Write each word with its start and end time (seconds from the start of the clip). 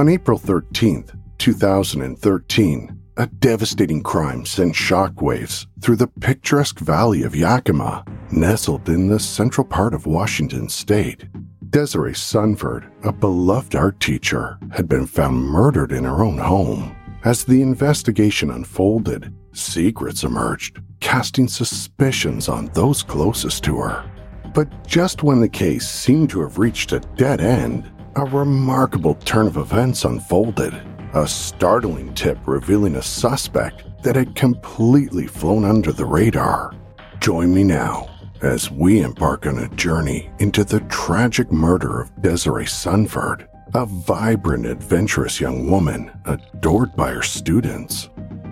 On 0.00 0.08
April 0.08 0.38
13, 0.38 1.04
2013, 1.36 3.02
a 3.18 3.26
devastating 3.26 4.02
crime 4.02 4.46
sent 4.46 4.74
shockwaves 4.74 5.66
through 5.82 5.96
the 5.96 6.06
picturesque 6.06 6.78
valley 6.78 7.22
of 7.22 7.36
Yakima, 7.36 8.06
nestled 8.32 8.88
in 8.88 9.08
the 9.08 9.20
central 9.20 9.66
part 9.66 9.92
of 9.92 10.06
Washington 10.06 10.70
state. 10.70 11.26
Desiree 11.68 12.14
Sunford, 12.14 12.90
a 13.04 13.12
beloved 13.12 13.76
art 13.76 14.00
teacher, 14.00 14.58
had 14.72 14.88
been 14.88 15.04
found 15.04 15.36
murdered 15.36 15.92
in 15.92 16.04
her 16.04 16.24
own 16.24 16.38
home. 16.38 16.96
As 17.24 17.44
the 17.44 17.60
investigation 17.60 18.52
unfolded, 18.52 19.34
secrets 19.52 20.24
emerged, 20.24 20.80
casting 21.00 21.46
suspicions 21.46 22.48
on 22.48 22.70
those 22.72 23.02
closest 23.02 23.62
to 23.64 23.76
her. 23.76 24.10
But 24.54 24.86
just 24.86 25.22
when 25.22 25.42
the 25.42 25.48
case 25.50 25.86
seemed 25.86 26.30
to 26.30 26.40
have 26.40 26.56
reached 26.56 26.92
a 26.92 27.00
dead 27.00 27.42
end, 27.42 27.92
a 28.20 28.24
remarkable 28.26 29.14
turn 29.14 29.46
of 29.46 29.56
events 29.56 30.04
unfolded. 30.04 30.74
A 31.14 31.26
startling 31.26 32.12
tip 32.12 32.36
revealing 32.46 32.96
a 32.96 33.02
suspect 33.02 33.84
that 34.02 34.14
had 34.14 34.34
completely 34.34 35.26
flown 35.26 35.64
under 35.64 35.90
the 35.90 36.04
radar. 36.04 36.74
Join 37.20 37.54
me 37.54 37.64
now 37.64 38.10
as 38.42 38.70
we 38.70 39.00
embark 39.00 39.46
on 39.46 39.58
a 39.58 39.74
journey 39.74 40.28
into 40.38 40.64
the 40.64 40.80
tragic 40.90 41.50
murder 41.50 42.02
of 42.02 42.22
Desiree 42.22 42.66
Sunford, 42.66 43.48
a 43.72 43.86
vibrant, 43.86 44.66
adventurous 44.66 45.40
young 45.40 45.70
woman 45.70 46.10
adored 46.26 46.94
by 46.96 47.12
her 47.12 47.22
students. 47.22 48.10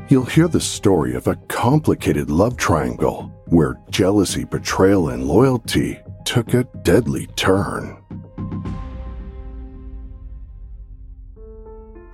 You'll 0.09 0.25
hear 0.25 0.49
the 0.49 0.63
story 0.63 1.15
of 1.15 1.27
a 1.27 1.37
complicated 1.49 2.31
love 2.31 2.57
triangle 2.57 3.31
where 3.49 3.79
jealousy, 3.91 4.45
betrayal, 4.45 5.11
and 5.11 5.27
loyalty 5.27 6.01
took 6.25 6.55
a 6.55 6.65
deadly 6.83 7.27
turn. 7.37 7.99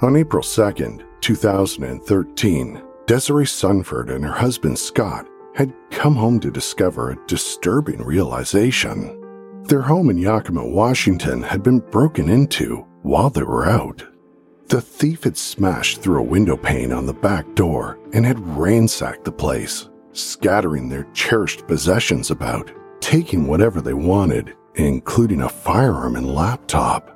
On 0.04 0.16
April 0.16 0.42
2nd, 0.42 1.02
2013, 1.22 2.82
Desiree 3.06 3.46
Sunford 3.46 4.10
and 4.10 4.22
her 4.22 4.34
husband 4.34 4.78
Scott 4.78 5.26
had 5.54 5.72
come 5.90 6.14
home 6.14 6.38
to 6.40 6.50
discover 6.50 7.08
a 7.08 7.26
disturbing 7.26 8.02
realization. 8.04 9.62
Their 9.62 9.80
home 9.80 10.10
in 10.10 10.18
Yakima, 10.18 10.66
Washington 10.66 11.42
had 11.42 11.62
been 11.62 11.78
broken 11.78 12.28
into 12.28 12.86
while 13.00 13.30
they 13.30 13.44
were 13.44 13.64
out. 13.64 14.04
The 14.66 14.82
thief 14.82 15.24
had 15.24 15.38
smashed 15.38 16.02
through 16.02 16.18
a 16.18 16.22
window 16.22 16.58
pane 16.58 16.92
on 16.92 17.06
the 17.06 17.14
back 17.14 17.54
door 17.54 17.98
and 18.12 18.26
had 18.26 18.46
ransacked 18.58 19.24
the 19.24 19.32
place, 19.32 19.88
scattering 20.12 20.90
their 20.90 21.04
cherished 21.14 21.66
possessions 21.66 22.30
about, 22.30 22.70
taking 23.00 23.46
whatever 23.46 23.80
they 23.80 23.94
wanted, 23.94 24.54
including 24.74 25.40
a 25.40 25.48
firearm 25.48 26.16
and 26.16 26.34
laptop. 26.34 27.13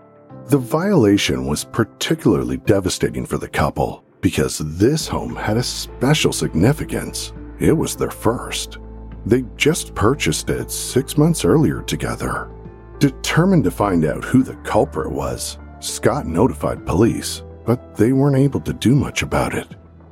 The 0.49 0.57
violation 0.57 1.45
was 1.45 1.63
particularly 1.63 2.57
devastating 2.57 3.27
for 3.27 3.37
the 3.37 3.51
couple 3.51 4.03
because 4.23 4.57
this 4.79 5.07
home 5.07 5.37
had 5.37 5.59
a 5.59 5.63
special 5.63 6.33
significance. 6.33 7.35
It 7.59 7.73
was 7.75 7.95
their 7.95 8.11
first. 8.11 8.79
They 9.27 9.45
just 9.57 9.95
purchased 9.95 10.49
it 10.49 10.71
six 10.71 11.19
months 11.19 11.45
earlier 11.45 11.83
together. 11.83 12.51
Determined 12.99 13.65
to 13.65 13.71
find 13.71 14.07
out 14.07 14.25
who 14.25 14.43
the 14.43 14.57
culprit 14.65 15.13
was, 15.13 15.59
Scott 15.81 16.27
notified 16.27 16.87
police, 16.87 17.43
but 17.67 17.95
they 17.95 18.13
weren't 18.13 18.39
able 18.39 18.61
to 18.61 18.73
do 18.73 18.95
much 18.95 19.21
about 19.21 19.55
it. 19.55 19.69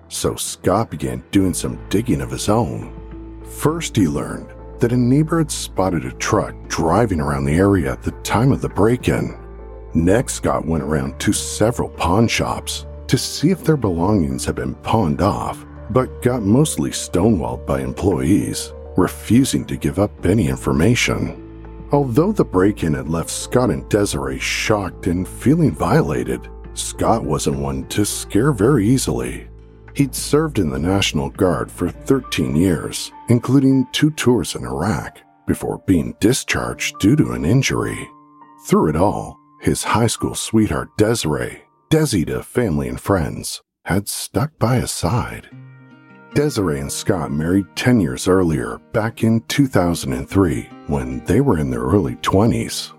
So 0.08 0.34
Scott 0.34 0.90
began 0.90 1.24
doing 1.30 1.54
some 1.54 1.80
digging 1.88 2.20
of 2.20 2.30
his 2.30 2.50
own. 2.50 3.42
First, 3.42 3.96
he 3.96 4.06
learned 4.06 4.52
that 4.80 4.92
a 4.92 4.96
neighbor 4.98 5.38
had 5.38 5.50
spotted 5.50 6.04
a 6.04 6.12
truck 6.12 6.54
driving 6.68 7.22
around 7.22 7.46
the 7.46 7.56
area 7.56 7.90
at 7.90 8.02
the 8.02 8.10
time 8.20 8.52
of 8.52 8.60
the 8.60 8.68
break 8.68 9.08
in. 9.08 9.34
Next, 9.96 10.34
Scott 10.34 10.66
went 10.66 10.84
around 10.84 11.18
to 11.20 11.32
several 11.32 11.88
pawn 11.88 12.28
shops 12.28 12.84
to 13.06 13.16
see 13.16 13.48
if 13.48 13.64
their 13.64 13.78
belongings 13.78 14.44
had 14.44 14.54
been 14.54 14.74
pawned 14.74 15.22
off, 15.22 15.64
but 15.88 16.20
got 16.20 16.42
mostly 16.42 16.90
stonewalled 16.90 17.64
by 17.64 17.80
employees, 17.80 18.74
refusing 18.98 19.64
to 19.64 19.78
give 19.78 19.98
up 19.98 20.26
any 20.26 20.48
information. 20.48 21.88
Although 21.92 22.32
the 22.32 22.44
break 22.44 22.84
in 22.84 22.92
had 22.92 23.08
left 23.08 23.30
Scott 23.30 23.70
and 23.70 23.88
Desiree 23.88 24.38
shocked 24.38 25.06
and 25.06 25.26
feeling 25.26 25.70
violated, 25.70 26.46
Scott 26.74 27.24
wasn't 27.24 27.58
one 27.58 27.86
to 27.88 28.04
scare 28.04 28.52
very 28.52 28.86
easily. 28.86 29.48
He'd 29.94 30.14
served 30.14 30.58
in 30.58 30.68
the 30.68 30.78
National 30.78 31.30
Guard 31.30 31.70
for 31.70 31.88
13 31.88 32.54
years, 32.54 33.12
including 33.30 33.86
two 33.92 34.10
tours 34.10 34.56
in 34.56 34.66
Iraq, 34.66 35.22
before 35.46 35.78
being 35.86 36.14
discharged 36.20 36.98
due 36.98 37.16
to 37.16 37.32
an 37.32 37.46
injury. 37.46 38.10
Through 38.66 38.90
it 38.90 38.96
all, 38.96 39.35
his 39.60 39.84
high 39.84 40.06
school 40.06 40.34
sweetheart 40.34 40.88
Desiree, 40.96 41.62
Desi 41.90 42.26
to 42.26 42.42
family 42.42 42.88
and 42.88 43.00
friends, 43.00 43.62
had 43.84 44.08
stuck 44.08 44.58
by 44.58 44.76
his 44.76 44.90
side. 44.90 45.48
Desiree 46.34 46.80
and 46.80 46.92
Scott 46.92 47.32
married 47.32 47.66
10 47.76 48.00
years 48.00 48.28
earlier, 48.28 48.78
back 48.92 49.22
in 49.22 49.40
2003, 49.48 50.68
when 50.86 51.24
they 51.24 51.40
were 51.40 51.58
in 51.58 51.70
their 51.70 51.80
early 51.80 52.16
20s. 52.16 52.92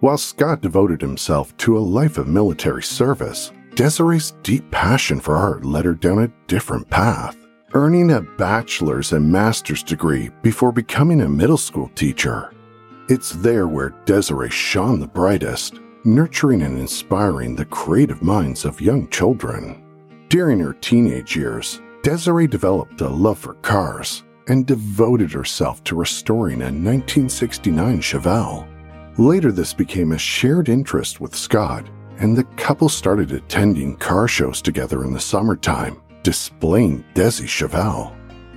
While 0.00 0.18
Scott 0.18 0.60
devoted 0.60 1.00
himself 1.00 1.56
to 1.56 1.76
a 1.76 1.80
life 1.80 2.18
of 2.18 2.28
military 2.28 2.82
service, 2.82 3.52
Desiree's 3.74 4.34
deep 4.42 4.70
passion 4.70 5.18
for 5.18 5.34
art 5.34 5.64
led 5.64 5.84
her 5.84 5.94
down 5.94 6.22
a 6.22 6.32
different 6.46 6.88
path, 6.90 7.36
earning 7.72 8.12
a 8.12 8.20
bachelor's 8.20 9.12
and 9.12 9.32
master's 9.32 9.82
degree 9.82 10.30
before 10.42 10.70
becoming 10.70 11.22
a 11.22 11.28
middle 11.28 11.56
school 11.56 11.90
teacher. 11.96 12.52
It's 13.08 13.32
there 13.32 13.66
where 13.66 13.94
Desiree 14.04 14.50
shone 14.50 15.00
the 15.00 15.08
brightest, 15.08 15.80
nurturing 16.04 16.62
and 16.62 16.78
inspiring 16.78 17.56
the 17.56 17.64
creative 17.64 18.22
minds 18.22 18.64
of 18.66 18.80
young 18.80 19.08
children. 19.08 19.82
During 20.28 20.60
her 20.60 20.74
teenage 20.74 21.34
years, 21.34 21.80
Desiree 22.02 22.46
developed 22.46 23.00
a 23.00 23.08
love 23.08 23.38
for 23.38 23.54
cars 23.54 24.24
and 24.48 24.66
devoted 24.66 25.32
herself 25.32 25.82
to 25.84 25.96
restoring 25.96 26.60
a 26.60 26.66
1969 26.66 28.00
Chevelle. 28.00 28.68
Later, 29.16 29.50
this 29.50 29.72
became 29.72 30.12
a 30.12 30.18
shared 30.18 30.68
interest 30.68 31.20
with 31.20 31.34
Scott, 31.34 31.88
and 32.18 32.36
the 32.36 32.44
couple 32.56 32.90
started 32.90 33.32
attending 33.32 33.96
car 33.96 34.28
shows 34.28 34.60
together 34.60 35.04
in 35.04 35.14
the 35.14 35.20
summertime, 35.20 36.02
displaying 36.22 37.02
Desi 37.14 37.46
Chevelle. 37.46 38.14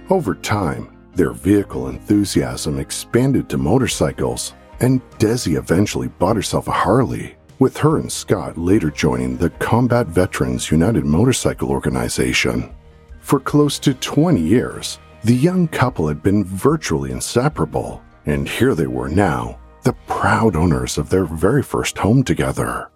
Over 0.09 0.35
time, 0.35 0.97
their 1.15 1.31
vehicle 1.31 1.87
enthusiasm 1.87 2.79
expanded 2.79 3.47
to 3.49 3.57
motorcycles, 3.57 4.53
and 4.81 5.01
Desi 5.11 5.57
eventually 5.57 6.09
bought 6.09 6.35
herself 6.35 6.67
a 6.67 6.71
Harley 6.71 7.36
with 7.59 7.77
her 7.77 7.97
and 7.97 8.11
Scott 8.11 8.57
later 8.57 8.89
joining 8.89 9.37
the 9.37 9.49
Combat 9.49 10.07
Veterans 10.07 10.71
United 10.71 11.05
Motorcycle 11.05 11.69
Organization. 11.69 12.73
For 13.19 13.39
close 13.39 13.79
to 13.79 13.93
20 13.93 14.39
years, 14.39 14.99
the 15.23 15.35
young 15.35 15.67
couple 15.67 16.07
had 16.07 16.23
been 16.23 16.43
virtually 16.43 17.11
inseparable, 17.11 18.01
and 18.25 18.47
here 18.47 18.75
they 18.75 18.87
were 18.87 19.09
now, 19.09 19.59
the 19.83 19.93
proud 20.07 20.55
owners 20.55 20.97
of 20.97 21.09
their 21.09 21.25
very 21.25 21.63
first 21.63 21.97
home 21.97 22.23
together. 22.23 22.91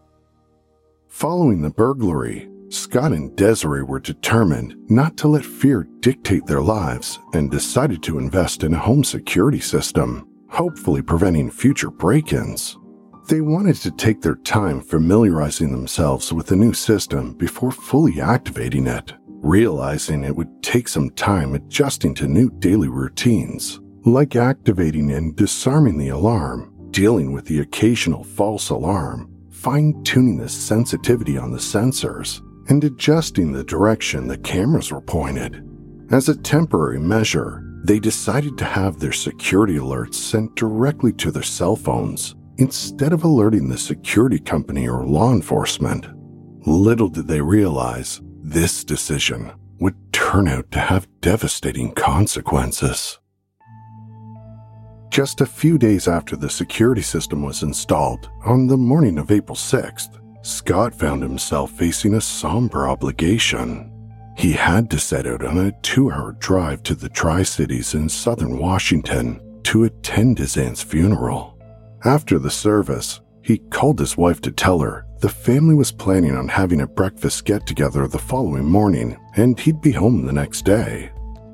Following 1.08 1.62
the 1.62 1.70
burglary, 1.70 2.50
Scott 2.70 3.12
and 3.12 3.36
Desiree 3.36 3.84
were 3.84 4.00
determined 4.00 4.76
not 4.90 5.18
to 5.18 5.28
let 5.28 5.44
fear 5.44 5.88
dictate 6.00 6.46
their 6.46 6.62
lives 6.62 7.20
and 7.34 7.52
decided 7.52 8.02
to 8.04 8.18
invest 8.18 8.64
in 8.64 8.74
a 8.74 8.80
home 8.80 9.04
security 9.04 9.60
system, 9.60 10.28
hopefully 10.48 11.02
preventing 11.02 11.52
future 11.52 11.92
break 11.92 12.32
ins. 12.32 12.78
They 13.28 13.42
wanted 13.42 13.76
to 13.78 13.92
take 13.92 14.22
their 14.22 14.36
time 14.36 14.82
familiarizing 14.82 15.72
themselves 15.72 16.34
with 16.34 16.48
the 16.48 16.56
new 16.56 16.74
system 16.74 17.34
before 17.34 17.72
fully 17.72 18.20
activating 18.20 18.88
it, 18.88 19.14
realizing 19.28 20.24
it 20.24 20.36
would 20.36 20.62
take 20.62 20.88
some 20.88 21.10
time 21.12 21.54
adjusting 21.54 22.14
to 22.16 22.28
new 22.28 22.50
daily 22.60 22.90
routines, 22.90 23.80
like 24.06 24.36
activating 24.36 25.12
and 25.12 25.36
disarming 25.36 25.98
the 25.98 26.10
alarm, 26.10 26.74
dealing 26.92 27.32
with 27.32 27.46
the 27.46 27.60
occasional 27.60 28.24
false 28.24 28.70
alarm, 28.70 29.32
fine 29.50 30.04
tuning 30.04 30.38
the 30.38 30.50
sensitivity 30.50 31.38
on 31.38 31.52
the 31.52 31.58
sensors 31.58 32.42
and 32.70 32.84
adjusting 32.84 33.52
the 33.52 33.64
direction 33.64 34.28
the 34.28 34.38
cameras 34.40 34.92
were 34.92 35.02
pointed. 35.02 35.66
As 36.12 36.28
a 36.28 36.36
temporary 36.36 37.00
measure, 37.00 37.64
they 37.84 38.00
decided 38.00 38.58
to 38.58 38.66
have 38.66 39.00
their 39.00 39.14
security 39.14 39.76
alerts 39.76 40.16
sent 40.16 40.56
directly 40.56 41.14
to 41.14 41.32
their 41.32 41.44
cell 41.44 41.76
phones 41.76 42.36
instead 42.62 43.12
of 43.12 43.24
alerting 43.24 43.68
the 43.68 43.78
security 43.78 44.40
company 44.40 44.88
or 44.88 45.04
law 45.04 45.34
enforcement. 45.34 46.08
Little 46.68 47.10
did 47.10 47.28
they 47.28 47.42
realize 47.42 48.22
this 48.44 48.84
decision 48.84 49.52
would 49.80 49.96
turn 50.14 50.48
out 50.48 50.70
to 50.72 50.80
have 50.80 51.08
devastating 51.22 51.92
consequences. 51.92 53.18
Just 55.10 55.42
a 55.42 55.46
few 55.46 55.80
days 55.80 56.08
after 56.08 56.36
the 56.36 56.50
security 56.50 57.02
system 57.02 57.42
was 57.42 57.64
installed, 57.64 58.30
on 58.46 58.68
the 58.68 58.78
morning 58.78 59.18
of 59.18 59.32
April 59.32 59.56
6th, 59.56 60.20
Scott 60.46 60.94
found 60.94 61.24
himself 61.24 61.72
facing 61.72 62.14
a 62.14 62.22
somber 62.22 62.88
obligation. 62.88 63.92
He 64.38 64.54
had 64.54 64.90
to 64.92 65.00
set 65.00 65.26
out 65.26 65.44
on 65.44 65.58
a 65.58 65.72
two 65.82 66.12
hour 66.12 66.34
drive 66.34 66.84
to 66.84 66.96
the 66.96 67.10
Tri 67.10 67.42
Cities 67.42 67.96
in 67.96 68.08
southern 68.08 68.60
Washington 68.60 69.42
to 69.64 69.84
attend 69.84 70.38
his 70.38 70.58
aunt's 70.58 70.84
funeral. 70.84 71.58
After 72.04 72.40
the 72.40 72.50
service, 72.50 73.22
he 73.44 73.60
called 73.60 74.00
his 74.00 74.18
wife 74.18 74.42
to 74.42 74.52
tell 74.52 74.80
her 74.80 75.06
the 75.20 75.30
family 75.30 75.76
was 75.76 75.92
planning 75.92 76.36
on 76.36 76.48
having 76.48 76.82
a 76.82 76.88
breakfast 76.88 77.46
get 77.46 77.68
together 77.68 78.08
the 78.08 78.18
following 78.18 78.66
morning 78.66 79.16
and 79.36 79.60
he'd 79.60 79.82
be 79.82 79.92
home 79.92 80.26
the 80.26 80.34
next 80.34 80.66
day. 80.66 81.12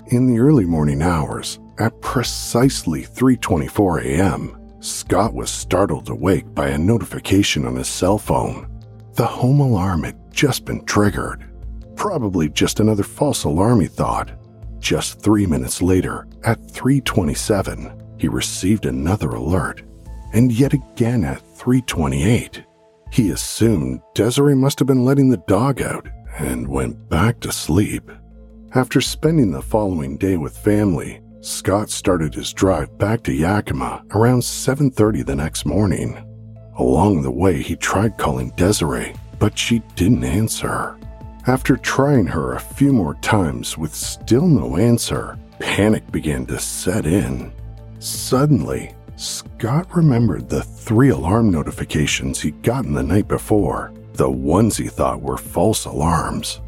In 0.08 0.26
the 0.26 0.40
early 0.40 0.66
morning 0.66 1.02
hours, 1.02 1.60
at 1.80 2.00
precisely 2.00 3.04
3:24 3.04 4.06
a.m., 4.06 4.58
Scott 4.80 5.34
was 5.34 5.50
startled 5.50 6.08
awake 6.08 6.46
by 6.56 6.70
a 6.70 6.78
notification 6.78 7.66
on 7.66 7.76
his 7.76 7.90
cell 7.90 8.18
phone. 8.18 8.70
The 9.16 9.26
home 9.26 9.60
alarm 9.60 10.04
had 10.04 10.32
just 10.32 10.64
been 10.64 10.86
triggered. 10.86 11.44
Probably 11.98 12.48
just 12.48 12.80
another 12.80 13.04
false 13.04 13.44
alarm, 13.44 13.82
he 13.82 13.88
thought. 13.88 14.32
Just 14.80 15.22
3 15.22 15.46
minutes 15.46 15.82
later, 15.82 16.26
at 16.46 16.72
3:27, 16.72 17.92
he 18.18 18.30
received 18.30 18.86
another 18.86 19.32
alert, 19.32 19.84
and 20.34 20.52
yet 20.52 20.74
again 20.74 21.24
at 21.24 21.42
3:28. 21.56 22.64
He 23.12 23.30
assumed 23.32 24.02
Desiree 24.14 24.56
must 24.56 24.80
have 24.80 24.88
been 24.88 25.06
letting 25.06 25.30
the 25.30 25.44
dog 25.48 25.82
out 25.82 26.08
and 26.40 26.68
went 26.68 27.10
back 27.10 27.40
to 27.42 27.52
sleep. 27.52 28.12
After 28.76 29.02
spending 29.02 29.52
the 29.52 29.62
following 29.62 30.18
day 30.18 30.38
with 30.38 30.58
family, 30.58 31.22
Scott 31.42 31.90
started 31.90 32.34
his 32.34 32.52
drive 32.52 32.98
back 32.98 33.24
to 33.24 33.34
Yakima 33.34 34.04
around 34.12 34.44
7:30 34.44 35.24
the 35.24 35.36
next 35.36 35.66
morning. 35.66 36.18
Along 36.78 37.22
the 37.22 37.32
way, 37.32 37.62
he 37.62 37.76
tried 37.76 38.18
calling 38.18 38.52
Desiree, 38.56 39.14
but 39.40 39.58
she 39.58 39.82
didn't 39.96 40.24
answer. 40.24 40.98
After 41.48 41.78
trying 41.78 42.28
her 42.28 42.54
a 42.54 42.60
few 42.60 42.92
more 42.92 43.16
times 43.16 43.78
with 43.78 43.96
still 43.96 44.48
no 44.48 44.76
answer, 44.76 45.38
panic 45.60 46.12
began 46.12 46.46
to 46.48 46.60
set 46.60 47.06
in. 47.06 47.52
Suddenly, 48.00 48.92
Scott 49.18 49.88
remembered 49.96 50.48
the 50.48 50.62
three 50.62 51.10
alarm 51.10 51.50
notifications 51.50 52.40
he'd 52.40 52.62
gotten 52.62 52.94
the 52.94 53.02
night 53.02 53.28
before, 53.28 53.92
the 54.14 54.30
ones 54.30 54.78
he 54.78 54.88
thought 54.88 55.24
were 55.24 55.38
false 55.38 55.86
alarms. 55.86 56.62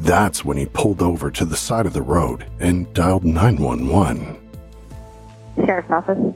That's 0.00 0.44
when 0.44 0.56
he 0.56 0.66
pulled 0.66 1.02
over 1.02 1.32
to 1.32 1.44
the 1.44 1.56
side 1.56 1.84
of 1.84 1.94
the 1.94 2.02
road 2.02 2.46
and 2.60 2.92
dialed 2.94 3.24
911. 3.24 4.38
Sheriff's 5.64 5.90
Office. 5.90 6.34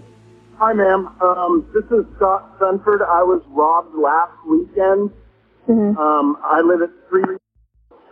Hi, 0.58 0.72
ma'am. 0.72 1.06
Um, 1.22 1.64
this 1.72 1.84
is 1.84 2.04
Scott 2.16 2.58
Sunford. 2.58 3.02
I 3.02 3.22
was 3.22 3.40
robbed 3.50 3.94
last 3.94 4.32
weekend. 4.48 5.10
Mm-hmm. 5.68 5.96
Um, 5.96 6.36
I 6.42 6.62
live 6.62 6.82
at 6.82 6.90
3 7.08 7.22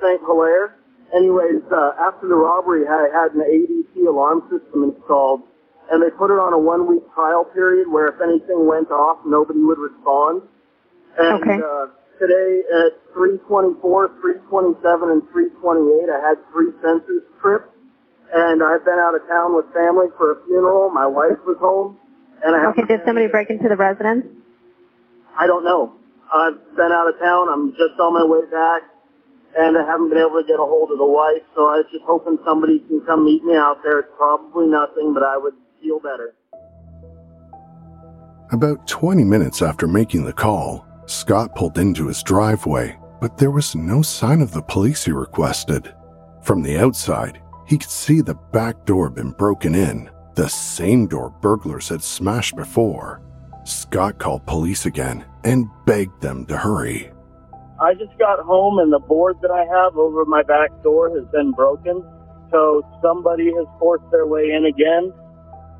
St. 0.00 0.20
Hilaire. 0.20 0.76
Anyways, 1.12 1.62
uh, 1.72 1.92
after 1.98 2.28
the 2.28 2.36
robbery, 2.36 2.86
I 2.86 3.08
had 3.12 3.32
an 3.32 3.40
ADT 3.40 4.06
alarm 4.06 4.42
system 4.48 4.84
installed, 4.84 5.42
and 5.90 6.02
they 6.02 6.10
put 6.10 6.30
it 6.30 6.38
on 6.38 6.52
a 6.52 6.58
one-week 6.58 7.02
trial 7.14 7.44
period 7.52 7.88
where 7.88 8.08
if 8.08 8.20
anything 8.20 8.66
went 8.66 8.90
off, 8.90 9.18
nobody 9.24 9.60
would 9.60 9.78
respond. 9.78 10.42
And 11.18 11.42
Okay. 11.42 11.58
uh, 11.58 11.86
today 12.20 12.62
at 12.86 12.92
324, 13.14 13.80
327, 14.20 15.10
and 15.10 15.22
328, 15.32 16.10
I 16.12 16.20
had 16.20 16.36
three 16.52 16.70
sensors 16.84 17.24
tripped, 17.40 17.72
and 18.34 18.62
I've 18.62 18.84
been 18.84 18.98
out 19.00 19.14
of 19.14 19.26
town 19.26 19.56
with 19.56 19.66
family 19.72 20.08
for 20.16 20.32
a 20.32 20.36
funeral. 20.46 20.90
My 20.90 21.06
wife 21.06 21.40
was 21.46 21.56
home, 21.58 21.96
and 22.44 22.54
I 22.54 22.68
Okay, 22.70 22.84
did 22.84 23.00
somebody 23.06 23.26
break 23.26 23.50
into 23.50 23.68
the 23.68 23.76
residence? 23.76 24.26
I 25.38 25.46
don't 25.46 25.64
know. 25.64 25.94
I've 26.32 26.58
been 26.76 26.92
out 26.92 27.08
of 27.08 27.18
town. 27.18 27.48
I'm 27.48 27.70
just 27.72 27.96
on 27.98 28.12
my 28.12 28.24
way 28.26 28.44
back, 28.50 28.82
and 29.56 29.78
I 29.78 29.86
haven't 29.86 30.10
been 30.10 30.18
able 30.18 30.42
to 30.42 30.46
get 30.46 30.60
a 30.60 30.66
hold 30.66 30.90
of 30.92 30.98
the 30.98 31.06
wife. 31.06 31.42
So 31.54 31.64
I 31.66 31.80
was 31.80 31.86
just 31.90 32.04
hoping 32.04 32.36
somebody 32.44 32.80
can 32.84 33.00
come 33.06 33.24
meet 33.24 33.42
me 33.44 33.56
out 33.56 33.80
there. 33.82 34.00
It's 34.00 34.12
probably 34.18 34.66
nothing, 34.66 35.14
but 35.14 35.22
I 35.22 35.38
would 35.38 35.54
feel 35.80 36.00
better. 36.00 36.34
About 38.52 38.86
20 38.86 39.24
minutes 39.24 39.60
after 39.62 39.86
making 39.86 40.24
the 40.24 40.32
call, 40.32 40.86
Scott 41.06 41.54
pulled 41.54 41.78
into 41.78 42.08
his 42.08 42.22
driveway, 42.22 42.98
but 43.20 43.36
there 43.36 43.50
was 43.50 43.74
no 43.74 44.02
sign 44.02 44.40
of 44.40 44.52
the 44.52 44.62
police 44.62 45.04
he 45.04 45.12
requested. 45.12 45.94
From 46.42 46.62
the 46.62 46.78
outside, 46.78 47.40
he 47.66 47.76
could 47.76 47.90
see 47.90 48.20
the 48.20 48.34
back 48.52 48.86
door 48.86 49.08
had 49.08 49.14
been 49.14 49.32
broken 49.32 49.74
in, 49.74 50.10
the 50.34 50.48
same 50.48 51.06
door 51.06 51.30
burglars 51.42 51.88
had 51.88 52.02
smashed 52.02 52.56
before. 52.56 53.20
Scott 53.64 54.18
called 54.18 54.46
police 54.46 54.86
again 54.86 55.26
and 55.44 55.68
begged 55.84 56.20
them 56.22 56.46
to 56.46 56.56
hurry. 56.56 57.10
I 57.80 57.94
just 57.94 58.16
got 58.18 58.40
home, 58.40 58.78
and 58.78 58.92
the 58.92 58.98
board 58.98 59.36
that 59.42 59.50
I 59.50 59.64
have 59.64 59.96
over 59.96 60.24
my 60.24 60.42
back 60.42 60.70
door 60.82 61.10
has 61.10 61.26
been 61.32 61.52
broken. 61.52 62.02
So 62.50 62.82
somebody 63.02 63.52
has 63.52 63.66
forced 63.78 64.10
their 64.10 64.26
way 64.26 64.50
in 64.50 64.64
again, 64.64 65.12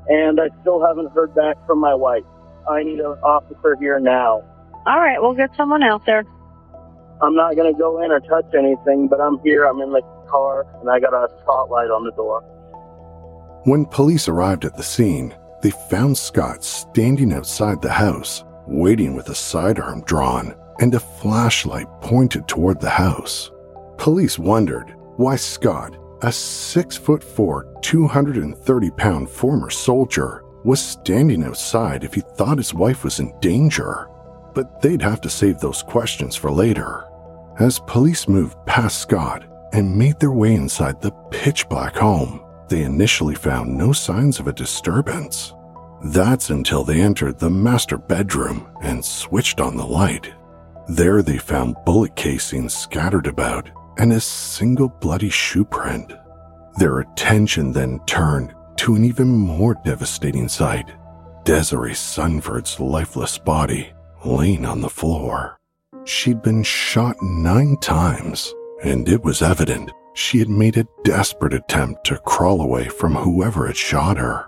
and 0.07 0.39
I 0.39 0.49
still 0.61 0.85
haven't 0.85 1.11
heard 1.11 1.33
back 1.35 1.55
from 1.65 1.79
my 1.79 1.93
wife. 1.93 2.23
I 2.69 2.83
need 2.83 2.99
an 2.99 3.17
officer 3.23 3.75
here 3.79 3.99
now. 3.99 4.43
All 4.85 4.99
right, 4.99 5.21
we'll 5.21 5.33
get 5.33 5.55
someone 5.55 5.83
out 5.83 6.05
there. 6.05 6.23
I'm 7.21 7.35
not 7.35 7.55
going 7.55 7.71
to 7.71 7.77
go 7.77 8.01
in 8.01 8.11
or 8.11 8.19
touch 8.21 8.45
anything, 8.57 9.07
but 9.07 9.19
I'm 9.19 9.39
here. 9.39 9.65
I'm 9.65 9.81
in 9.81 9.91
the 9.91 10.01
car, 10.29 10.65
and 10.79 10.89
I 10.89 10.99
got 10.99 11.13
a 11.13 11.27
spotlight 11.41 11.89
on 11.89 12.05
the 12.05 12.11
door. 12.11 12.41
When 13.65 13.85
police 13.85 14.29
arrived 14.29 14.63
at 14.63 14.77
the 14.77 14.83
scene, 14.83 15.35
they 15.61 15.71
found 15.89 16.17
Scott 16.17 16.63
standing 16.63 17.33
outside 17.33 17.81
the 17.81 17.91
house, 17.91 18.45
waiting 18.67 19.15
with 19.15 19.27
a 19.29 19.35
sidearm 19.35 20.01
drawn 20.03 20.55
and 20.79 20.95
a 20.95 20.99
flashlight 20.99 21.87
pointed 22.01 22.47
toward 22.47 22.79
the 22.79 22.89
house. 22.89 23.51
Police 23.97 24.39
wondered 24.39 24.95
why 25.17 25.35
Scott, 25.35 25.97
a 26.21 26.31
six 26.31 26.97
foot 26.97 27.23
four, 27.23 27.73
230 27.81 28.91
pound 28.91 29.29
former 29.29 29.69
soldier, 29.69 30.43
was 30.63 30.81
standing 30.81 31.43
outside 31.43 32.03
if 32.03 32.13
he 32.13 32.21
thought 32.21 32.57
his 32.57 32.73
wife 32.73 33.03
was 33.03 33.19
in 33.19 33.33
danger. 33.39 34.09
But 34.53 34.81
they'd 34.81 35.01
have 35.01 35.21
to 35.21 35.29
save 35.29 35.59
those 35.59 35.83
questions 35.83 36.35
for 36.35 36.51
later. 36.51 37.05
As 37.59 37.79
police 37.79 38.27
moved 38.27 38.57
past 38.65 38.99
Scott 38.99 39.45
and 39.73 39.97
made 39.97 40.19
their 40.19 40.31
way 40.31 40.55
inside 40.55 41.01
the 41.01 41.11
pitch 41.31 41.67
black 41.69 41.95
home, 41.95 42.43
they 42.67 42.83
initially 42.83 43.35
found 43.35 43.77
no 43.77 43.93
signs 43.93 44.39
of 44.39 44.47
a 44.47 44.53
disturbance. 44.53 45.53
That's 46.05 46.49
until 46.49 46.83
they 46.83 47.01
entered 47.01 47.39
the 47.39 47.49
master 47.49 47.97
bedroom 47.97 48.69
and 48.81 49.03
switched 49.03 49.59
on 49.59 49.75
the 49.75 49.85
light. 49.85 50.33
There 50.87 51.21
they 51.21 51.37
found 51.37 51.75
bullet 51.85 52.15
casings 52.15 52.73
scattered 52.73 53.27
about 53.27 53.69
and 53.99 54.13
a 54.13 54.19
single 54.19 54.87
bloody 54.87 55.29
shoe 55.29 55.65
print. 55.65 56.13
Their 56.77 56.99
attention 56.99 57.73
then 57.73 57.99
turned 58.07 58.55
to 58.77 58.95
an 58.95 59.03
even 59.03 59.27
more 59.27 59.75
devastating 59.85 60.47
sight 60.47 60.89
Desiree 61.43 61.93
Sunford's 61.93 62.79
lifeless 62.79 63.37
body 63.37 63.91
laying 64.23 64.65
on 64.65 64.81
the 64.81 64.89
floor. 64.89 65.57
She'd 66.05 66.41
been 66.41 66.63
shot 66.63 67.15
nine 67.21 67.77
times, 67.77 68.53
and 68.83 69.07
it 69.09 69.23
was 69.23 69.41
evident 69.41 69.91
she 70.13 70.39
had 70.39 70.49
made 70.49 70.77
a 70.77 70.87
desperate 71.03 71.53
attempt 71.53 72.05
to 72.05 72.17
crawl 72.19 72.61
away 72.61 72.87
from 72.87 73.15
whoever 73.15 73.67
had 73.67 73.77
shot 73.77 74.17
her. 74.17 74.47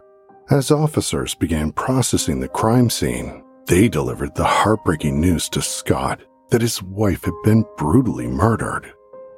As 0.50 0.72
officers 0.72 1.34
began 1.36 1.72
processing 1.72 2.39
the 2.39 2.48
crime 2.48 2.89
scene, 2.89 3.43
they 3.67 3.88
delivered 3.88 4.36
the 4.36 4.43
heartbreaking 4.43 5.20
news 5.20 5.50
to 5.50 5.62
Scott 5.62 6.22
that 6.50 6.62
his 6.62 6.84
wife 6.84 7.24
had 7.24 7.34
been 7.43 7.65
brutally 7.77 8.27
murdered. 8.27 8.93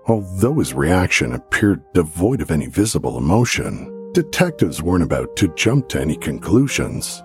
Although 0.07 0.59
his 0.59 0.73
reaction 0.73 1.33
appeared 1.33 1.81
devoid 1.93 2.41
of 2.41 2.51
any 2.51 2.67
visible 2.67 3.17
emotion, 3.17 4.11
detectives 4.13 4.81
weren't 4.81 5.03
about 5.03 5.35
to 5.37 5.53
jump 5.55 5.87
to 5.89 6.01
any 6.01 6.17
conclusions. 6.17 7.23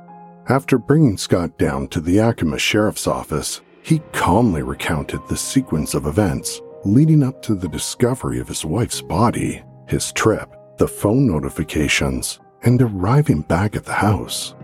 After 0.49 0.79
bringing 0.79 1.19
Scott 1.19 1.59
down 1.59 1.89
to 1.89 2.01
the 2.01 2.13
Yakima 2.13 2.59
Sheriff's 2.59 3.07
Office, 3.07 3.61
he 3.83 4.01
calmly 4.13 4.63
recounted 4.63 5.21
the 5.29 5.37
sequence 5.37 5.95
of 5.95 6.07
events 6.07 6.61
leading 6.85 7.23
up 7.23 7.43
to 7.43 7.55
the 7.55 7.69
discovery 7.69 8.39
of 8.39 8.49
his 8.49 8.65
wife's 8.65 9.03
body, 9.03 9.63
his 9.89 10.13
trip, 10.13 10.55
the 10.79 10.89
phone 10.89 11.27
notifications, 11.27 12.39
and 12.63 12.81
arriving 12.81 13.43
back 13.43 13.75
at 13.77 13.85
the 13.85 13.93
house. 13.93 14.55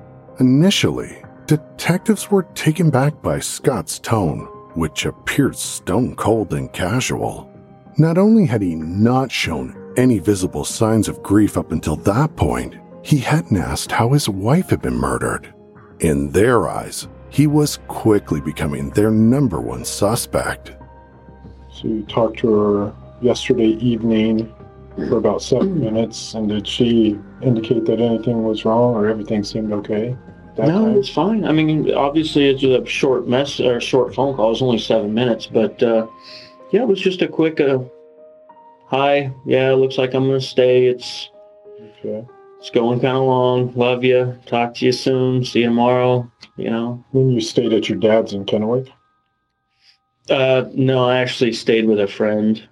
Initially, 0.40 1.22
detectives 1.46 2.30
were 2.30 2.44
taken 2.54 2.90
back 2.90 3.20
by 3.22 3.40
Scott's 3.40 3.98
tone 3.98 4.48
which 4.74 5.06
appeared 5.06 5.56
stone 5.56 6.14
cold 6.16 6.52
and 6.52 6.72
casual. 6.72 7.50
Not 7.96 8.18
only 8.18 8.44
had 8.44 8.60
he 8.60 8.74
not 8.74 9.30
shown 9.30 9.92
any 9.96 10.18
visible 10.18 10.64
signs 10.64 11.08
of 11.08 11.22
grief 11.22 11.56
up 11.56 11.70
until 11.70 11.94
that 11.96 12.34
point, 12.34 12.74
he 13.02 13.18
hadn't 13.18 13.56
asked 13.56 13.92
how 13.92 14.08
his 14.10 14.28
wife 14.28 14.70
had 14.70 14.82
been 14.82 14.96
murdered. 14.96 15.54
In 16.00 16.30
their 16.32 16.68
eyes, 16.68 17.06
he 17.30 17.46
was 17.46 17.78
quickly 17.86 18.40
becoming 18.40 18.90
their 18.90 19.12
number 19.12 19.60
one 19.60 19.84
suspect. 19.84 20.74
So 21.70 21.86
you 21.86 22.02
talked 22.04 22.38
to 22.40 22.52
her 22.52 22.94
yesterday 23.20 23.76
evening 23.78 24.52
for 24.96 25.18
about 25.18 25.42
seven 25.42 25.78
minutes, 25.80 26.34
and 26.34 26.48
did 26.48 26.66
she 26.66 27.18
indicate 27.42 27.84
that 27.84 28.00
anything 28.00 28.42
was 28.42 28.64
wrong 28.64 28.94
or 28.94 29.06
everything 29.06 29.44
seemed 29.44 29.72
okay? 29.72 30.16
that 30.56 30.68
no, 30.68 30.86
time? 30.86 30.96
it's 30.96 31.08
fine. 31.08 31.44
I 31.44 31.52
mean, 31.52 31.92
obviously 31.94 32.48
it's 32.48 32.62
a 32.62 32.84
short 32.86 33.28
mess 33.28 33.60
or 33.60 33.80
short 33.80 34.14
phone 34.14 34.36
call. 34.36 34.52
It's 34.52 34.62
only 34.62 34.78
seven 34.78 35.12
minutes, 35.12 35.46
but 35.46 35.82
uh, 35.82 36.06
yeah, 36.70 36.82
it 36.82 36.88
was 36.88 37.00
just 37.00 37.22
a 37.22 37.28
quick 37.28 37.60
uh, 37.60 37.78
hi. 38.86 39.32
Yeah, 39.46 39.70
it 39.72 39.76
looks 39.76 39.98
like 39.98 40.14
I'm 40.14 40.26
gonna 40.26 40.40
stay. 40.40 40.86
It's 40.86 41.30
Okay. 41.98 42.26
it's 42.58 42.70
going 42.70 43.00
kind 43.00 43.16
of 43.16 43.24
long. 43.24 43.72
Love 43.74 44.04
you. 44.04 44.38
Talk 44.46 44.74
to 44.74 44.86
you 44.86 44.92
soon. 44.92 45.44
See 45.44 45.60
you 45.60 45.66
tomorrow. 45.66 46.30
You 46.56 46.70
know. 46.70 47.04
Then 47.12 47.30
you 47.30 47.40
stayed 47.40 47.72
at 47.72 47.88
your 47.88 47.98
dad's 47.98 48.32
in 48.32 48.44
Kennewick. 48.44 48.88
Uh, 50.30 50.64
no, 50.72 51.04
I 51.04 51.18
actually 51.18 51.52
stayed 51.52 51.86
with 51.86 52.00
a 52.00 52.06
friend. 52.06 52.66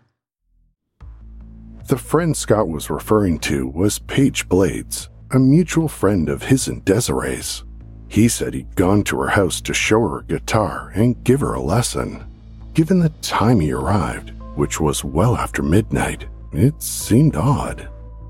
The 1.89 1.99
friend 1.99 2.35
Scott 2.37 2.69
was 2.69 2.89
referring 2.89 3.39
to 3.41 3.67
was 3.69 3.99
Paige 3.99 4.49
Blades, 4.49 5.11
a 5.31 5.39
mutual 5.39 5.89
friend 5.89 6.29
of 6.31 6.45
his 6.45 6.69
and 6.69 6.83
Desiree's. 6.85 7.65
He 8.09 8.29
said 8.29 8.55
he'd 8.55 8.75
gone 8.77 9.03
to 9.05 9.19
her 9.21 9.29
house 9.31 9.61
to 9.63 9.75
show 9.75 10.01
her 10.01 10.19
a 10.21 10.25
guitar 10.25 10.93
and 10.95 11.23
give 11.25 11.41
her 11.41 11.55
a 11.55 11.61
lesson. 11.63 12.25
Given 12.75 13.01
the 13.01 13.13
time 13.21 13.61
he 13.61 13.71
arrived, 13.73 14.31
which 14.55 14.81
was 14.81 15.05
well 15.05 15.37
after 15.37 15.63
midnight, 15.63 16.27
it 16.53 16.83
seemed 16.83 17.37
odd. 17.37 17.87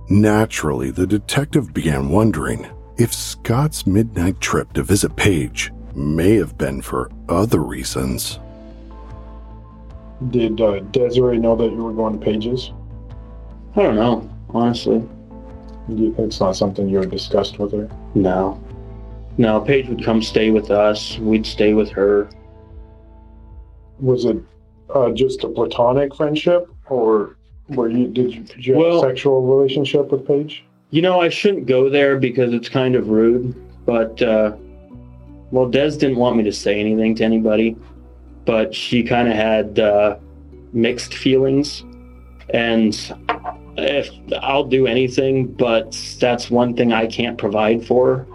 Naturally, 0.09 0.91
the 0.91 1.07
detective 1.07 1.73
began 1.73 2.09
wondering 2.09 2.67
if 2.99 3.15
Scott's 3.15 3.87
midnight 3.87 4.41
trip 4.41 4.73
to 4.73 4.83
visit 4.83 5.15
Paige 5.15 5.73
may 5.95 6.35
have 6.35 6.59
been 6.59 6.83
for 6.83 7.11
other 7.29 7.61
reasons. 7.61 8.41
Did 10.31 10.61
uh, 10.61 10.81
Desiree 10.91 11.39
know 11.39 11.55
that 11.55 11.71
you 11.71 11.83
were 11.83 11.93
going 11.93 12.19
to 12.19 12.25
Paige's? 12.25 12.73
I 13.77 13.83
don't 13.83 13.97
know, 13.97 14.29
honestly. 14.51 15.03
It's 15.89 16.41
not 16.41 16.57
something 16.57 16.89
you 16.89 16.99
had 16.99 17.11
discussed 17.11 17.59
with 17.61 17.73
her. 17.73 17.89
No. 18.15 18.63
No, 19.39 19.61
Paige 19.61 19.89
would 19.89 20.05
come 20.05 20.21
stay 20.21 20.51
with 20.51 20.71
us. 20.71 21.19
We'd 21.19 21.47
stay 21.47 21.75
with 21.75 21.91
her. 21.91 22.29
Was 24.03 24.27
it 24.27 24.37
uh, 24.95 25.11
just 25.13 25.45
a 25.45 25.49
platonic 25.49 26.15
friendship, 26.15 26.69
or 26.91 27.37
were 27.69 27.89
you 27.89 28.09
did 28.09 28.35
you, 28.35 28.43
did 28.43 28.67
you 28.67 28.75
have 28.75 28.95
a 28.95 29.01
sexual 29.01 29.41
relationship 29.41 30.13
with 30.13 30.27
Paige? 30.27 30.65
You 30.91 31.01
know, 31.01 31.21
I 31.21 31.31
shouldn't 31.31 31.65
go 31.65 31.89
there 31.89 32.19
because 32.19 32.53
it's 32.53 32.69
kind 32.69 32.95
of 32.97 33.09
rude, 33.09 33.55
but, 33.87 34.21
uh, 34.21 34.55
well, 35.51 35.67
Des 35.67 35.93
didn't 35.93 36.17
want 36.17 36.37
me 36.37 36.43
to 36.43 36.53
say 36.53 36.79
anything 36.79 37.15
to 37.15 37.25
anybody, 37.25 37.79
but 38.45 38.75
she 38.75 39.03
kind 39.03 39.29
of 39.29 39.35
had 39.35 39.79
uh, 39.79 40.19
mixed 40.75 41.15
feelings. 41.15 41.83
And 42.51 42.95
if 43.79 44.11
I'll 44.43 44.65
do 44.65 44.87
anything, 44.87 45.47
but 45.47 45.93
that's 46.21 46.51
one 46.51 46.77
thing 46.77 46.93
I 46.93 47.07
can't 47.07 47.39
provide 47.39 47.87
for. 47.87 48.27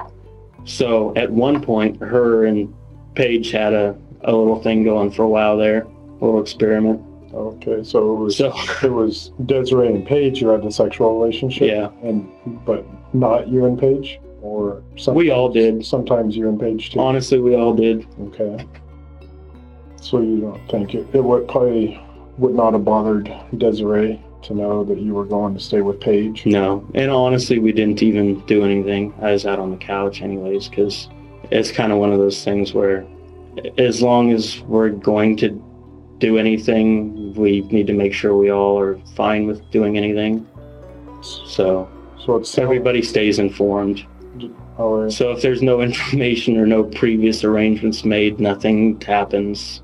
So 0.64 1.14
at 1.16 1.30
one 1.32 1.62
point, 1.62 2.02
her 2.02 2.46
and 2.46 2.74
Paige 3.14 3.52
had 3.52 3.74
a, 3.74 3.96
a 4.28 4.32
little 4.36 4.62
thing 4.62 4.84
going 4.84 5.10
for 5.12 5.24
a 5.24 5.30
while 5.30 5.58
there, 5.58 5.82
a 5.84 6.26
little 6.26 6.42
experiment. 6.42 7.02
Okay, 7.34 7.84
so 7.84 8.14
it 8.14 8.20
was 8.20 8.38
So, 8.38 8.54
it 8.84 8.92
was 8.92 9.32
Desiree 9.46 9.88
and 9.88 10.06
Paige 10.06 10.42
you 10.42 10.50
had 10.50 10.64
the 10.64 10.72
sexual 10.72 11.20
relationship. 11.20 11.68
yeah. 11.70 11.90
and 12.08 12.30
but 12.66 12.86
not 13.14 13.48
you 13.48 13.66
and 13.66 13.80
Paige, 13.80 14.20
or 14.42 14.84
sometimes, 14.96 15.18
We 15.18 15.32
all 15.32 15.50
did. 15.50 15.86
Sometimes 15.86 16.36
you 16.38 16.48
and 16.50 16.60
Paige 16.60 16.92
too. 16.92 17.00
Honestly, 17.00 17.40
we 17.40 17.56
all 17.56 17.74
did. 17.74 18.06
Okay. 18.22 18.66
So 20.02 20.22
you 20.22 20.42
don't 20.42 20.70
think 20.70 20.94
it, 20.96 21.08
it 21.14 21.24
would 21.24 21.48
probably 21.48 22.00
would 22.38 22.54
not 22.56 22.74
have 22.74 22.86
bothered 22.86 23.34
Desiree 23.58 24.22
to 24.44 24.54
know 24.54 24.84
that 24.84 25.00
you 25.00 25.14
were 25.14 25.26
going 25.26 25.54
to 25.54 25.60
stay 25.60 25.82
with 25.82 26.00
Paige? 26.00 26.46
No, 26.46 26.88
and 26.94 27.10
honestly, 27.12 27.60
we 27.60 27.72
didn't 27.72 28.02
even 28.04 28.40
do 28.46 28.64
anything. 28.64 29.14
I 29.22 29.32
was 29.32 29.46
out 29.46 29.60
on 29.60 29.72
the 29.72 29.78
couch, 29.78 30.22
anyways, 30.22 30.70
because 30.70 31.10
it's 31.52 31.72
kind 31.72 31.92
of 31.92 31.98
one 31.98 32.12
of 32.14 32.20
those 32.20 32.44
things 32.44 32.74
where, 32.74 33.06
as 33.78 34.02
long 34.02 34.32
as 34.32 34.60
we're 34.62 34.90
going 34.90 35.38
to 35.38 35.64
do 36.20 36.38
anything, 36.38 37.34
we 37.34 37.62
need 37.62 37.88
to 37.88 37.94
make 37.94 38.14
sure 38.14 38.36
we 38.36 38.52
all 38.52 38.80
are 38.80 39.00
fine 39.16 39.46
with 39.46 39.70
doing 39.72 39.98
anything. 39.98 40.48
So 41.22 41.90
So 42.18 42.38
it's 42.38 42.58
everybody 42.58 43.02
stays 43.02 43.40
informed. 43.40 44.06
So 45.10 45.32
if 45.32 45.42
there's 45.42 45.62
no 45.62 45.82
information 45.90 46.58
or 46.58 46.66
no 46.66 46.84
previous 46.84 47.44
arrangements 47.44 48.04
made, 48.06 48.40
nothing 48.40 49.00
happens. 49.02 49.82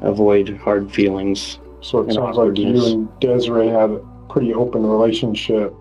Avoid 0.00 0.58
hard 0.58 0.90
feelings. 0.90 1.58
So 1.80 2.00
it 2.00 2.12
sounds 2.12 2.36
like 2.36 2.56
you 2.58 2.86
and 2.86 3.20
Desiree 3.20 3.68
had 3.68 3.90
a 3.90 3.98
pretty 4.28 4.54
open 4.54 4.86
relationship, 4.86 5.74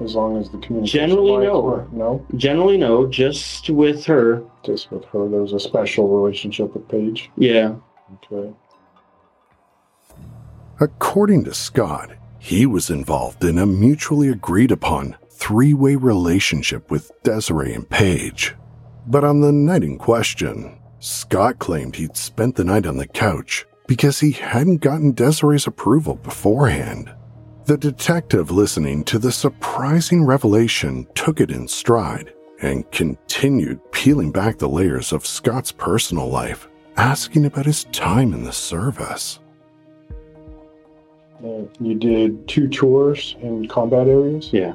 as 0.00 0.14
long 0.14 0.36
as 0.36 0.50
the 0.50 0.58
communication. 0.58 1.08
Generally, 1.08 1.46
no. 1.46 1.60
were- 1.60 1.86
No, 1.92 2.26
Generally, 2.36 2.78
no, 2.78 3.06
just 3.06 3.70
with 3.70 4.04
her. 4.06 4.42
just 4.64 4.90
with 4.90 5.04
her. 5.06 5.28
There 5.28 5.40
was 5.40 5.52
a 5.52 5.60
special 5.60 6.08
relationship 6.08 6.74
with 6.74 6.88
Paige. 6.88 7.30
Yeah. 7.36 7.74
Okay. 8.32 8.52
According 10.80 11.44
to 11.44 11.54
Scott, 11.54 12.10
he 12.38 12.66
was 12.66 12.90
involved 12.90 13.44
in 13.44 13.58
a 13.58 13.66
mutually 13.66 14.28
agreed 14.28 14.72
upon 14.72 15.16
three 15.30 15.74
way 15.74 15.96
relationship 15.96 16.90
with 16.90 17.10
Desiree 17.22 17.72
and 17.74 17.88
Paige. 17.88 18.54
But 19.06 19.24
on 19.24 19.40
the 19.40 19.52
night 19.52 19.84
in 19.84 19.98
question, 19.98 20.78
Scott 21.00 21.58
claimed 21.58 21.96
he'd 21.96 22.16
spent 22.16 22.56
the 22.56 22.64
night 22.64 22.86
on 22.86 22.96
the 22.96 23.06
couch 23.06 23.66
because 23.86 24.20
he 24.20 24.32
hadn't 24.32 24.78
gotten 24.78 25.12
Desiree's 25.12 25.66
approval 25.66 26.14
beforehand. 26.16 27.10
The 27.66 27.78
detective 27.78 28.50
listening 28.50 29.04
to 29.04 29.18
the 29.18 29.32
surprising 29.32 30.26
revelation 30.26 31.06
took 31.14 31.40
it 31.40 31.50
in 31.50 31.66
stride 31.66 32.34
and 32.60 32.90
continued 32.90 33.80
peeling 33.90 34.32
back 34.32 34.58
the 34.58 34.68
layers 34.68 35.14
of 35.14 35.24
Scott's 35.24 35.72
personal 35.72 36.28
life, 36.28 36.68
asking 36.98 37.46
about 37.46 37.64
his 37.64 37.84
time 37.84 38.34
in 38.34 38.44
the 38.44 38.52
service. 38.52 39.38
Uh, 41.42 41.62
you 41.80 41.94
did 41.94 42.46
two 42.46 42.68
tours 42.68 43.34
in 43.40 43.66
combat 43.66 44.08
areas. 44.08 44.52
Yeah. 44.52 44.74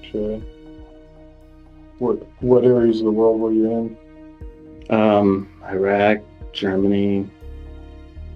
Okay. 0.00 0.42
What 1.96 2.16
what 2.42 2.64
areas 2.64 2.98
of 2.98 3.06
the 3.06 3.10
world 3.10 3.40
were 3.40 3.52
you 3.52 3.70
in? 3.70 4.94
Um, 4.94 5.48
Iraq, 5.64 6.18
Germany, 6.52 7.26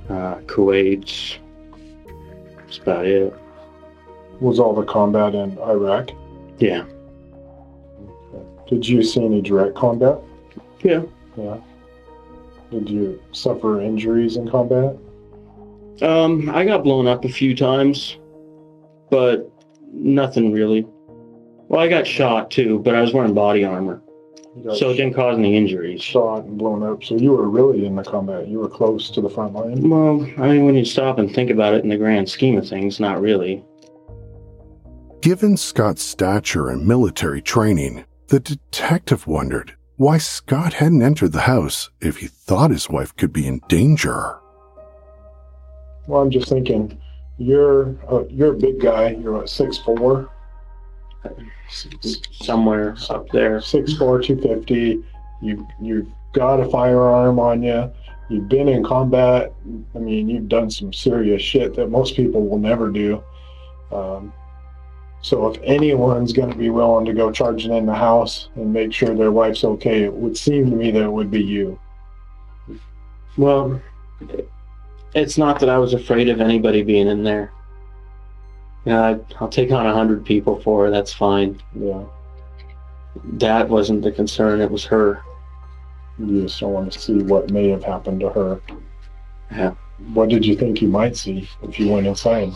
uh, 0.08 0.36
Kuwait. 0.46 1.36
That's 2.56 2.78
about 2.78 3.04
it. 3.04 3.34
Was 4.40 4.58
all 4.58 4.74
the 4.74 4.84
combat 4.84 5.34
in 5.34 5.58
Iraq? 5.58 6.10
Yeah. 6.58 6.84
Did 8.68 8.88
you 8.88 9.02
see 9.02 9.24
any 9.24 9.40
direct 9.42 9.74
combat? 9.74 10.18
Yeah. 10.82 11.02
Yeah. 11.36 11.58
Did 12.70 12.88
you 12.88 13.20
suffer 13.32 13.80
injuries 13.80 14.36
in 14.36 14.48
combat? 14.48 14.96
Um, 16.02 16.48
I 16.50 16.64
got 16.64 16.84
blown 16.84 17.06
up 17.06 17.24
a 17.24 17.28
few 17.28 17.54
times, 17.54 18.16
but 19.10 19.50
nothing 19.92 20.52
really. 20.52 20.86
Well, 21.68 21.80
I 21.80 21.88
got 21.88 22.06
shot 22.06 22.50
too, 22.50 22.78
but 22.78 22.94
I 22.94 23.00
was 23.00 23.12
wearing 23.12 23.34
body 23.34 23.64
armor, 23.64 24.00
so 24.74 24.90
it 24.90 24.94
didn't 24.96 25.14
cause 25.14 25.36
any 25.38 25.56
injuries. 25.56 26.02
shot 26.02 26.44
and 26.44 26.56
blown 26.56 26.82
up. 26.82 27.04
So 27.04 27.16
you 27.16 27.32
were 27.32 27.48
really 27.48 27.86
in 27.86 27.96
the 27.96 28.02
combat. 28.02 28.48
You 28.48 28.60
were 28.60 28.68
close 28.68 29.10
to 29.10 29.20
the 29.20 29.28
front 29.28 29.52
line. 29.52 29.88
Well, 29.88 30.22
I 30.38 30.48
mean, 30.48 30.64
when 30.64 30.74
you 30.74 30.84
stop 30.84 31.18
and 31.18 31.32
think 31.32 31.50
about 31.50 31.74
it 31.74 31.84
in 31.84 31.90
the 31.90 31.96
grand 31.98 32.28
scheme 32.28 32.56
of 32.56 32.68
things, 32.68 32.98
not 32.98 33.20
really. 33.20 33.64
Given 35.20 35.58
Scott's 35.58 36.02
stature 36.02 36.70
and 36.70 36.86
military 36.88 37.42
training, 37.42 38.04
the 38.28 38.40
detective 38.40 39.26
wondered 39.26 39.76
why 39.96 40.16
Scott 40.16 40.72
hadn't 40.72 41.02
entered 41.02 41.32
the 41.32 41.42
house 41.42 41.90
if 42.00 42.16
he 42.18 42.26
thought 42.26 42.70
his 42.70 42.88
wife 42.88 43.14
could 43.16 43.30
be 43.30 43.46
in 43.46 43.60
danger. 43.68 44.38
Well, 46.06 46.22
I'm 46.22 46.30
just 46.30 46.48
thinking, 46.48 46.98
you're 47.36 47.94
uh, 48.10 48.24
you're 48.28 48.54
a 48.54 48.56
big 48.56 48.80
guy. 48.80 49.10
You're 49.10 49.34
what 49.34 49.50
six 49.50 49.76
four, 49.76 50.30
Somewhere 52.32 52.96
up 53.10 53.28
there. 53.28 53.60
six 53.60 53.92
four, 53.92 54.22
two 54.22 54.40
fifty. 54.40 55.04
You 55.42 55.68
you've 55.82 56.08
got 56.32 56.60
a 56.60 56.68
firearm 56.70 57.38
on 57.38 57.62
you. 57.62 57.92
You've 58.30 58.48
been 58.48 58.68
in 58.68 58.82
combat. 58.82 59.52
I 59.94 59.98
mean, 59.98 60.30
you've 60.30 60.48
done 60.48 60.70
some 60.70 60.94
serious 60.94 61.42
shit 61.42 61.74
that 61.76 61.88
most 61.90 62.16
people 62.16 62.48
will 62.48 62.58
never 62.58 62.90
do. 62.90 63.22
Um, 63.92 64.32
so 65.22 65.48
if 65.48 65.60
anyone's 65.62 66.32
going 66.32 66.50
to 66.50 66.56
be 66.56 66.70
willing 66.70 67.04
to 67.04 67.12
go 67.12 67.30
charging 67.30 67.72
in 67.72 67.86
the 67.86 67.94
house 67.94 68.48
and 68.54 68.72
make 68.72 68.92
sure 68.92 69.14
their 69.14 69.32
wife's 69.32 69.64
okay, 69.64 70.04
it 70.04 70.12
would 70.12 70.36
seem 70.36 70.70
to 70.70 70.76
me 70.76 70.90
that 70.90 71.02
it 71.02 71.12
would 71.12 71.30
be 71.30 71.42
you. 71.42 71.78
Well, 73.36 73.80
it's 75.14 75.36
not 75.36 75.60
that 75.60 75.68
I 75.68 75.78
was 75.78 75.92
afraid 75.92 76.28
of 76.28 76.40
anybody 76.40 76.82
being 76.82 77.08
in 77.08 77.22
there. 77.22 77.52
Yeah, 78.84 79.02
I, 79.02 79.20
I'll 79.40 79.48
take 79.48 79.70
on 79.72 79.86
a 79.86 79.92
hundred 79.92 80.24
people 80.24 80.60
for 80.60 80.84
her. 80.84 80.90
That's 80.90 81.12
fine. 81.12 81.60
Yeah. 81.78 82.04
That 83.34 83.68
wasn't 83.68 84.02
the 84.02 84.12
concern. 84.12 84.62
It 84.62 84.70
was 84.70 84.84
her. 84.86 85.22
You 86.18 86.42
just 86.42 86.60
don't 86.60 86.72
want 86.72 86.92
to 86.92 86.98
see 86.98 87.22
what 87.22 87.50
may 87.50 87.68
have 87.68 87.84
happened 87.84 88.20
to 88.20 88.30
her. 88.30 88.60
Yeah. 89.52 89.74
What 90.14 90.30
did 90.30 90.46
you 90.46 90.56
think 90.56 90.80
you 90.80 90.88
might 90.88 91.16
see 91.16 91.48
if 91.62 91.78
you 91.78 91.90
went 91.90 92.06
inside? 92.06 92.52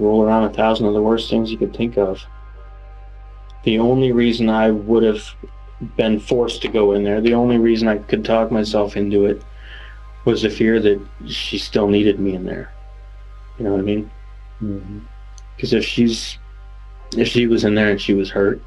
Roll 0.00 0.22
around 0.22 0.44
a 0.44 0.52
thousand 0.52 0.86
of 0.86 0.94
the 0.94 1.02
worst 1.02 1.30
things 1.30 1.50
you 1.50 1.58
could 1.58 1.76
think 1.76 1.96
of. 1.96 2.24
The 3.64 3.78
only 3.78 4.12
reason 4.12 4.48
I 4.48 4.70
would 4.70 5.02
have 5.02 5.22
been 5.96 6.18
forced 6.18 6.62
to 6.62 6.68
go 6.68 6.92
in 6.92 7.04
there, 7.04 7.20
the 7.20 7.34
only 7.34 7.58
reason 7.58 7.88
I 7.88 7.98
could 7.98 8.24
talk 8.24 8.50
myself 8.50 8.96
into 8.96 9.26
it, 9.26 9.42
was 10.24 10.42
the 10.42 10.50
fear 10.50 10.80
that 10.80 11.00
she 11.26 11.58
still 11.58 11.88
needed 11.88 12.20
me 12.20 12.34
in 12.34 12.44
there. 12.44 12.72
You 13.58 13.64
know 13.64 13.72
what 13.72 13.80
I 13.80 13.84
mean? 13.84 14.10
Mm-hmm. 14.62 14.98
Because 15.56 15.72
if 15.72 15.84
she's, 15.84 16.38
if 17.16 17.28
she 17.28 17.46
was 17.46 17.64
in 17.64 17.74
there 17.74 17.90
and 17.90 18.00
she 18.00 18.14
was 18.14 18.30
hurt, 18.30 18.62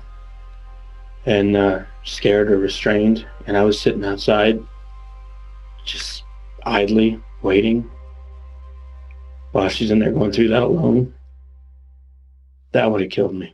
and 1.26 1.56
uh, 1.56 1.84
scared 2.04 2.52
or 2.52 2.58
restrained, 2.58 3.26
and 3.48 3.58
I 3.58 3.64
was 3.64 3.80
sitting 3.80 4.04
outside, 4.04 4.62
just 5.86 6.24
idly 6.66 7.22
waiting, 7.42 7.90
while 9.52 9.70
she's 9.70 9.92
in 9.92 10.00
there 10.00 10.12
going 10.12 10.32
through 10.32 10.50
that 10.50 10.64
alone, 10.64 11.14
that 12.74 12.92
would 12.92 13.02
have 13.02 13.12
killed 13.12 13.36
me. 13.36 13.54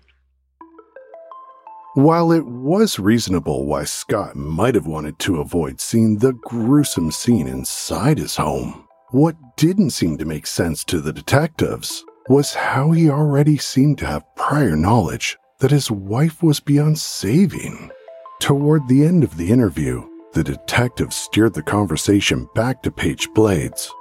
While 1.95 2.31
it 2.31 2.45
was 2.45 2.99
reasonable 2.99 3.65
why 3.65 3.83
Scott 3.83 4.35
might 4.35 4.75
have 4.75 4.87
wanted 4.87 5.19
to 5.19 5.41
avoid 5.41 5.81
seeing 5.81 6.17
the 6.17 6.33
gruesome 6.33 7.11
scene 7.11 7.47
inside 7.47 8.17
his 8.17 8.35
home, 8.35 8.87
what 9.11 9.35
didn't 9.57 9.89
seem 9.89 10.17
to 10.17 10.25
make 10.25 10.45
sense 10.45 10.83
to 10.85 11.01
the 11.01 11.11
detectives 11.11 12.05
was 12.29 12.53
how 12.53 12.91
he 12.91 13.09
already 13.09 13.57
seemed 13.57 13.97
to 13.97 14.05
have 14.05 14.35
prior 14.35 14.75
knowledge 14.75 15.35
that 15.59 15.71
his 15.71 15.89
wife 15.89 16.43
was 16.43 16.59
beyond 16.59 16.97
saving. 16.97 17.91
Toward 18.39 18.87
the 18.87 19.03
end 19.03 19.23
of 19.23 19.35
the 19.35 19.51
interview, 19.51 20.07
the 20.33 20.43
detective 20.43 21.11
steered 21.11 21.55
the 21.55 21.63
conversation 21.63 22.47
back 22.53 22.83
to 22.83 22.91
Paige 22.91 23.27
Blades. 23.33 23.91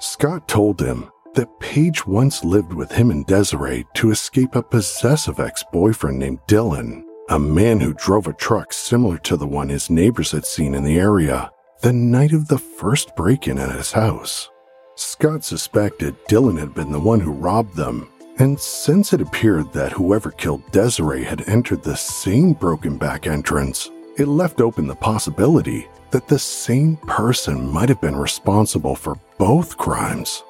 Scott 0.00 0.46
told 0.46 0.80
him 0.80 1.10
that 1.34 1.60
Paige 1.60 2.06
once 2.06 2.44
lived 2.44 2.72
with 2.72 2.92
him 2.92 3.10
and 3.10 3.26
Desiree 3.26 3.86
to 3.94 4.10
escape 4.10 4.54
a 4.54 4.62
possessive 4.62 5.40
ex 5.40 5.64
boyfriend 5.72 6.18
named 6.18 6.40
Dylan, 6.48 7.04
a 7.28 7.38
man 7.38 7.80
who 7.80 7.94
drove 7.94 8.26
a 8.26 8.32
truck 8.32 8.72
similar 8.72 9.18
to 9.18 9.36
the 9.36 9.46
one 9.46 9.68
his 9.68 9.90
neighbors 9.90 10.32
had 10.32 10.44
seen 10.44 10.74
in 10.74 10.84
the 10.84 10.98
area 10.98 11.50
the 11.82 11.92
night 11.92 12.32
of 12.32 12.48
the 12.48 12.58
first 12.58 13.14
break 13.14 13.46
in 13.46 13.58
at 13.58 13.76
his 13.76 13.92
house. 13.92 14.50
Scott 14.96 15.44
suspected 15.44 16.16
Dylan 16.26 16.58
had 16.58 16.74
been 16.74 16.90
the 16.90 16.98
one 16.98 17.20
who 17.20 17.30
robbed 17.30 17.76
them, 17.76 18.08
and 18.38 18.58
since 18.58 19.12
it 19.12 19.20
appeared 19.20 19.72
that 19.72 19.92
whoever 19.92 20.32
killed 20.32 20.68
Desiree 20.72 21.22
had 21.22 21.48
entered 21.48 21.82
the 21.82 21.96
same 21.96 22.52
broken 22.52 22.98
back 22.98 23.26
entrance, 23.26 23.90
it 24.16 24.26
left 24.26 24.60
open 24.60 24.88
the 24.88 24.96
possibility 24.96 25.86
that 26.10 26.26
the 26.26 26.38
same 26.38 26.96
person 26.96 27.70
might 27.70 27.88
have 27.88 28.00
been 28.00 28.16
responsible 28.16 28.96
for 28.96 29.16
both 29.38 29.76
crimes. 29.76 30.42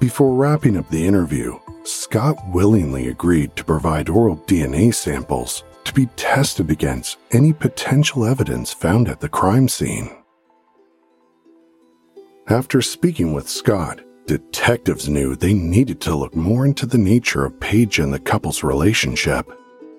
Before 0.00 0.32
wrapping 0.34 0.76
up 0.76 0.88
the 0.90 1.04
interview, 1.04 1.58
Scott 1.82 2.36
willingly 2.52 3.08
agreed 3.08 3.56
to 3.56 3.64
provide 3.64 4.08
oral 4.08 4.36
DNA 4.46 4.94
samples 4.94 5.64
to 5.82 5.92
be 5.92 6.06
tested 6.14 6.70
against 6.70 7.18
any 7.32 7.52
potential 7.52 8.24
evidence 8.24 8.72
found 8.72 9.08
at 9.08 9.18
the 9.18 9.28
crime 9.28 9.66
scene. 9.66 10.08
After 12.46 12.80
speaking 12.80 13.32
with 13.32 13.48
Scott, 13.48 14.00
detectives 14.26 15.08
knew 15.08 15.34
they 15.34 15.52
needed 15.52 16.00
to 16.02 16.14
look 16.14 16.36
more 16.36 16.64
into 16.64 16.86
the 16.86 16.96
nature 16.96 17.44
of 17.44 17.58
Paige 17.58 17.98
and 17.98 18.14
the 18.14 18.20
couple's 18.20 18.62
relationship. 18.62 19.50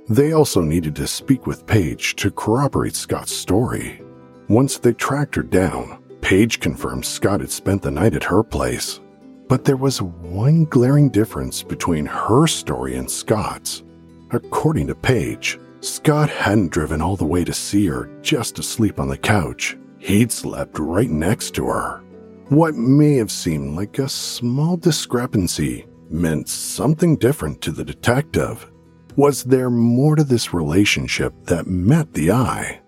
They 0.07 0.31
also 0.31 0.61
needed 0.61 0.95
to 0.95 1.07
speak 1.07 1.45
with 1.45 1.67
Paige 1.67 2.15
to 2.17 2.31
corroborate 2.31 2.95
Scott's 2.95 3.35
story. 3.35 4.01
Once 4.47 4.77
they 4.77 4.93
tracked 4.93 5.35
her 5.35 5.43
down, 5.43 6.01
Paige 6.21 6.61
confirmed 6.61 7.05
Scott 7.05 7.41
had 7.41 7.51
spent 7.51 7.81
the 7.81 7.91
night 7.91 8.15
at 8.15 8.23
her 8.23 8.43
place. 8.43 9.01
But 9.49 9.65
there 9.65 9.75
was 9.75 9.99
one 10.01 10.65
glaring 10.65 11.09
difference 11.09 11.63
between 11.63 12.05
her 12.05 12.45
story 12.45 12.95
and 12.95 13.09
Scott's. 13.09 13.83
According 14.29 14.87
to 14.87 14.95
Paige, 14.95 15.59
Scott 15.81 16.29
hadn't 16.29 16.71
driven 16.71 17.01
all 17.01 17.15
the 17.15 17.25
way 17.25 17.43
to 17.43 17.53
see 17.53 17.87
her 17.87 18.11
just 18.21 18.55
to 18.55 18.63
sleep 18.63 18.99
on 18.99 19.07
the 19.07 19.17
couch. 19.17 19.75
He'd 19.97 20.31
slept 20.31 20.77
right 20.77 21.09
next 21.09 21.55
to 21.55 21.65
her. 21.65 22.03
What 22.49 22.75
may 22.75 23.15
have 23.15 23.31
seemed 23.31 23.75
like 23.75 23.97
a 23.97 24.07
small 24.07 24.77
discrepancy 24.77 25.87
meant 26.11 26.47
something 26.47 27.17
different 27.17 27.59
to 27.61 27.71
the 27.71 27.83
detective. 27.83 28.69
Was 29.15 29.43
there 29.43 29.71
more 29.71 30.15
to 30.15 30.23
this 30.23 30.53
relationship 30.53 31.33
that 31.45 31.65
met 31.65 32.13
the 32.13 32.31
eye? 32.31 32.78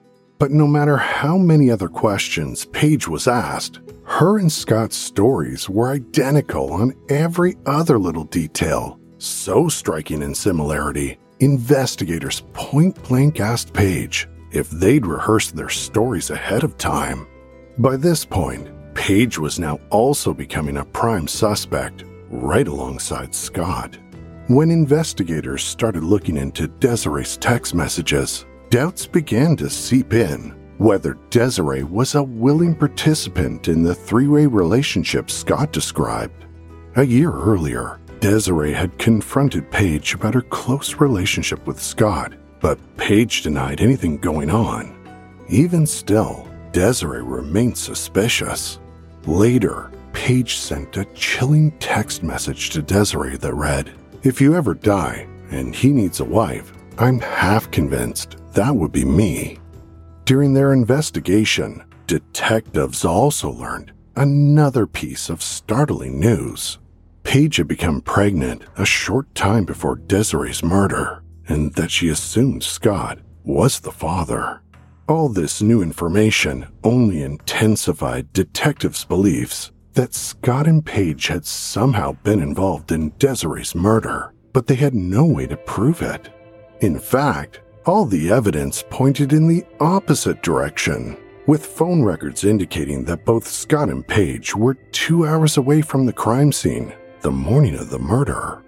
But 0.41 0.49
no 0.49 0.65
matter 0.65 0.97
how 0.97 1.38
many 1.38 1.69
other 1.69 1.88
questions 1.88 2.65
Paige 2.65 3.08
was 3.08 3.27
asked, 3.27 3.80
her 4.06 4.39
and 4.39 4.51
Scott's 4.51 4.95
stories 4.95 5.69
were 5.69 5.91
identical 5.91 6.73
on 6.73 6.95
every 7.10 7.58
other 7.67 7.99
little 7.99 8.23
detail. 8.23 8.99
So 9.19 9.69
striking 9.69 10.23
in 10.23 10.34
similarity, 10.34 11.19
investigators 11.41 12.41
point 12.54 12.95
blank 13.08 13.39
asked 13.39 13.71
Paige 13.71 14.27
if 14.51 14.67
they'd 14.71 15.06
rehearsed 15.06 15.56
their 15.56 15.69
stories 15.69 16.32
ahead 16.32 16.63
of 16.63 16.75
time. 16.75 17.27
By 17.77 17.95
this 17.95 18.25
point, 18.25 18.67
Paige 18.95 19.38
was 19.38 19.60
now 19.60 19.80
also 19.91 20.34
becoming 20.34 20.77
a 20.77 20.86
prime 20.86 21.27
suspect, 21.27 22.04
right 22.32 22.67
alongside 22.67 23.36
Scott. 23.36 23.95
When 24.47 24.71
investigators 24.71 25.63
started 25.63 26.04
looking 26.04 26.36
into 26.36 26.67
Desiree's 26.67 27.38
text 27.38 27.75
messages, 27.75 28.47
doubts 28.71 29.05
began 29.05 29.57
to 29.57 29.69
seep 29.69 30.13
in 30.13 30.55
whether 30.77 31.17
Desiree 31.29 31.84
was 31.84 32.15
a 32.15 32.23
willing 32.23 32.73
participant 32.73 33.67
in 33.67 33.84
the 33.84 33.93
three 33.93 34.27
way 34.27 34.45
relationship 34.45 35.29
Scott 35.29 35.73
described. 35.73 36.45
A 36.95 37.03
year 37.03 37.31
earlier, 37.31 37.99
Desiree 38.21 38.71
had 38.71 38.97
confronted 38.97 39.69
Paige 39.71 40.13
about 40.13 40.34
her 40.34 40.41
close 40.41 40.95
relationship 40.95 41.67
with 41.67 41.81
Scott, 41.81 42.34
but 42.62 42.79
Paige 42.95 43.41
denied 43.41 43.81
anything 43.81 44.17
going 44.17 44.49
on. 44.49 44.95
Even 45.49 45.86
still, 45.86 46.47
Desiree 46.71 47.23
remained 47.23 47.77
suspicious. 47.77 48.79
Later, 49.25 49.91
Paige 50.13 50.55
sent 50.55 50.95
a 50.95 51.05
chilling 51.13 51.71
text 51.79 52.23
message 52.23 52.69
to 52.69 52.81
Desiree 52.81 53.36
that 53.36 53.53
read, 53.53 53.91
If 54.23 54.39
you 54.39 54.55
ever 54.55 54.73
die 54.75 55.27
and 55.51 55.75
he 55.75 55.91
needs 55.91 56.21
a 56.21 56.25
wife, 56.25 56.71
I'm 56.97 57.19
half 57.19 57.71
convinced 57.71 58.38
that 58.54 58.75
would 58.75 58.91
be 58.91 59.06
me. 59.06 59.58
During 60.25 60.54
their 60.54 60.73
investigation, 60.73 61.84
detectives 62.06 63.06
also 63.06 63.49
learned 63.49 63.93
another 64.15 64.86
piece 64.86 65.30
of 65.30 65.41
startling 65.41 66.19
news. 66.19 66.77
Paige 67.23 67.58
had 67.58 67.67
become 67.67 68.01
pregnant 68.01 68.63
a 68.77 68.86
short 68.86 69.34
time 69.36 69.63
before 69.63 69.95
Desiree's 69.95 70.63
murder, 70.63 71.23
and 71.47 71.73
that 71.75 71.91
she 71.91 72.10
assumed 72.10 72.63
Scott 72.63 73.19
was 73.43 73.80
the 73.80 73.91
father. 73.91 74.62
All 75.08 75.30
this 75.30 75.62
new 75.62 75.82
information 75.82 76.67
only 76.84 77.21
intensified 77.21 78.32
detectives' 78.34 79.06
beliefs 79.06 79.71
that 79.93 80.13
Scott 80.13 80.67
and 80.67 80.86
Paige 80.86 81.27
had 81.27 81.45
somehow 81.45 82.13
been 82.23 82.41
involved 82.41 82.91
in 82.91 83.13
Desiree's 83.17 83.75
murder, 83.75 84.34
but 84.54 84.67
they 84.67 84.75
had 84.75 84.93
no 84.93 85.25
way 85.25 85.47
to 85.47 85.58
prove 85.58 86.01
it. 86.01 86.30
In 86.82 86.98
fact, 86.98 87.62
all 87.86 88.06
the 88.06 88.32
evidence 88.32 88.84
pointed 88.89 89.34
in 89.34 89.48
the 89.48 89.63
opposite 89.80 90.41
direction, 90.41 91.15
with 91.46 91.63
phone 91.63 92.02
records 92.02 92.44
indicating 92.44 93.06
that 93.06 93.24
both 93.24 93.48
Scott 93.48 93.89
and 93.89 94.08
Paige 94.08 94.56
were 94.56 94.74
two 94.91 95.28
hours 95.28 95.58
away 95.58 95.82
from 95.82 96.08
the 96.08 96.13
crime 96.13 96.52
scene 96.52 96.91
the 97.22 97.32
morning 97.32 97.76
of 97.76 97.91
the 97.91 98.00
murder. 98.00 98.63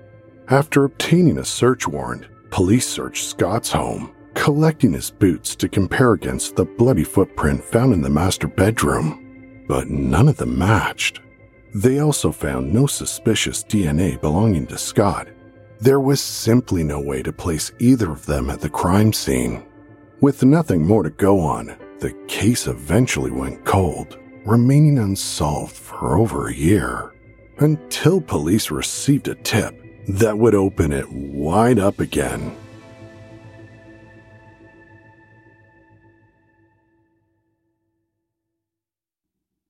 After 0.49 0.84
obtaining 0.84 1.39
a 1.39 1.45
search 1.45 1.88
warrant, 1.88 2.28
police 2.52 2.88
searched 2.88 3.26
Scott's 3.26 3.71
home, 3.71 4.13
collecting 4.36 4.93
his 4.93 5.10
boots 5.10 5.56
to 5.56 5.67
compare 5.67 6.13
against 6.13 6.56
the 6.56 6.65
bloody 6.65 7.04
footprint 7.04 7.63
found 7.63 7.93
in 7.93 8.02
the 8.04 8.12
master 8.12 8.47
bedroom, 8.47 9.65
but 9.67 9.88
none 9.88 10.28
of 10.28 10.38
them 10.38 10.56
matched. 10.56 11.19
They 11.73 11.97
also 11.97 12.32
found 12.32 12.71
no 12.71 12.86
suspicious 12.86 13.63
DNA 13.63 14.21
belonging 14.21 14.67
to 14.67 14.78
Scott, 14.78 15.30
there 15.83 15.99
was 15.99 16.21
simply 16.21 16.81
no 16.81 16.97
way 16.97 17.21
to 17.21 17.33
place 17.33 17.73
either 17.77 18.09
of 18.09 18.25
them 18.25 18.49
at 18.49 18.61
the 18.61 18.69
crime 18.69 19.11
scene. 19.11 19.61
With 20.21 20.41
nothing 20.41 20.87
more 20.87 21.03
to 21.03 21.09
go 21.09 21.41
on, 21.41 21.75
the 21.99 22.13
case 22.29 22.67
eventually 22.67 23.31
went 23.31 23.65
cold, 23.65 24.17
remaining 24.45 24.97
unsolved 24.97 25.75
for 25.75 26.17
over 26.17 26.47
a 26.47 26.53
year, 26.53 27.13
until 27.57 28.21
police 28.21 28.71
received 28.71 29.27
a 29.27 29.35
tip 29.35 29.77
that 30.07 30.37
would 30.37 30.55
open 30.55 30.93
it 30.93 31.11
wide 31.11 31.79
up 31.79 31.99
again. 31.99 32.55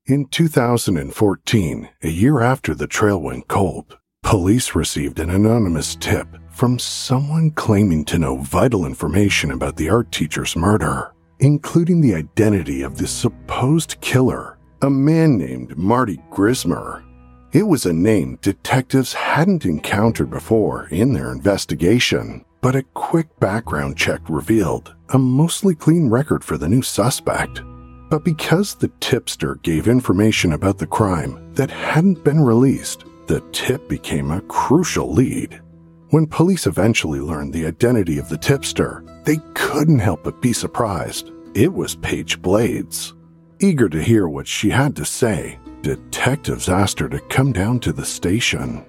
In 0.06 0.28
2014, 0.28 1.90
a 2.04 2.08
year 2.08 2.42
after 2.42 2.76
the 2.76 2.86
trail 2.86 3.20
went 3.20 3.48
cold, 3.48 3.98
police 4.24 4.74
received 4.74 5.20
an 5.20 5.30
anonymous 5.30 5.96
tip 5.96 6.28
from 6.50 6.80
someone 6.80 7.52
claiming 7.52 8.04
to 8.06 8.18
know 8.18 8.38
vital 8.38 8.86
information 8.86 9.52
about 9.52 9.76
the 9.76 9.90
art 9.90 10.12
teacher's 10.12 10.56
murder, 10.56 11.14
including 11.40 12.02
the 12.02 12.16
identity 12.16 12.82
of 12.82 12.98
the 12.98 13.06
supposed 13.08 14.00
killer, 14.02 14.58
a 14.82 14.90
man 14.90 15.38
named 15.38 15.78
Marty 15.78 16.20
Grismer. 16.32 17.04
It 17.52 17.64
was 17.64 17.86
a 17.86 17.94
name 17.94 18.40
detectives 18.42 19.14
hadn't 19.14 19.66
encountered 19.66 20.32
before 20.32 20.88
in 20.88 21.14
their 21.14 21.32
investigation, 21.32 22.44
but 22.62 22.76
a 22.76 22.86
quick 22.94 23.28
background 23.40 23.98
check 23.98 24.22
revealed 24.28 24.96
a 25.10 25.20
mostly 25.20 25.76
clean 25.76 26.10
record 26.10 26.44
for 26.44 26.58
the 26.58 26.70
new 26.70 26.82
suspect. 26.82 27.62
But 28.10 28.24
because 28.24 28.76
the 28.76 28.92
tipster 29.00 29.56
gave 29.64 29.88
information 29.88 30.54
about 30.54 30.78
the 30.78 30.88
crime 30.88 31.54
that 31.54 31.70
hadn't 31.70 32.24
been 32.24 32.40
released, 32.40 33.06
the 33.28 33.42
tip 33.52 33.88
became 33.88 34.32
a 34.32 34.42
crucial 34.42 35.14
lead. 35.14 35.62
When 36.10 36.28
police 36.28 36.68
eventually 36.68 37.20
learned 37.20 37.54
the 37.54 37.66
identity 37.66 38.18
of 38.20 38.30
the 38.30 38.38
tipster, 38.38 39.04
they 39.24 39.38
couldn't 39.54 40.00
help 40.00 40.24
but 40.24 40.42
be 40.42 40.54
surprised. 40.54 41.32
It 41.56 41.74
was 41.74 41.96
Paige 41.96 42.42
Blades. 42.42 43.14
Eager 43.60 43.88
to 43.90 44.02
hear 44.02 44.28
what 44.28 44.48
she 44.48 44.70
had 44.70 44.96
to 44.98 45.06
say, 45.06 45.58
detectives 45.82 46.70
asked 46.70 47.00
her 47.00 47.10
to 47.10 47.20
come 47.22 47.52
down 47.52 47.80
to 47.80 47.94
the 47.94 48.06
station. 48.06 48.86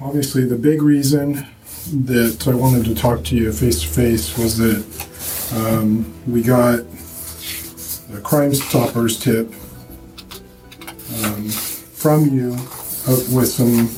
Obviously, 0.00 0.44
the 0.44 0.56
big 0.56 0.82
reason 0.82 1.46
that 1.92 2.46
I 2.46 2.54
wanted 2.54 2.84
to 2.86 2.94
talk 2.94 3.24
to 3.24 3.36
you 3.36 3.52
face 3.52 3.82
to 3.82 3.88
face 3.88 4.36
was 4.36 4.58
that 4.58 4.84
um, 5.54 6.12
we 6.26 6.42
got 6.42 6.78
the 8.10 8.20
Crime 8.22 8.54
Stoppers 8.54 9.18
tip 9.18 9.46
um, 11.24 11.48
from 11.48 12.28
you 12.28 12.56
uh, 13.06 13.16
with 13.32 13.48
some 13.48 13.90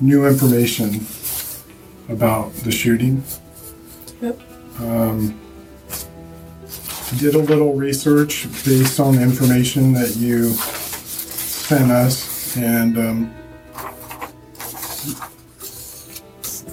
new 0.00 0.26
information 0.26 1.06
about 2.08 2.52
the 2.64 2.70
shooting. 2.70 3.22
Yep. 4.20 4.40
Um, 4.80 5.40
did 7.18 7.34
a 7.34 7.38
little 7.38 7.74
research 7.74 8.44
based 8.64 8.98
on 8.98 9.16
the 9.16 9.22
information 9.22 9.92
that 9.92 10.16
you 10.16 10.50
sent 10.50 11.90
us 11.90 12.56
and 12.56 12.98
um, 12.98 13.34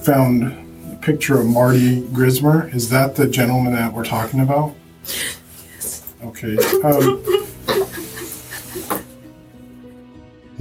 found 0.03 0.43
a 0.91 0.95
picture 0.97 1.39
of 1.39 1.45
Marty 1.45 2.01
Grismer. 2.07 2.73
Is 2.73 2.89
that 2.89 3.15
the 3.15 3.27
gentleman 3.27 3.73
that 3.73 3.93
we're 3.93 4.05
talking 4.05 4.39
about? 4.39 4.75
Yes. 5.03 6.13
Okay. 6.23 6.57
Um, 6.83 7.23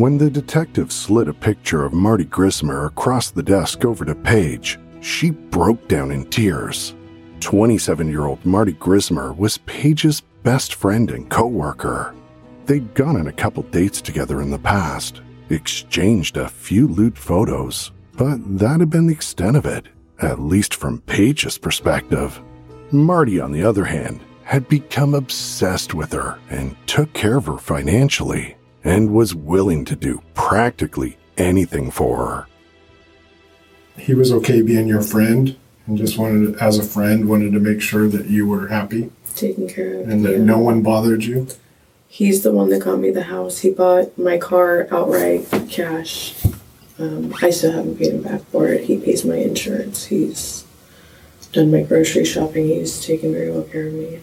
When 0.00 0.16
the 0.16 0.30
detective 0.30 0.92
slid 0.92 1.28
a 1.28 1.34
picture 1.34 1.84
of 1.84 1.92
Marty 1.92 2.24
Grismer 2.24 2.86
across 2.86 3.30
the 3.30 3.42
desk 3.42 3.84
over 3.84 4.06
to 4.06 4.14
Paige, 4.14 4.78
she 5.02 5.28
broke 5.28 5.88
down 5.88 6.10
in 6.10 6.24
tears. 6.30 6.94
27 7.40 8.08
year 8.08 8.24
old 8.24 8.42
Marty 8.46 8.72
Grismer 8.72 9.36
was 9.36 9.58
Paige's 9.58 10.22
best 10.42 10.72
friend 10.72 11.10
and 11.10 11.28
co 11.28 11.46
worker. 11.46 12.14
They'd 12.64 12.94
gone 12.94 13.18
on 13.18 13.26
a 13.26 13.32
couple 13.32 13.62
dates 13.64 14.00
together 14.00 14.40
in 14.40 14.50
the 14.50 14.58
past, 14.58 15.20
exchanged 15.50 16.38
a 16.38 16.48
few 16.48 16.88
lewd 16.88 17.18
photos, 17.18 17.92
but 18.14 18.38
that 18.58 18.80
had 18.80 18.88
been 18.88 19.06
the 19.06 19.12
extent 19.12 19.54
of 19.54 19.66
it, 19.66 19.84
at 20.22 20.40
least 20.40 20.74
from 20.74 21.02
Paige's 21.02 21.58
perspective. 21.58 22.40
Marty, 22.90 23.38
on 23.38 23.52
the 23.52 23.64
other 23.64 23.84
hand, 23.84 24.22
had 24.44 24.66
become 24.66 25.12
obsessed 25.12 25.92
with 25.92 26.10
her 26.12 26.38
and 26.48 26.74
took 26.86 27.12
care 27.12 27.36
of 27.36 27.44
her 27.44 27.58
financially 27.58 28.56
and 28.84 29.12
was 29.14 29.34
willing 29.34 29.84
to 29.84 29.96
do 29.96 30.22
practically 30.34 31.16
anything 31.36 31.90
for 31.90 32.16
her. 32.26 32.46
he 33.98 34.14
was 34.14 34.32
okay 34.32 34.62
being 34.62 34.86
your 34.88 35.02
friend 35.02 35.56
and 35.86 35.96
just 35.98 36.18
wanted, 36.18 36.56
to, 36.58 36.64
as 36.64 36.78
a 36.78 36.82
friend, 36.82 37.28
wanted 37.28 37.52
to 37.52 37.60
make 37.60 37.80
sure 37.80 38.08
that 38.08 38.26
you 38.26 38.46
were 38.46 38.68
happy 38.68 39.10
Taken 39.34 39.68
care 39.68 40.00
of. 40.00 40.08
and 40.08 40.24
that 40.24 40.32
yeah. 40.32 40.44
no 40.44 40.58
one 40.58 40.82
bothered 40.82 41.24
you. 41.24 41.46
He's 42.08 42.42
the 42.42 42.52
one 42.52 42.68
that 42.70 42.80
got 42.82 42.98
me 42.98 43.10
the 43.10 43.22
house. 43.24 43.58
He 43.60 43.70
bought 43.70 44.16
my 44.18 44.36
car 44.38 44.88
outright 44.90 45.46
cash. 45.70 46.34
Um, 46.98 47.32
I 47.40 47.50
still 47.50 47.72
haven't 47.72 47.98
paid 47.98 48.12
him 48.14 48.22
back 48.22 48.42
for 48.46 48.66
it. 48.68 48.84
He 48.84 48.98
pays 48.98 49.24
my 49.24 49.36
insurance. 49.36 50.06
He's 50.06 50.66
done 51.52 51.70
my 51.70 51.82
grocery 51.82 52.24
shopping. 52.24 52.66
He's 52.66 53.04
taken 53.04 53.32
very 53.32 53.50
well 53.50 53.62
care 53.62 53.86
of 53.86 53.94
me. 53.94 54.20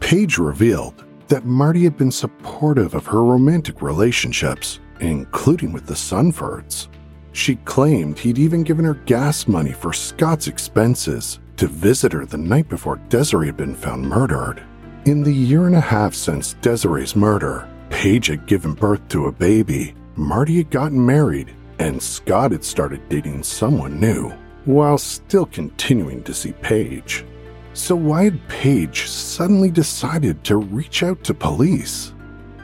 Paige 0.00 0.38
revealed 0.38 1.02
that 1.30 1.44
Marty 1.44 1.84
had 1.84 1.96
been 1.96 2.10
supportive 2.10 2.94
of 2.94 3.06
her 3.06 3.22
romantic 3.22 3.82
relationships, 3.82 4.80
including 4.98 5.72
with 5.72 5.86
the 5.86 5.94
Sunfords. 5.94 6.88
She 7.32 7.54
claimed 7.54 8.18
he'd 8.18 8.38
even 8.38 8.64
given 8.64 8.84
her 8.84 8.94
gas 9.06 9.46
money 9.46 9.70
for 9.70 9.92
Scott's 9.92 10.48
expenses 10.48 11.38
to 11.56 11.68
visit 11.68 12.12
her 12.12 12.26
the 12.26 12.36
night 12.36 12.68
before 12.68 13.00
Desiree 13.08 13.46
had 13.46 13.56
been 13.56 13.76
found 13.76 14.02
murdered. 14.02 14.60
In 15.04 15.22
the 15.22 15.32
year 15.32 15.68
and 15.68 15.76
a 15.76 15.80
half 15.80 16.14
since 16.14 16.54
Desiree's 16.62 17.14
murder, 17.14 17.68
Paige 17.90 18.26
had 18.26 18.46
given 18.46 18.74
birth 18.74 19.06
to 19.10 19.26
a 19.26 19.32
baby, 19.32 19.94
Marty 20.16 20.56
had 20.56 20.70
gotten 20.70 21.04
married, 21.04 21.54
and 21.78 22.02
Scott 22.02 22.50
had 22.50 22.64
started 22.64 23.08
dating 23.08 23.44
someone 23.44 24.00
new, 24.00 24.30
while 24.64 24.98
still 24.98 25.46
continuing 25.46 26.24
to 26.24 26.34
see 26.34 26.52
Paige. 26.54 27.24
So 27.72 27.94
why 27.94 28.24
had 28.24 28.48
Paige 28.48 29.06
suddenly 29.06 29.70
decided 29.70 30.42
to 30.44 30.56
reach 30.56 31.02
out 31.02 31.22
to 31.24 31.34
police? 31.34 32.12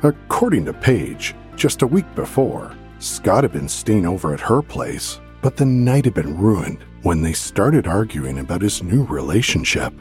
According 0.03 0.65
to 0.67 0.73
Paige, 0.73 1.35
just 1.55 1.83
a 1.83 1.87
week 1.87 2.13
before, 2.15 2.75
Scott 2.99 3.45
had 3.45 3.53
been 3.53 3.69
staying 3.69 4.07
over 4.07 4.35
at 4.35 4.41
her 4.41 4.63
place, 4.63 5.21
but 5.43 5.57
the 5.57 5.65
night 5.65 6.07
had 6.07 6.15
been 6.15 6.37
ruined 6.37 6.79
when 7.03 7.23
they 7.23 7.33
started 7.33 7.87
arguing 7.87 8.41
about 8.41 8.63
his 8.63 8.83
new 8.83 9.05
relationship. 9.05 9.93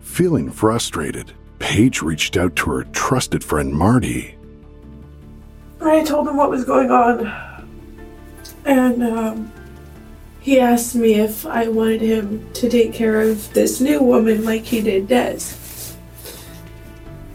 Feeling 0.00 0.50
frustrated, 0.50 1.32
Paige 1.58 2.02
reached 2.02 2.36
out 2.36 2.54
to 2.56 2.70
her 2.70 2.84
trusted 2.84 3.42
friend 3.42 3.72
Marty. 3.72 4.38
I 5.80 6.04
told 6.04 6.28
him 6.28 6.36
what 6.36 6.50
was 6.50 6.64
going 6.64 6.90
on, 6.90 7.26
and 8.64 9.02
um, 9.02 9.52
he 10.44 10.60
asked 10.60 10.94
me 10.94 11.14
if 11.14 11.46
I 11.46 11.68
wanted 11.68 12.02
him 12.02 12.52
to 12.52 12.68
take 12.68 12.92
care 12.92 13.22
of 13.22 13.50
this 13.54 13.80
new 13.80 14.02
woman 14.02 14.44
like 14.44 14.66
he 14.66 14.82
did 14.82 15.08
Des. 15.08 15.40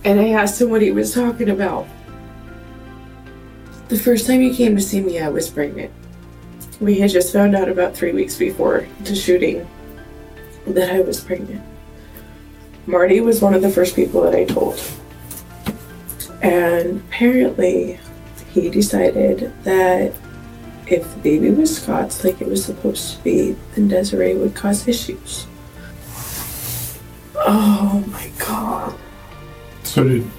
And 0.03 0.19
I 0.19 0.29
asked 0.29 0.61
him 0.61 0.69
what 0.69 0.83
he 0.83 0.91
was 0.91 1.11
talking 1.11 1.49
about. 1.49 1.87
The 3.87 3.97
first 3.97 4.27
time 4.27 4.41
he 4.41 4.55
came 4.55 4.75
to 4.75 4.81
see 4.81 5.01
me, 5.01 5.19
I 5.19 5.27
was 5.29 5.49
pregnant. 5.49 5.91
We 6.79 6.99
had 6.99 7.09
just 7.09 7.33
found 7.33 7.55
out 7.55 7.67
about 7.67 7.97
three 7.97 8.11
weeks 8.11 8.37
before 8.37 8.85
the 9.05 9.15
shooting 9.15 9.67
that 10.67 10.91
I 10.91 11.01
was 11.01 11.19
pregnant. 11.19 11.65
Marty 12.85 13.21
was 13.21 13.41
one 13.41 13.55
of 13.55 13.63
the 13.63 13.71
first 13.71 13.95
people 13.95 14.21
that 14.21 14.35
I 14.35 14.45
told. 14.45 14.79
And 16.43 16.99
apparently, 17.07 17.99
he 18.51 18.69
decided 18.69 19.51
that 19.63 20.13
if 20.91 21.13
the 21.13 21.19
baby 21.19 21.51
was 21.51 21.77
Scott's 21.77 22.23
like 22.23 22.41
it 22.41 22.47
was 22.47 22.63
supposed 22.63 23.17
to 23.17 23.23
be, 23.23 23.55
then 23.75 23.87
Desiree 23.87 24.35
would 24.35 24.55
cause 24.55 24.87
issues. 24.87 25.45
Oh 27.35 28.03
my 28.07 28.31
god. 28.39 28.95
So 29.83 30.03
did 30.03 30.29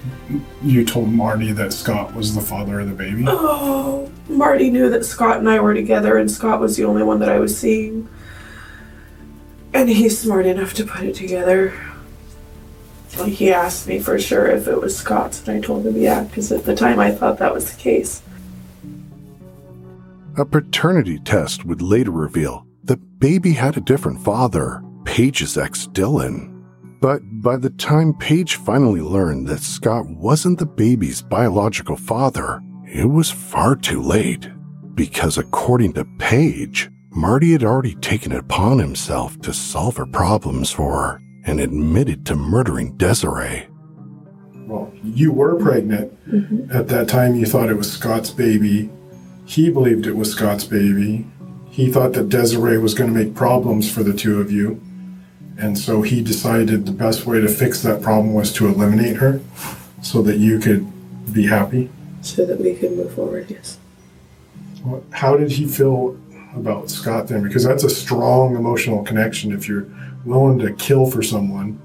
you 0.63 0.85
told 0.85 1.09
Marty 1.09 1.53
that 1.53 1.73
Scott 1.73 2.15
was 2.15 2.35
the 2.35 2.41
father 2.41 2.81
of 2.81 2.89
the 2.89 2.95
baby? 2.95 3.25
Oh, 3.27 4.11
Marty 4.29 4.71
knew 4.71 4.89
that 4.91 5.05
Scott 5.05 5.39
and 5.39 5.49
I 5.49 5.59
were 5.61 5.75
together, 5.75 6.19
and 6.19 6.31
Scott 6.31 6.61
was 6.61 6.77
the 6.77 6.85
only 6.85 7.03
one 7.03 7.19
that 7.21 7.29
I 7.29 7.41
was 7.41 7.59
seeing. 7.59 8.09
And 9.73 9.89
he's 9.89 10.19
smart 10.19 10.47
enough 10.47 10.75
to 10.75 10.85
put 10.85 11.03
it 11.05 11.15
together. 11.15 11.73
Like, 13.19 13.33
he 13.33 13.53
asked 13.53 13.89
me 13.89 13.99
for 13.99 14.19
sure 14.21 14.47
if 14.47 14.69
it 14.69 14.81
was 14.81 14.97
Scott's, 14.97 15.47
and 15.47 15.59
I 15.59 15.61
told 15.61 15.85
him 15.85 15.97
yeah, 15.97 16.23
because 16.23 16.53
at 16.53 16.65
the 16.65 16.77
time 16.77 17.01
I 17.01 17.11
thought 17.11 17.39
that 17.39 17.53
was 17.53 17.73
the 17.73 17.81
case. 17.81 18.23
A 20.41 20.45
paternity 20.47 21.19
test 21.19 21.67
would 21.67 21.83
later 21.83 22.13
reveal 22.13 22.67
the 22.85 22.97
baby 22.97 23.53
had 23.53 23.77
a 23.77 23.83
different 23.83 24.23
father, 24.23 24.83
Paige's 25.05 25.59
ex 25.59 25.87
Dylan. 25.89 26.65
But 26.99 27.21
by 27.43 27.59
the 27.59 27.69
time 27.69 28.15
Paige 28.15 28.55
finally 28.55 29.03
learned 29.03 29.49
that 29.49 29.61
Scott 29.61 30.07
wasn't 30.09 30.59
the 30.59 30.65
baby's 30.65 31.21
biological 31.21 31.95
father, 31.95 32.63
it 32.87 33.05
was 33.05 33.31
far 33.31 33.77
too 33.77 34.01
late. 34.01 34.49
Because 34.95 35.37
according 35.37 35.93
to 35.93 36.07
Paige, 36.19 36.89
Marty 37.11 37.53
had 37.53 37.63
already 37.63 37.97
taken 37.97 38.33
it 38.33 38.39
upon 38.39 38.79
himself 38.79 39.39
to 39.43 39.53
solve 39.53 39.99
her 39.99 40.07
problems 40.07 40.71
for 40.71 41.03
her 41.03 41.23
and 41.45 41.61
admitted 41.61 42.25
to 42.25 42.35
murdering 42.35 42.97
Desiree. 42.97 43.69
Well, 44.55 44.91
you 45.05 45.33
were 45.33 45.57
pregnant. 45.57 46.17
Mm-hmm. 46.27 46.75
At 46.75 46.89
that 46.89 47.11
time, 47.11 47.35
you 47.35 47.45
thought 47.45 47.69
it 47.69 47.77
was 47.77 47.93
Scott's 47.93 48.31
baby. 48.31 48.89
He 49.51 49.69
believed 49.69 50.07
it 50.07 50.15
was 50.15 50.31
Scott's 50.31 50.63
baby. 50.63 51.27
He 51.71 51.91
thought 51.91 52.13
that 52.13 52.29
Desiree 52.29 52.79
was 52.79 52.95
going 52.95 53.13
to 53.13 53.25
make 53.25 53.35
problems 53.35 53.91
for 53.91 54.05
the 54.05 54.15
two 54.15 54.41
of 54.41 54.53
you. 54.53 54.81
And 55.59 55.77
so 55.77 56.03
he 56.03 56.23
decided 56.23 56.87
the 56.87 56.93
best 56.93 57.27
way 57.27 57.41
to 57.41 57.49
fix 57.49 57.83
that 57.83 58.01
problem 58.01 58.33
was 58.33 58.53
to 58.53 58.69
eliminate 58.69 59.17
her 59.17 59.41
so 60.03 60.23
that 60.23 60.39
you 60.39 60.61
could 60.61 60.87
be 61.33 61.49
happy? 61.49 61.91
so 62.23 62.45
that 62.45 62.61
we 62.61 62.75
could 62.77 62.93
move 62.93 63.13
forward. 63.13 63.51
Yes. 63.51 63.79
How 65.11 65.37
did 65.37 65.51
he 65.51 65.67
feel 65.67 66.17
about 66.55 66.91
Scott 66.91 67.27
then? 67.27 67.43
Because 67.43 67.65
that's 67.65 67.83
a 67.83 67.91
strong 67.91 68.55
emotional 68.55 69.03
connection 69.03 69.53
if 69.53 69.67
you're 69.67 69.87
willing 70.25 70.61
to 70.61 70.73
kill 70.75 71.11
for 71.11 71.23
someone, 71.23 71.81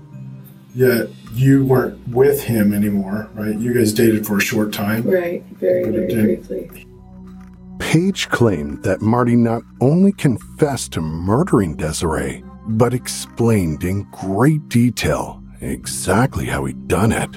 yet 0.76 1.08
you 1.34 1.66
weren't 1.66 2.08
with 2.10 2.44
him 2.44 2.74
anymore, 2.74 3.30
right? 3.34 3.58
You 3.58 3.74
guys 3.74 3.92
dated 3.92 4.28
for 4.28 4.38
a 4.38 4.42
short 4.42 4.72
time. 4.72 5.04
Right. 5.04 5.42
Very, 5.54 5.90
very 5.90 6.36
briefly. 6.36 6.86
Paige 7.80 8.30
claimed 8.30 8.84
that 8.84 9.02
Marty 9.02 9.36
not 9.36 9.62
only 9.82 10.12
confessed 10.14 10.94
to 10.94 11.02
murdering 11.02 11.76
Desiree, 11.76 12.44
but 12.68 12.94
explained 12.94 13.84
in 13.84 14.04
great 14.12 14.68
detail 14.70 15.42
exactly 15.62 16.46
how 16.46 16.66
he'd 16.66 16.88
done 16.88 17.12
it. 17.12 17.36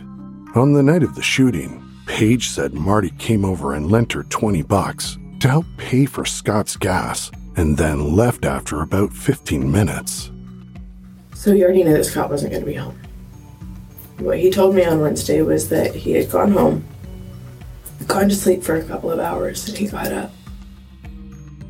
On 0.55 0.73
the 0.73 0.83
night 0.83 1.03
of 1.03 1.15
the 1.15 1.23
shooting, 1.23 1.85
Paige 2.07 2.49
said 2.49 2.73
Marty 2.73 3.11
came 3.19 3.45
over 3.45 3.75
and 3.75 3.91
lent 3.91 4.13
her 4.13 4.23
20 4.25 4.63
bucks 4.63 5.19
to 5.41 5.49
help 5.49 5.67
pay 5.77 6.07
for 6.07 6.25
Scott's 6.25 6.77
gas 6.77 7.31
and 7.57 7.77
then 7.77 8.15
left 8.17 8.45
after 8.45 8.81
about 8.83 9.13
15 9.13 9.71
minutes. 9.71 10.31
So 11.35 11.53
you 11.53 11.65
already 11.65 11.85
knew 11.85 11.93
that 11.93 12.05
Scott 12.05 12.31
wasn't 12.31 12.53
going 12.53 12.65
to 12.65 12.71
be 12.71 12.75
home. 12.75 12.99
What 14.19 14.39
he 14.39 14.51
told 14.51 14.75
me 14.75 14.85
on 14.85 15.01
Wednesday 15.01 15.43
was 15.43 15.69
that 15.69 15.95
he 15.95 16.13
had 16.13 16.31
gone 16.31 16.51
home, 16.51 16.85
gone 18.07 18.29
to 18.29 18.35
sleep 18.35 18.63
for 18.63 18.77
a 18.77 18.85
couple 18.85 19.11
of 19.11 19.19
hours, 19.19 19.69
and 19.69 19.77
he 19.77 19.89
got 19.89 20.13
up. 20.13 20.31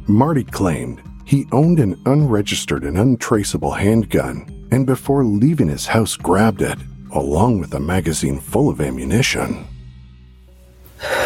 Marty 0.07 0.45
claimed 0.45 1.03
he 1.25 1.47
owned 1.53 1.81
an 1.81 2.01
unregistered 2.07 2.85
and 2.85 2.99
untraceable 2.99 3.73
handgun 3.73 4.59
and 4.71 4.87
before 4.87 5.25
leaving 5.25 5.69
his 5.69 5.87
house 5.87 6.17
grabbed 6.17 6.63
it, 6.63 6.79
along 7.13 7.59
with 7.59 7.73
a 7.75 7.81
magazine 7.81 8.39
full 8.39 8.69
of 8.69 8.81
ammunition. 8.81 9.67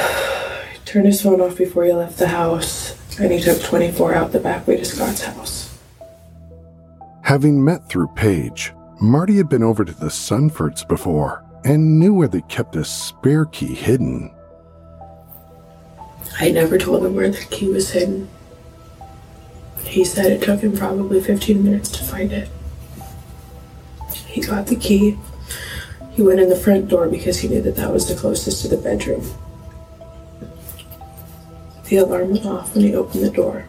He 0.72 0.98
turned 0.98 1.06
his 1.06 1.22
phone 1.22 1.40
off 1.40 1.56
before 1.56 1.84
he 1.84 1.92
left 1.92 2.18
the 2.18 2.28
house, 2.28 2.98
and 3.18 3.32
he 3.32 3.40
took 3.40 3.62
24 3.62 4.14
out 4.14 4.32
the 4.32 4.40
back 4.40 4.66
way 4.66 4.76
to 4.76 4.84
Scott's 4.84 5.22
house. 5.22 5.78
Having 7.22 7.64
met 7.64 7.88
through 7.88 8.08
Paige, 8.08 8.74
Marty 9.00 9.36
had 9.36 9.48
been 9.48 9.62
over 9.62 9.84
to 9.84 9.92
the 9.92 10.06
Sunfords 10.06 10.86
before 10.86 11.44
and 11.64 11.98
knew 11.98 12.12
where 12.12 12.28
they 12.28 12.42
kept 12.42 12.76
a 12.76 12.84
spare 12.84 13.46
key 13.46 13.74
hidden. 13.74 14.34
I 16.40 16.50
never 16.50 16.78
told 16.78 17.04
him 17.04 17.14
where 17.14 17.30
the 17.30 17.44
key 17.44 17.68
was 17.68 17.90
hidden. 17.90 18.28
He 19.84 20.04
said 20.04 20.32
it 20.32 20.42
took 20.42 20.60
him 20.60 20.76
probably 20.76 21.20
15 21.20 21.62
minutes 21.62 21.90
to 21.90 22.04
find 22.04 22.32
it. 22.32 22.48
He 24.26 24.40
got 24.40 24.66
the 24.66 24.76
key. 24.76 25.18
He 26.12 26.22
went 26.22 26.40
in 26.40 26.48
the 26.48 26.56
front 26.56 26.88
door 26.88 27.08
because 27.08 27.40
he 27.40 27.48
knew 27.48 27.60
that 27.62 27.76
that 27.76 27.92
was 27.92 28.08
the 28.08 28.14
closest 28.14 28.62
to 28.62 28.68
the 28.68 28.76
bedroom. 28.76 29.22
The 31.84 31.96
alarm 31.98 32.30
went 32.30 32.46
off 32.46 32.74
when 32.74 32.84
he 32.84 32.94
opened 32.94 33.22
the 33.22 33.30
door. 33.30 33.66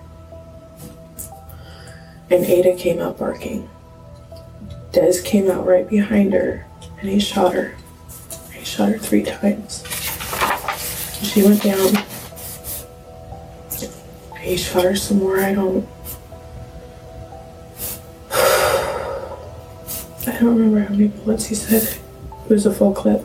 And 2.29 2.45
Ada 2.45 2.75
came 2.77 2.99
out 2.99 3.17
barking. 3.17 3.69
Des 4.93 5.21
came 5.21 5.51
out 5.51 5.67
right 5.67 5.87
behind 5.89 6.33
her 6.33 6.65
and 7.01 7.09
he 7.09 7.19
shot 7.19 7.53
her. 7.53 7.75
He 8.53 8.63
shot 8.63 8.89
her 8.89 8.97
three 8.97 9.23
times. 9.23 9.83
She 11.21 11.43
went 11.43 11.61
down. 11.61 12.05
He 14.43 14.57
shot 14.57 14.97
some 14.97 15.19
more. 15.19 15.39
I 15.39 15.53
don't. 15.53 15.87
I 18.31 20.37
don't 20.39 20.57
remember 20.57 20.81
how 20.81 20.89
many 20.89 21.07
bullets 21.07 21.45
he 21.45 21.55
said. 21.55 21.97
It 22.45 22.49
was 22.49 22.65
a 22.65 22.73
full 22.73 22.93
clip. 22.93 23.23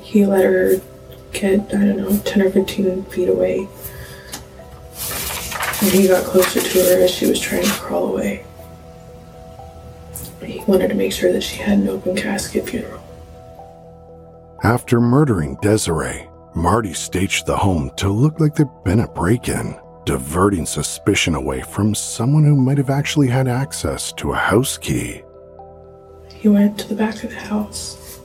He 0.00 0.24
let 0.24 0.44
her 0.44 0.80
get, 1.32 1.74
I 1.74 1.86
don't 1.86 1.96
know, 1.96 2.16
10 2.18 2.42
or 2.42 2.50
15 2.50 3.04
feet 3.04 3.28
away. 3.28 3.68
And 5.82 5.90
he 5.90 6.06
got 6.06 6.24
closer 6.24 6.60
to 6.60 6.78
her 6.84 7.02
as 7.02 7.10
she 7.10 7.26
was 7.26 7.40
trying 7.40 7.64
to 7.64 7.72
crawl 7.72 8.12
away. 8.12 8.44
He 10.44 10.62
wanted 10.64 10.88
to 10.88 10.94
make 10.94 11.12
sure 11.12 11.32
that 11.32 11.42
she 11.42 11.56
had 11.56 11.78
an 11.78 11.88
open 11.88 12.14
casket 12.14 12.68
funeral. 12.68 13.02
After 14.62 15.00
murdering 15.00 15.56
Desiree, 15.62 16.28
Marty 16.54 16.92
staged 16.92 17.46
the 17.46 17.56
home 17.56 17.90
to 17.96 18.08
look 18.08 18.38
like 18.38 18.54
there'd 18.54 18.84
been 18.84 19.00
a 19.00 19.08
break 19.08 19.48
in, 19.48 19.74
diverting 20.04 20.66
suspicion 20.66 21.34
away 21.34 21.60
from 21.62 21.94
someone 21.94 22.44
who 22.44 22.56
might 22.56 22.78
have 22.78 22.90
actually 22.90 23.28
had 23.28 23.48
access 23.48 24.12
to 24.12 24.32
a 24.32 24.36
house 24.36 24.78
key. 24.78 25.22
He 26.34 26.48
went 26.48 26.78
to 26.78 26.88
the 26.88 26.94
back 26.94 27.22
of 27.22 27.30
the 27.30 27.36
house 27.36 28.20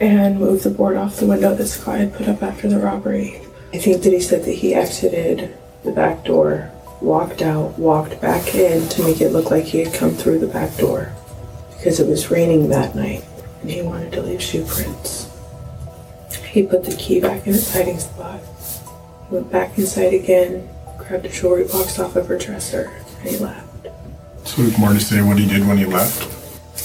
and 0.00 0.38
moved 0.38 0.64
the 0.64 0.70
board 0.70 0.96
off 0.96 1.16
the 1.16 1.26
window 1.26 1.54
that 1.54 1.66
Scott 1.66 1.98
had 1.98 2.14
put 2.14 2.28
up 2.28 2.42
after 2.42 2.68
the 2.68 2.78
robbery. 2.78 3.40
I 3.74 3.78
think 3.78 4.02
that 4.02 4.12
he 4.12 4.20
said 4.20 4.44
that 4.44 4.52
he 4.52 4.74
exited 4.74 5.56
the 5.84 5.92
back 5.92 6.24
door, 6.24 6.70
walked 7.00 7.42
out, 7.42 7.78
walked 7.78 8.20
back 8.20 8.54
in 8.54 8.88
to 8.88 9.02
make 9.04 9.20
it 9.20 9.30
look 9.30 9.50
like 9.50 9.64
he 9.64 9.84
had 9.84 9.94
come 9.94 10.12
through 10.12 10.38
the 10.38 10.46
back 10.46 10.76
door 10.76 11.12
because 11.76 12.00
it 12.00 12.08
was 12.08 12.30
raining 12.30 12.68
that 12.68 12.94
night 12.94 13.24
and 13.60 13.70
he 13.70 13.82
wanted 13.82 14.12
to 14.12 14.22
leave 14.22 14.42
shoe 14.42 14.64
prints. 14.64 15.30
He 16.50 16.62
put 16.62 16.84
the 16.84 16.96
key 16.96 17.20
back 17.20 17.46
in 17.46 17.54
its 17.54 17.72
hiding 17.72 17.98
spot, 17.98 18.40
went 19.30 19.50
back 19.52 19.76
inside 19.76 20.14
again, 20.14 20.68
grabbed 21.08 21.24
a 21.24 21.28
jewelry 21.30 21.64
box 21.64 21.98
off 21.98 22.16
of 22.16 22.26
her 22.26 22.36
dresser, 22.36 22.92
and 23.20 23.30
he 23.30 23.38
left. 23.38 23.88
So 24.46 24.62
did 24.62 24.78
Marty 24.78 25.00
say 25.00 25.22
what 25.22 25.38
he 25.38 25.48
did 25.48 25.66
when 25.66 25.78
he 25.78 25.86
left? 25.86 26.22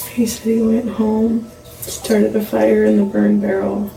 He 0.07 0.25
said 0.25 0.47
he 0.47 0.61
went 0.61 0.89
home, 0.89 1.51
started 1.81 2.33
a 2.35 2.43
fire 2.43 2.85
in 2.85 2.97
the 2.97 3.03
burn 3.03 3.41
barrel, 3.41 3.91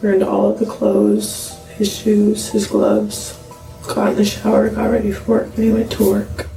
burned 0.00 0.22
all 0.22 0.50
of 0.50 0.58
the 0.58 0.66
clothes, 0.66 1.58
his 1.76 1.96
shoes, 1.96 2.50
his 2.50 2.66
gloves, 2.66 3.38
got 3.86 4.10
in 4.10 4.16
the 4.16 4.24
shower, 4.26 4.68
got 4.68 4.90
ready 4.90 5.10
for 5.10 5.32
work, 5.32 5.46
and 5.56 5.64
he 5.64 5.72
went 5.72 5.90
to 5.92 6.10
work. 6.10 6.48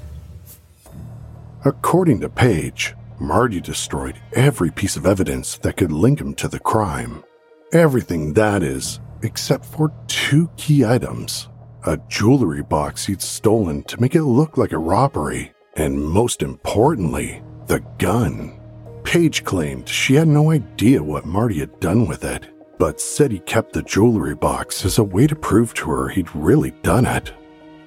According 1.63 2.19
to 2.19 2.29
Paige, 2.29 2.95
Marty 3.17 3.61
destroyed 3.61 4.19
every 4.33 4.71
piece 4.71 4.97
of 4.97 5.05
evidence 5.05 5.57
that 5.59 5.77
could 5.77 5.91
link 5.91 6.19
him 6.19 6.35
to 6.35 6.49
the 6.49 6.59
crime. 6.59 7.23
Everything, 7.71 8.33
that 8.33 8.61
is, 8.61 8.99
except 9.23 9.65
for 9.65 9.93
two 10.07 10.49
key 10.57 10.83
items 10.83 11.47
a 11.85 11.97
jewelry 12.07 12.63
box 12.63 13.05
he'd 13.05 13.21
stolen 13.21 13.83
to 13.83 14.01
make 14.01 14.15
it 14.15 14.23
look 14.23 14.57
like 14.57 14.71
a 14.71 14.77
robbery, 14.77 15.51
and 15.75 16.01
most 16.01 16.41
importantly, 16.41 17.43
the 17.67 17.79
gun. 17.99 18.59
Paige 19.03 19.43
claimed 19.43 19.87
she 19.87 20.15
had 20.15 20.27
no 20.27 20.49
idea 20.49 21.01
what 21.01 21.25
Marty 21.25 21.59
had 21.59 21.79
done 21.79 22.07
with 22.07 22.23
it, 22.23 22.47
but 22.79 22.99
said 22.99 23.31
he 23.31 23.39
kept 23.39 23.71
the 23.71 23.83
jewelry 23.83 24.33
box 24.33 24.83
as 24.83 24.97
a 24.97 25.03
way 25.03 25.27
to 25.27 25.35
prove 25.35 25.73
to 25.75 25.89
her 25.91 26.09
he'd 26.09 26.35
really 26.35 26.71
done 26.81 27.05
it. 27.05 27.31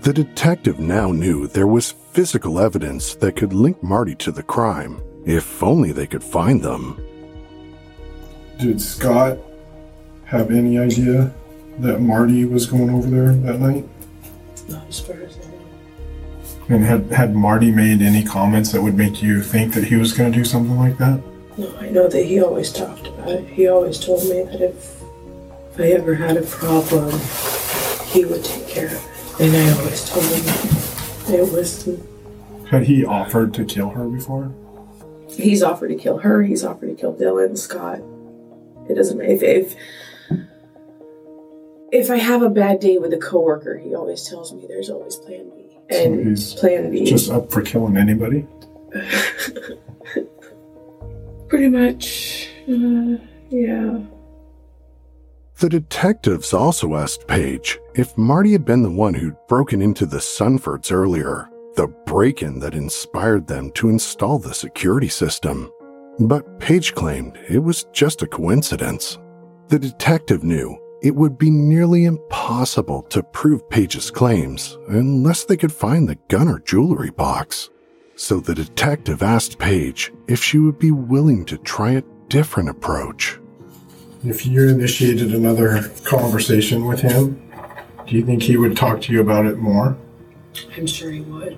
The 0.00 0.12
detective 0.12 0.78
now 0.78 1.10
knew 1.10 1.48
there 1.48 1.66
was 1.66 1.90
physical 2.12 2.60
evidence 2.60 3.16
that 3.16 3.34
could 3.34 3.52
link 3.52 3.82
Marty 3.82 4.14
to 4.16 4.30
the 4.30 4.44
crime, 4.44 5.02
if 5.26 5.60
only 5.60 5.90
they 5.90 6.06
could 6.06 6.22
find 6.22 6.62
them. 6.62 7.04
Did 8.60 8.80
Scott 8.80 9.38
have 10.24 10.52
any 10.52 10.78
idea 10.78 11.32
that 11.80 12.00
Marty 12.00 12.44
was 12.44 12.66
going 12.66 12.90
over 12.90 13.08
there 13.08 13.32
that 13.32 13.60
night? 13.60 13.88
Not 14.68 14.86
as 14.88 15.00
far 15.00 15.16
as 15.16 15.36
I 15.36 15.40
know. 15.40 16.76
And 16.76 16.84
had, 16.84 17.10
had 17.10 17.34
Marty 17.34 17.70
made 17.70 18.02
any 18.02 18.24
comments 18.24 18.72
that 18.72 18.82
would 18.82 18.96
make 18.96 19.22
you 19.22 19.42
think 19.42 19.74
that 19.74 19.84
he 19.84 19.96
was 19.96 20.12
going 20.12 20.30
to 20.32 20.38
do 20.38 20.44
something 20.44 20.76
like 20.76 20.98
that? 20.98 21.20
No, 21.56 21.74
I 21.78 21.88
know 21.90 22.08
that 22.08 22.24
he 22.24 22.42
always 22.42 22.72
talked 22.72 23.06
about 23.06 23.28
it. 23.28 23.46
He 23.48 23.68
always 23.68 23.98
told 23.98 24.22
me 24.24 24.42
that 24.42 24.60
if, 24.60 25.02
if 25.72 25.80
I 25.80 25.84
ever 25.92 26.14
had 26.14 26.36
a 26.36 26.42
problem, 26.42 27.10
he 28.06 28.24
would 28.24 28.44
take 28.44 28.68
care 28.68 28.86
of 28.86 28.92
it. 28.92 29.40
And 29.40 29.56
I 29.56 29.78
always 29.78 30.08
told 30.08 30.24
him 30.26 30.44
that 30.44 31.46
it 31.46 31.52
was 31.52 31.88
Had 32.70 32.84
he 32.84 33.04
offered 33.04 33.54
to 33.54 33.64
kill 33.64 33.90
her 33.90 34.08
before? 34.08 34.52
he's 35.38 35.62
offered 35.62 35.88
to 35.88 35.94
kill 35.94 36.18
her, 36.18 36.42
he's 36.42 36.64
offered 36.64 36.88
to 36.88 36.94
kill 36.94 37.14
Dylan, 37.14 37.56
Scott. 37.56 38.00
It 38.90 38.94
doesn't 38.94 39.20
if 39.20 39.42
if 39.42 39.76
if 41.90 42.10
I 42.10 42.16
have 42.18 42.42
a 42.42 42.50
bad 42.50 42.80
day 42.80 42.98
with 42.98 43.12
a 43.12 43.18
coworker, 43.18 43.78
he 43.78 43.94
always 43.94 44.28
tells 44.28 44.52
me 44.52 44.66
there's 44.66 44.90
always 44.90 45.16
plan 45.16 45.50
B. 45.54 45.78
So 45.90 46.04
And 46.04 46.28
he's 46.28 46.54
plan 46.54 46.90
B 46.90 47.04
Just 47.04 47.30
up 47.30 47.50
for 47.50 47.62
killing 47.62 47.96
anybody? 47.96 48.46
pretty 51.48 51.68
much 51.68 52.50
uh, 52.68 53.16
yeah. 53.50 53.98
The 55.58 55.68
detectives 55.68 56.54
also 56.54 56.94
asked 56.94 57.26
Paige 57.26 57.78
if 57.94 58.16
Marty 58.16 58.52
had 58.52 58.64
been 58.64 58.82
the 58.82 58.90
one 58.90 59.14
who'd 59.14 59.36
broken 59.48 59.82
into 59.82 60.06
the 60.06 60.18
Sunfords 60.18 60.92
earlier, 60.92 61.48
the 61.74 61.88
break 62.06 62.42
in 62.42 62.60
that 62.60 62.74
inspired 62.74 63.46
them 63.46 63.70
to 63.72 63.88
install 63.88 64.38
the 64.38 64.54
security 64.54 65.08
system. 65.08 65.72
But 66.20 66.60
Paige 66.60 66.94
claimed 66.94 67.38
it 67.48 67.58
was 67.58 67.86
just 67.92 68.22
a 68.22 68.26
coincidence. 68.26 69.18
The 69.68 69.78
detective 69.78 70.44
knew 70.44 70.78
it 71.00 71.14
would 71.14 71.38
be 71.38 71.50
nearly 71.50 72.04
impossible 72.04 73.02
to 73.02 73.22
prove 73.22 73.68
Paige's 73.70 74.10
claims 74.10 74.76
unless 74.88 75.44
they 75.44 75.56
could 75.56 75.72
find 75.72 76.08
the 76.08 76.18
gun 76.28 76.48
or 76.48 76.58
jewelry 76.58 77.10
box. 77.10 77.70
So 78.16 78.40
the 78.40 78.54
detective 78.54 79.22
asked 79.22 79.58
Paige 79.58 80.12
if 80.26 80.42
she 80.42 80.58
would 80.58 80.78
be 80.78 80.90
willing 80.90 81.44
to 81.46 81.58
try 81.58 81.92
a 81.92 82.02
different 82.28 82.68
approach. 82.68 83.38
If 84.24 84.44
you 84.44 84.68
initiated 84.68 85.32
another 85.32 85.88
conversation 86.04 86.84
with 86.84 87.00
him, 87.00 87.48
do 88.06 88.16
you 88.16 88.24
think 88.24 88.42
he 88.42 88.56
would 88.56 88.76
talk 88.76 89.00
to 89.02 89.12
you 89.12 89.20
about 89.20 89.46
it 89.46 89.58
more? 89.58 89.96
I'm 90.76 90.86
sure 90.88 91.12
he 91.12 91.20
would. 91.20 91.56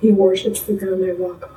He 0.00 0.10
worships 0.10 0.62
the 0.62 0.72
ground 0.72 1.04
I 1.08 1.12
walk 1.12 1.44
on. 1.44 1.56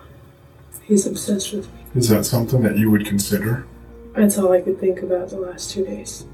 He's 0.84 1.08
obsessed 1.08 1.54
with 1.54 1.66
me. 1.74 1.80
Is 1.96 2.10
that 2.10 2.26
something 2.26 2.62
that 2.62 2.78
you 2.78 2.92
would 2.92 3.06
consider? 3.06 3.66
That's 4.14 4.38
all 4.38 4.52
I 4.52 4.62
could 4.62 4.80
think 4.80 5.02
about 5.02 5.30
the 5.30 5.40
last 5.40 5.72
two 5.72 5.86
days. 5.86 6.26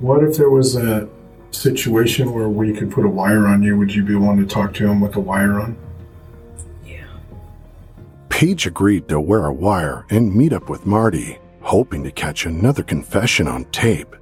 What 0.00 0.24
if 0.24 0.38
there 0.38 0.48
was 0.48 0.76
a 0.76 1.06
situation 1.50 2.32
where 2.32 2.48
we 2.48 2.72
could 2.72 2.90
put 2.90 3.04
a 3.04 3.08
wire 3.08 3.46
on 3.46 3.62
you? 3.62 3.76
Would 3.76 3.94
you 3.94 4.02
be 4.02 4.14
willing 4.14 4.38
to 4.38 4.46
talk 4.46 4.72
to 4.74 4.86
him 4.86 4.98
with 4.98 5.14
a 5.16 5.20
wire 5.20 5.60
on? 5.60 5.76
Yeah. 6.86 7.04
Paige 8.30 8.66
agreed 8.66 9.08
to 9.08 9.20
wear 9.20 9.44
a 9.44 9.52
wire 9.52 10.06
and 10.08 10.34
meet 10.34 10.54
up 10.54 10.70
with 10.70 10.86
Marty, 10.86 11.38
hoping 11.60 12.02
to 12.04 12.10
catch 12.10 12.46
another 12.46 12.82
confession 12.82 13.46
on 13.46 13.66
tape. 13.66 14.16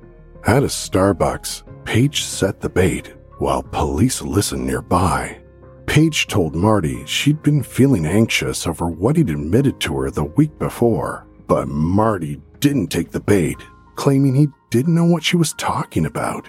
At 0.44 0.64
a 0.64 0.66
Starbucks, 0.66 1.62
Paige 1.84 2.24
set 2.24 2.60
the 2.60 2.68
bait 2.68 3.14
while 3.38 3.62
police 3.62 4.20
listened 4.20 4.66
nearby. 4.66 5.38
Paige 5.86 6.26
told 6.26 6.56
Marty 6.56 7.06
she'd 7.06 7.40
been 7.44 7.62
feeling 7.62 8.04
anxious 8.04 8.66
over 8.66 8.88
what 8.88 9.14
he'd 9.14 9.30
admitted 9.30 9.78
to 9.80 9.96
her 9.98 10.10
the 10.10 10.24
week 10.24 10.58
before, 10.58 11.24
but 11.46 11.68
Marty 11.68 12.42
didn't 12.58 12.88
take 12.88 13.12
the 13.12 13.20
bait, 13.20 13.58
claiming 13.94 14.34
he 14.34 14.48
didn't 14.70 14.94
know 14.94 15.04
what 15.04 15.24
she 15.24 15.36
was 15.36 15.52
talking 15.54 16.04
about. 16.06 16.48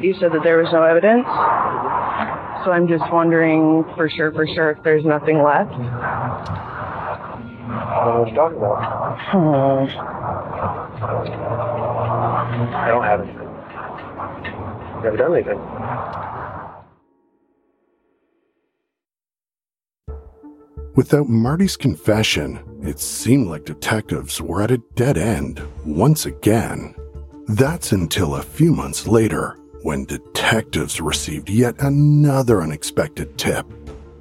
You 0.00 0.14
said 0.14 0.32
that 0.32 0.42
there 0.42 0.58
was 0.58 0.72
no 0.72 0.82
evidence, 0.82 1.26
so 2.64 2.72
I'm 2.72 2.88
just 2.88 3.04
wondering 3.12 3.84
for 3.96 4.08
sure, 4.10 4.32
for 4.32 4.46
sure, 4.46 4.70
if 4.72 4.82
there's 4.82 5.04
nothing 5.04 5.42
left. 5.42 5.72
I 7.74 8.04
don't 8.04 8.14
know 8.14 8.20
what 8.20 8.28
you're 8.28 8.36
talking 8.36 8.58
about. 8.58 9.18
Hmm. 9.30 9.86
I 12.74 12.88
don't 12.88 13.04
have 13.04 13.20
anything. 13.20 13.48
Never 15.02 15.16
done 15.16 15.34
anything. 15.34 15.60
Without 20.96 21.28
Marty's 21.28 21.76
confession, 21.76 22.58
it 22.86 23.00
seemed 23.00 23.48
like 23.48 23.64
detectives 23.64 24.40
were 24.40 24.62
at 24.62 24.70
a 24.70 24.78
dead 24.94 25.18
end 25.18 25.62
once 25.84 26.26
again. 26.26 26.94
That's 27.48 27.92
until 27.92 28.36
a 28.36 28.42
few 28.42 28.72
months 28.72 29.06
later, 29.06 29.58
when 29.82 30.04
detectives 30.04 31.00
received 31.00 31.50
yet 31.50 31.74
another 31.80 32.62
unexpected 32.62 33.36
tip. 33.36 33.66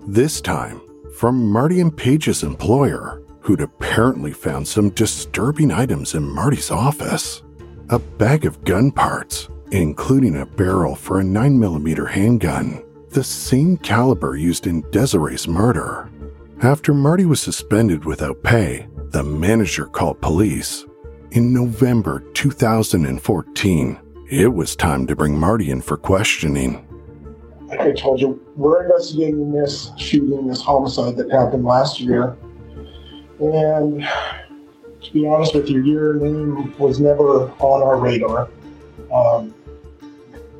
This 0.08 0.42
time 0.42 0.82
from 1.16 1.52
Marty 1.52 1.80
and 1.80 1.96
Paige's 1.96 2.44
employer, 2.44 3.22
who'd 3.42 3.62
apparently 3.62 4.32
found 4.32 4.68
some 4.68 4.90
disturbing 4.90 5.72
items 5.72 6.16
in 6.16 6.24
Marty's 6.24 6.72
office. 6.72 7.44
A 7.90 8.00
bag 8.00 8.46
of 8.46 8.64
gun 8.64 8.92
parts, 8.92 9.50
including 9.72 10.38
a 10.38 10.46
barrel 10.46 10.96
for 10.96 11.20
a 11.20 11.24
9mm 11.24 12.10
handgun, 12.10 12.84
the 13.10 13.24
same 13.24 13.78
caliber 13.78 14.36
used 14.36 14.66
in 14.66 14.82
Desiree's 14.92 15.48
murder. 15.48 16.10
After 16.64 16.94
Marty 16.94 17.26
was 17.26 17.42
suspended 17.42 18.06
without 18.06 18.42
pay, 18.42 18.88
the 19.10 19.22
manager 19.22 19.86
called 19.86 20.22
police. 20.22 20.86
In 21.32 21.54
November 21.54 22.24
2014, 22.36 24.00
it 24.32 24.48
was 24.48 24.74
time 24.74 25.06
to 25.08 25.14
bring 25.14 25.38
Marty 25.38 25.72
in 25.72 25.82
for 25.82 25.98
questioning. 25.98 26.88
Like 27.68 27.82
I 27.82 27.92
told 27.92 28.22
you, 28.22 28.42
we're 28.56 28.86
investigating 28.86 29.52
this 29.52 29.92
shooting, 29.98 30.48
this 30.48 30.62
homicide 30.62 31.18
that 31.18 31.30
happened 31.30 31.66
last 31.66 32.00
year. 32.00 32.38
And 33.42 34.08
to 35.02 35.12
be 35.12 35.28
honest 35.28 35.54
with 35.54 35.70
you, 35.70 35.84
your 35.84 36.14
name 36.14 36.74
was 36.78 37.02
never 37.02 37.52
on 37.60 37.84
our 37.84 37.98
radar. 37.98 38.48
Um, 39.14 39.54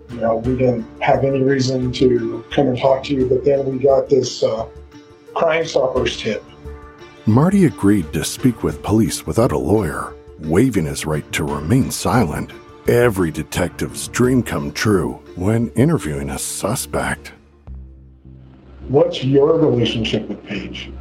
you 0.10 0.20
know, 0.20 0.36
we 0.36 0.58
didn't 0.58 0.86
have 1.02 1.24
any 1.24 1.42
reason 1.42 1.94
to 1.94 2.44
come 2.52 2.68
and 2.68 2.78
talk 2.78 3.06
to 3.06 3.14
you, 3.14 3.26
but 3.26 3.46
then 3.46 3.66
we 3.66 3.80
got 3.80 4.10
this 4.10 4.44
uh, 4.44 4.68
Crime 5.34 5.66
Stoppers 5.66 6.18
tip. 6.18 6.44
Marty 7.26 7.66
agreed 7.66 8.12
to 8.14 8.24
speak 8.24 8.64
with 8.64 8.84
police 8.84 9.26
without 9.26 9.52
a 9.52 9.58
lawyer, 9.58 10.14
waiving 10.40 10.86
his 10.86 11.06
right 11.06 11.30
to 11.32 11.44
remain 11.44 11.90
silent. 11.90 12.52
Every 12.88 13.32
detective's 13.32 14.10
dream 14.10 14.44
come 14.44 14.72
true 14.72 15.14
when 15.36 15.70
interviewing 15.70 16.30
a 16.30 16.38
suspect. 16.38 17.32
What's 18.90 19.24
your 19.24 19.58
relationship 19.58 20.28
with 20.28 20.46
Paige? 20.46 20.92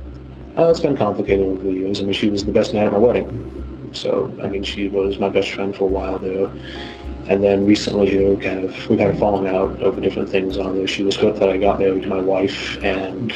Uh, 0.57 0.69
it's 0.69 0.81
been 0.81 0.97
complicated 0.97 1.45
over 1.45 1.63
the 1.63 1.73
years. 1.73 2.01
I 2.01 2.05
mean, 2.05 2.13
she 2.13 2.31
was 2.31 2.45
the 2.45 2.53
best 2.53 2.73
man 2.73 2.87
at 2.87 2.93
my 2.93 2.99
wedding. 2.99 3.91
So, 3.93 4.33
I 4.43 4.47
mean, 4.47 4.63
she 4.63 4.89
was 4.89 5.19
my 5.19 5.29
best 5.29 5.51
friend 5.51 5.75
for 5.75 5.85
a 5.85 5.89
while 5.89 6.19
there. 6.19 6.51
And 7.29 7.43
then 7.43 7.67
recently, 7.67 8.13
you 8.13 8.29
know, 8.29 8.37
kind 8.37 8.65
of, 8.65 8.89
we've 8.89 8.99
had 8.99 9.15
a 9.15 9.19
falling 9.19 9.49
out 9.49 9.83
over 9.83 10.01
different 10.01 10.29
things 10.29 10.57
on 10.57 10.77
there. 10.77 10.87
She 10.87 11.03
was 11.03 11.17
hurt 11.17 11.37
that 11.37 11.49
I 11.49 11.57
got 11.57 11.79
married 11.79 12.03
to 12.03 12.09
my 12.09 12.21
wife, 12.21 12.83
and 12.83 13.33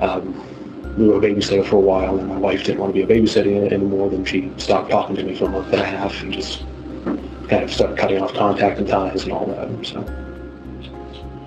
um, 0.00 0.96
we 0.98 1.08
were 1.08 1.16
a 1.16 1.20
babysitter 1.20 1.64
for 1.64 1.76
a 1.76 1.80
while, 1.80 2.18
and 2.18 2.28
my 2.28 2.36
wife 2.36 2.64
didn't 2.64 2.78
want 2.80 2.94
to 2.94 3.06
be 3.06 3.12
a 3.12 3.20
babysitter 3.20 3.70
anymore. 3.72 4.10
Then 4.10 4.24
she 4.24 4.52
stopped 4.58 4.90
talking 4.90 5.16
to 5.16 5.22
me 5.24 5.34
for 5.34 5.46
a 5.46 5.48
month 5.50 5.72
and 5.72 5.80
a 5.82 5.84
half, 5.84 6.20
and 6.22 6.32
just 6.32 6.64
kind 7.48 7.62
of 7.64 7.72
started 7.72 7.98
cutting 7.98 8.22
off 8.22 8.32
contact 8.34 8.78
and 8.78 8.88
ties 8.88 9.24
and 9.24 9.32
all 9.32 9.46
that. 9.46 9.86
So, 9.86 10.04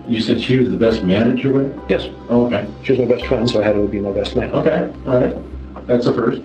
You 0.08 0.22
said 0.22 0.42
she 0.42 0.58
was 0.58 0.70
the 0.70 0.78
best 0.78 1.04
manager 1.04 1.52
with? 1.54 1.80
yes, 1.90 2.10
Oh, 2.30 2.46
okay. 2.48 2.68
she 2.84 2.92
was 2.94 3.00
my 3.00 3.06
best 3.16 3.26
friend, 3.26 3.50
so 3.50 3.62
I 3.62 3.66
had 3.66 3.74
to 3.74 3.88
be 3.88 4.00
my 4.00 4.12
best 4.12 4.36
man. 4.36 4.52
Okay, 4.52 4.94
all 5.08 5.20
right. 5.22 5.88
That's 5.88 6.06
the 6.06 6.14
first. 6.14 6.42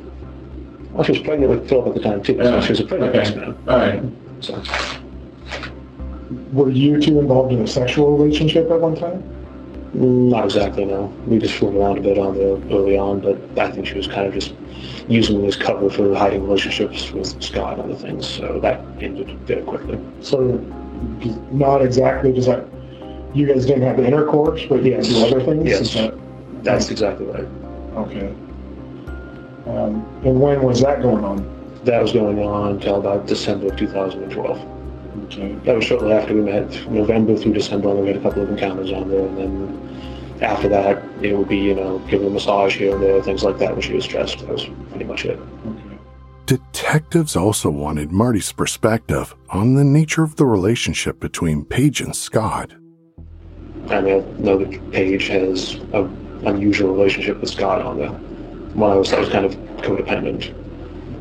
Well, 0.93 1.03
she 1.05 1.12
was 1.12 1.21
pregnant 1.23 1.51
with 1.51 1.69
Philip 1.69 1.88
at 1.88 1.95
the 1.95 2.01
time, 2.01 2.23
too, 2.23 2.37
so 2.43 2.61
she 2.61 2.69
was 2.71 2.81
a 2.81 2.85
pregnant 2.85 3.12
best 3.15 3.33
Okay, 3.37 3.41
man. 3.41 3.57
all 3.69 3.79
right. 3.79 4.03
So, 4.41 4.62
Were 6.53 6.71
you 6.71 7.01
two 7.01 7.19
involved 7.19 7.53
in 7.53 7.61
a 7.62 7.67
sexual 7.67 8.17
relationship 8.17 8.71
at 8.71 8.81
one 8.81 8.95
time? 8.95 9.23
Not 9.95 10.47
exactly, 10.47 10.85
no. 10.87 11.07
We 11.27 11.39
just 11.39 11.55
fooled 11.55 11.75
around 11.77 11.99
a 11.99 12.01
bit 12.01 12.17
on 12.19 12.35
there 12.37 12.55
early 12.75 12.97
on, 12.97 13.21
but 13.21 13.39
I 13.59 13.71
think 13.71 13.87
she 13.87 13.95
was 13.95 14.07
kind 14.07 14.27
of 14.27 14.33
just 14.33 14.55
using 15.07 15.43
me 15.43 15.49
as 15.49 15.57
cover 15.57 15.91
for 15.91 16.15
hiding 16.15 16.43
relationships 16.45 17.11
with 17.13 17.43
Scott 17.43 17.79
and 17.79 17.83
other 17.83 17.95
things, 18.01 18.27
so 18.27 18.59
that 18.61 18.81
ended 19.01 19.29
very 19.41 19.63
quickly. 19.63 19.99
So, 20.21 20.41
not 21.51 21.83
exactly, 21.83 22.33
just 22.33 22.49
like, 22.49 22.65
you 23.35 23.47
guys 23.47 23.67
didn't 23.67 23.83
have 23.83 23.99
intercourse, 24.01 24.63
but 24.69 24.83
you 24.83 24.95
had 24.95 25.05
to 25.05 25.11
do 25.11 25.27
other 25.27 25.41
things? 25.43 25.67
Yes. 25.67 25.95
That- 25.95 26.15
That's 26.63 26.91
exactly 26.91 27.27
right. 27.27 27.47
Okay. 27.97 28.33
Um, 29.67 30.05
and 30.25 30.41
when 30.41 30.63
was 30.63 30.81
that 30.81 31.03
going 31.03 31.25
on? 31.25 31.47
That 31.85 32.01
was 32.01 32.13
going 32.13 32.39
on 32.39 32.73
until 32.73 32.97
about 32.97 33.27
December 33.27 33.67
of 33.67 33.77
2012. 33.77 34.59
Okay. 35.25 35.53
That 35.64 35.77
was 35.77 35.85
shortly 35.85 36.12
after 36.12 36.35
we 36.35 36.40
met, 36.40 36.90
November 36.90 37.37
through 37.37 37.53
December, 37.55 37.90
and 37.90 38.01
we 38.01 38.09
had 38.09 38.16
a 38.16 38.20
couple 38.20 38.42
of 38.42 38.51
encounters 38.51 38.92
on 38.92 39.09
there, 39.09 39.27
and 39.27 39.38
then 39.38 40.38
after 40.42 40.68
that, 40.68 41.03
it 41.22 41.37
would 41.37 41.48
be, 41.48 41.59
you 41.59 41.75
know, 41.75 41.98
give 42.11 42.22
her 42.22 42.27
a 42.27 42.31
massage 42.31 42.77
here 42.77 42.94
and 42.94 43.03
there, 43.03 43.22
things 43.22 43.44
like 43.44 43.59
that 43.59 43.72
when 43.72 43.81
she 43.81 43.92
was 43.92 44.05
stressed. 44.05 44.38
That 44.40 44.48
was 44.48 44.66
pretty 44.90 45.05
much 45.05 45.25
it. 45.25 45.38
Okay. 45.38 45.98
Detectives 46.46 47.37
also 47.37 47.70
wanted 47.70 48.11
Marty's 48.11 48.53
perspective 48.53 49.35
on 49.51 49.75
the 49.75 49.85
nature 49.85 50.22
of 50.25 50.37
the 50.37 50.44
relationship 50.44 51.20
between 51.20 51.64
Paige 51.64 52.01
and 52.01 52.14
Scott. 52.14 52.72
I 53.88 54.01
mean, 54.01 54.22
I 54.22 54.40
know 54.40 54.59
that 54.59 54.92
Paige 54.92 55.29
has 55.29 55.75
an 55.92 56.42
unusual 56.44 56.92
relationship 56.92 57.40
with 57.40 57.51
Scott 57.51 57.83
on 57.83 57.98
there. 57.98 58.11
When 58.11 58.90
I 58.90 58.96
was, 58.96 59.12
I 59.12 59.20
was 59.20 59.29
kind 59.29 59.44
of 59.44 59.55
codependent. 59.83 60.53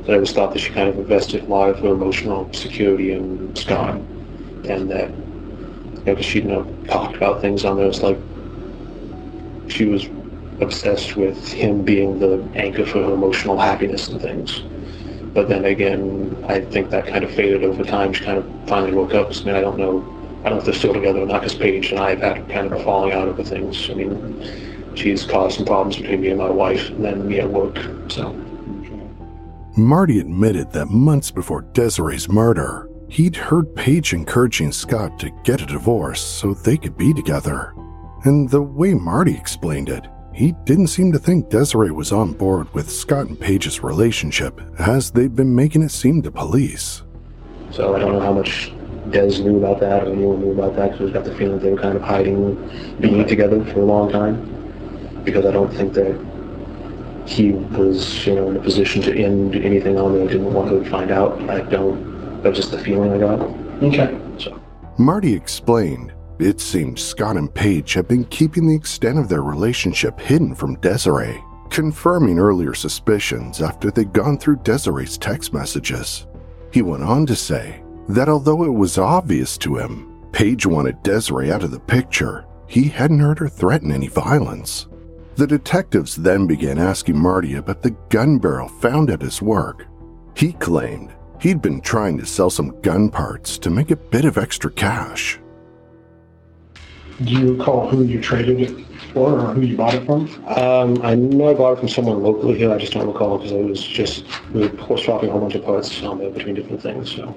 So 0.05 0.13
I 0.13 0.15
always 0.15 0.31
thought 0.31 0.51
that 0.53 0.59
she 0.59 0.71
kind 0.71 0.89
of 0.89 0.97
invested 0.97 1.43
a 1.43 1.47
lot 1.47 1.69
of 1.69 1.79
her 1.79 1.89
emotional 1.89 2.51
security 2.53 3.11
in 3.11 3.55
Scott, 3.55 4.01
and 4.63 4.89
that, 4.89 5.11
you 5.11 6.01
know, 6.07 6.15
'cause 6.15 6.25
she, 6.25 6.39
you 6.39 6.47
know, 6.47 6.63
talked 6.87 7.15
about 7.17 7.41
things 7.41 7.63
on 7.65 7.77
there. 7.77 7.87
It's 7.87 8.01
like 8.01 8.19
she 9.67 9.85
was 9.85 10.09
obsessed 10.59 11.15
with 11.15 11.51
him 11.51 11.83
being 11.83 12.19
the 12.19 12.47
anchor 12.55 12.85
for 12.85 13.03
her 13.03 13.13
emotional 13.13 13.57
happiness 13.57 14.09
and 14.09 14.21
things. 14.21 14.63
But 15.33 15.47
then 15.49 15.65
again, 15.65 16.35
I 16.47 16.59
think 16.59 16.89
that 16.89 17.07
kind 17.07 17.23
of 17.23 17.31
faded 17.31 17.63
over 17.63 17.83
time. 17.83 18.11
She 18.11 18.23
kind 18.23 18.37
of 18.37 18.45
finally 18.67 18.93
woke 18.93 19.13
up. 19.13 19.31
I 19.31 19.45
mean, 19.47 19.55
I 19.55 19.61
don't 19.61 19.77
know, 19.77 20.05
I 20.43 20.49
don't 20.49 20.57
know 20.57 20.59
if 20.59 20.65
they're 20.65 20.73
still 20.73 20.93
together 20.93 21.21
or 21.21 21.25
not, 21.25 21.41
because 21.41 21.55
Paige 21.55 21.91
and 21.91 21.99
I 21.99 22.09
have 22.11 22.21
had 22.21 22.49
kind 22.49 22.65
of 22.67 22.73
a 22.73 22.83
falling 22.83 23.13
out 23.13 23.27
over 23.27 23.43
things. 23.43 23.87
I 23.89 23.93
mean, 23.93 24.39
she's 24.95 25.25
caused 25.25 25.57
some 25.57 25.65
problems 25.65 25.97
between 25.97 26.21
me 26.21 26.29
and 26.29 26.39
my 26.39 26.49
wife, 26.49 26.89
and 26.91 27.05
then 27.05 27.27
me 27.27 27.39
at 27.39 27.49
work. 27.49 27.79
So, 28.09 28.40
Marty 29.77 30.19
admitted 30.19 30.69
that 30.71 30.89
months 30.89 31.31
before 31.31 31.61
Desiree's 31.61 32.27
murder, 32.27 32.89
he'd 33.07 33.37
heard 33.37 33.73
Paige 33.73 34.11
encouraging 34.11 34.69
Scott 34.73 35.17
to 35.19 35.31
get 35.45 35.61
a 35.61 35.65
divorce 35.65 36.21
so 36.21 36.53
they 36.53 36.75
could 36.75 36.97
be 36.97 37.13
together. 37.13 37.73
And 38.25 38.49
the 38.49 38.61
way 38.61 38.93
Marty 38.93 39.33
explained 39.33 39.87
it, 39.87 40.07
he 40.33 40.51
didn't 40.65 40.87
seem 40.87 41.13
to 41.13 41.19
think 41.19 41.49
Desiree 41.49 41.91
was 41.91 42.11
on 42.11 42.33
board 42.33 42.73
with 42.73 42.91
Scott 42.91 43.27
and 43.27 43.39
Paige's 43.39 43.81
relationship 43.81 44.59
as 44.77 45.09
they'd 45.09 45.35
been 45.35 45.55
making 45.55 45.83
it 45.83 45.91
seem 45.91 46.21
to 46.23 46.31
police. 46.31 47.03
so 47.71 47.95
I 47.95 47.99
don't 47.99 48.11
know 48.11 48.19
how 48.19 48.33
much 48.33 48.73
Des 49.11 49.41
knew 49.41 49.57
about 49.57 49.79
that 49.79 50.03
or 50.03 50.11
anyone 50.11 50.41
knew 50.41 50.51
about 50.51 50.75
that, 50.75 50.91
because 50.91 51.09
I 51.09 51.13
got 51.13 51.23
the 51.23 51.35
feeling 51.35 51.59
they 51.59 51.71
were 51.71 51.81
kind 51.81 51.95
of 51.95 52.01
hiding 52.01 52.55
being 52.99 53.25
together 53.25 53.63
for 53.65 53.79
a 53.79 53.85
long 53.85 54.11
time. 54.11 55.23
Because 55.23 55.45
I 55.45 55.51
don't 55.51 55.71
think 55.73 55.93
that 55.93 56.13
he 57.25 57.51
was, 57.51 58.25
you 58.25 58.35
know, 58.35 58.49
in 58.49 58.57
a 58.57 58.61
position 58.61 59.01
to 59.03 59.17
end 59.17 59.55
anything 59.55 59.97
on 59.97 60.13
me. 60.15 60.23
I 60.23 60.27
didn't 60.27 60.53
want 60.53 60.69
to 60.69 60.89
find 60.89 61.11
out. 61.11 61.41
I 61.49 61.61
don't. 61.61 62.41
That 62.43 62.49
was 62.49 62.57
just 62.57 62.71
the 62.71 62.79
feeling 62.79 63.11
I 63.11 63.17
got. 63.19 63.39
Okay. 63.83 64.19
So 64.37 64.59
Marty 64.97 65.33
explained 65.33 66.13
it 66.39 66.59
seemed 66.59 66.97
Scott 66.97 67.37
and 67.37 67.53
Paige 67.53 67.93
had 67.93 68.07
been 68.07 68.25
keeping 68.25 68.67
the 68.67 68.75
extent 68.75 69.19
of 69.19 69.29
their 69.29 69.43
relationship 69.43 70.19
hidden 70.19 70.55
from 70.55 70.79
Desiree, 70.79 71.43
confirming 71.69 72.39
earlier 72.39 72.73
suspicions 72.73 73.61
after 73.61 73.91
they'd 73.91 74.11
gone 74.11 74.37
through 74.37 74.57
Desiree's 74.63 75.17
text 75.17 75.53
messages. 75.53 76.25
He 76.73 76.81
went 76.81 77.03
on 77.03 77.25
to 77.27 77.35
say 77.35 77.83
that 78.09 78.29
although 78.29 78.63
it 78.63 78.73
was 78.73 78.97
obvious 78.97 79.57
to 79.59 79.77
him 79.77 80.11
Paige 80.31 80.65
wanted 80.65 81.03
Desiree 81.03 81.51
out 81.51 81.63
of 81.63 81.71
the 81.71 81.79
picture, 81.79 82.45
he 82.67 82.83
hadn't 82.83 83.19
heard 83.19 83.39
her 83.39 83.49
threaten 83.49 83.91
any 83.91 84.07
violence. 84.07 84.87
The 85.35 85.47
detectives 85.47 86.15
then 86.17 86.45
began 86.45 86.77
asking 86.77 87.17
Marty 87.17 87.55
about 87.55 87.81
the 87.81 87.95
gun 88.09 88.37
barrel 88.37 88.67
found 88.67 89.09
at 89.09 89.21
his 89.21 89.41
work. 89.41 89.87
He 90.35 90.53
claimed 90.53 91.13
he'd 91.39 91.61
been 91.61 91.81
trying 91.81 92.17
to 92.17 92.25
sell 92.25 92.49
some 92.49 92.79
gun 92.81 93.09
parts 93.09 93.57
to 93.59 93.69
make 93.69 93.91
a 93.91 93.95
bit 93.95 94.25
of 94.25 94.37
extra 94.37 94.71
cash. 94.71 95.39
Do 97.23 97.33
you 97.33 97.53
recall 97.55 97.87
who 97.87 98.03
you 98.03 98.19
traded 98.19 98.61
it 98.61 98.85
for 99.13 99.39
or 99.39 99.53
who 99.53 99.61
you 99.61 99.77
bought 99.77 99.93
it 99.93 100.05
from? 100.05 100.27
um, 100.47 101.01
I 101.03 101.15
know 101.15 101.49
I 101.49 101.53
bought 101.53 101.73
it 101.73 101.79
from 101.79 101.89
someone 101.89 102.21
locally 102.23 102.57
here. 102.57 102.71
I 102.71 102.77
just 102.77 102.93
don't 102.93 103.07
recall 103.07 103.37
because 103.37 103.53
I 103.53 103.57
was 103.57 103.81
just 103.81 104.25
we 104.53 104.67
were 104.67 104.97
swapping 104.97 105.29
a 105.29 105.31
whole 105.31 105.41
bunch 105.41 105.55
of 105.55 105.63
parts 105.63 106.01
um, 106.03 106.17
between 106.33 106.55
different 106.55 106.81
things. 106.81 107.15
So 107.15 107.35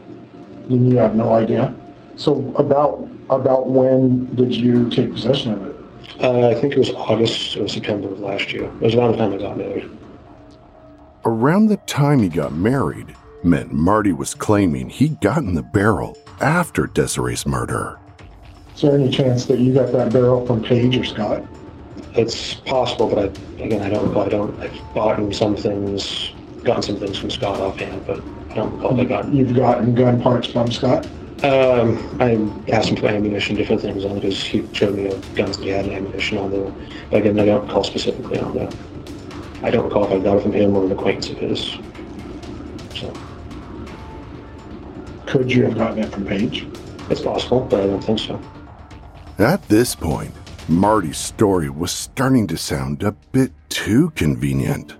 And 0.68 0.90
you 0.90 0.98
have 0.98 1.14
no 1.14 1.34
idea. 1.34 1.74
So 2.16 2.54
about 2.56 3.08
about 3.30 3.68
when 3.68 4.34
did 4.34 4.54
you 4.54 4.88
take 4.90 5.12
possession 5.12 5.52
of 5.52 5.66
it? 5.66 5.73
Uh, 6.20 6.48
I 6.48 6.54
think 6.54 6.74
it 6.74 6.78
was 6.78 6.90
August 6.90 7.56
or 7.56 7.68
September 7.68 8.08
of 8.08 8.20
last 8.20 8.52
year. 8.52 8.64
It 8.64 8.80
was 8.80 8.94
around 8.94 9.12
the 9.12 9.18
time 9.18 9.32
I 9.32 9.38
got 9.38 9.56
married. 9.56 9.90
Around 11.24 11.66
the 11.66 11.78
time 11.78 12.22
he 12.22 12.28
got 12.28 12.52
married 12.52 13.14
meant 13.42 13.72
Marty 13.72 14.12
was 14.12 14.34
claiming 14.34 14.88
he'd 14.88 15.20
gotten 15.20 15.54
the 15.54 15.62
barrel 15.62 16.16
after 16.40 16.86
Desiree's 16.86 17.46
murder. 17.46 17.98
Is 18.74 18.82
there 18.82 18.94
any 18.94 19.10
chance 19.10 19.46
that 19.46 19.58
you 19.58 19.72
got 19.72 19.92
that 19.92 20.12
barrel 20.12 20.46
from 20.46 20.62
Paige 20.62 20.96
or 20.96 21.04
Scott? 21.04 21.44
It's 22.14 22.54
possible, 22.54 23.08
but 23.08 23.18
I, 23.18 23.62
again, 23.62 23.82
I 23.82 23.90
don't 23.90 24.08
recall. 24.08 24.24
I 24.24 24.28
don't. 24.28 24.60
I've 24.60 24.94
bought 24.94 25.18
him 25.18 25.32
some 25.32 25.56
things, 25.56 26.32
gotten 26.62 26.82
some 26.82 26.96
things 26.96 27.18
from 27.18 27.30
Scott 27.30 27.60
offhand, 27.60 28.06
but 28.06 28.20
I 28.50 28.54
don't 28.54 28.74
recall 28.76 28.98
if 28.98 29.06
I 29.06 29.08
got. 29.08 29.32
You've 29.32 29.54
gotten 29.54 29.94
gun 29.94 30.20
parts 30.20 30.46
from 30.46 30.70
Scott? 30.70 31.06
Um, 31.42 32.16
I 32.20 32.38
asked 32.70 32.88
him 32.88 32.96
for 32.96 33.08
ammunition, 33.08 33.56
different 33.56 33.82
things 33.82 34.04
on 34.04 34.12
it, 34.12 34.20
because 34.20 34.42
he 34.42 34.66
showed 34.72 34.94
me 34.94 35.08
guns 35.34 35.58
that 35.58 35.64
he 35.64 35.68
had 35.70 35.84
and 35.84 35.94
ammunition 35.94 36.38
on 36.38 36.50
there. 36.50 36.72
But 37.10 37.20
again, 37.20 37.38
I 37.38 37.44
don't 37.44 37.66
recall 37.66 37.84
specifically 37.84 38.38
on 38.38 38.54
that. 38.56 38.74
I 39.62 39.70
don't 39.70 39.84
recall 39.84 40.04
if 40.04 40.12
I 40.12 40.18
got 40.20 40.38
it 40.38 40.42
from 40.42 40.52
him 40.52 40.76
or 40.76 40.84
an 40.84 40.92
acquaintance 40.92 41.30
of 41.30 41.38
his. 41.38 41.76
So 42.94 43.12
Could 45.26 45.52
you 45.52 45.64
have 45.64 45.74
gotten 45.76 45.98
it 45.98 46.12
from 46.12 46.24
Paige? 46.26 46.66
it's 47.10 47.20
possible, 47.20 47.60
but 47.60 47.80
I 47.82 47.86
don't 47.86 48.02
think 48.02 48.18
so. 48.20 48.40
At 49.38 49.66
this 49.68 49.94
point, 49.94 50.32
Marty's 50.68 51.18
story 51.18 51.68
was 51.68 51.92
starting 51.92 52.46
to 52.46 52.56
sound 52.56 53.02
a 53.02 53.12
bit 53.12 53.52
too 53.68 54.10
convenient. 54.10 54.94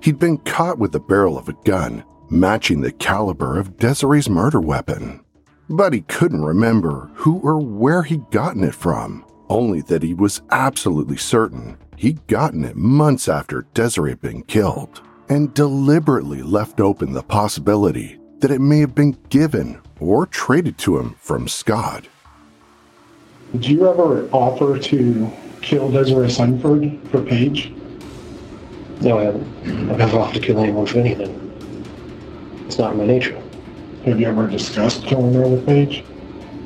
He'd 0.00 0.18
been 0.18 0.38
caught 0.38 0.78
with 0.78 0.92
the 0.92 1.00
barrel 1.00 1.36
of 1.36 1.48
a 1.50 1.52
gun, 1.64 2.04
matching 2.30 2.80
the 2.80 2.92
caliber 2.92 3.58
of 3.58 3.76
Desiree's 3.76 4.30
murder 4.30 4.60
weapon. 4.60 5.20
But 5.70 5.92
he 5.92 6.00
couldn't 6.00 6.44
remember 6.44 7.10
who 7.14 7.38
or 7.38 7.60
where 7.60 8.02
he'd 8.02 8.28
gotten 8.32 8.64
it 8.64 8.74
from, 8.74 9.24
only 9.48 9.82
that 9.82 10.02
he 10.02 10.14
was 10.14 10.42
absolutely 10.50 11.16
certain 11.16 11.78
he'd 11.96 12.26
gotten 12.26 12.64
it 12.64 12.76
months 12.76 13.28
after 13.28 13.66
Desiree 13.72 14.10
had 14.10 14.20
been 14.20 14.42
killed, 14.42 15.00
and 15.28 15.54
deliberately 15.54 16.42
left 16.42 16.80
open 16.80 17.12
the 17.12 17.22
possibility 17.22 18.18
that 18.40 18.50
it 18.50 18.60
may 18.60 18.80
have 18.80 18.96
been 18.96 19.16
given 19.28 19.80
or 20.00 20.26
traded 20.26 20.76
to 20.78 20.98
him 20.98 21.14
from 21.20 21.46
Scott. 21.46 22.08
Did 23.52 23.68
you 23.68 23.88
ever 23.88 24.28
offer 24.32 24.76
to 24.76 25.30
kill 25.60 25.90
Desiree 25.92 26.30
Sunford 26.30 26.98
for 27.10 27.22
Paige? 27.22 27.72
No, 29.02 29.18
I 29.18 29.24
haven't. 29.24 29.90
I've 29.90 29.98
never 29.98 30.18
offered 30.18 30.34
to 30.34 30.40
kill 30.40 30.58
anyone 30.58 30.86
for 30.86 30.98
anything. 30.98 31.36
It's 32.66 32.78
not 32.78 32.92
in 32.92 32.98
my 32.98 33.06
nature. 33.06 33.39
Have 34.04 34.18
you 34.20 34.26
ever 34.26 34.46
discussed 34.46 35.04
killing 35.04 35.34
her 35.34 35.46
with 35.46 35.66
Paige? 35.66 36.04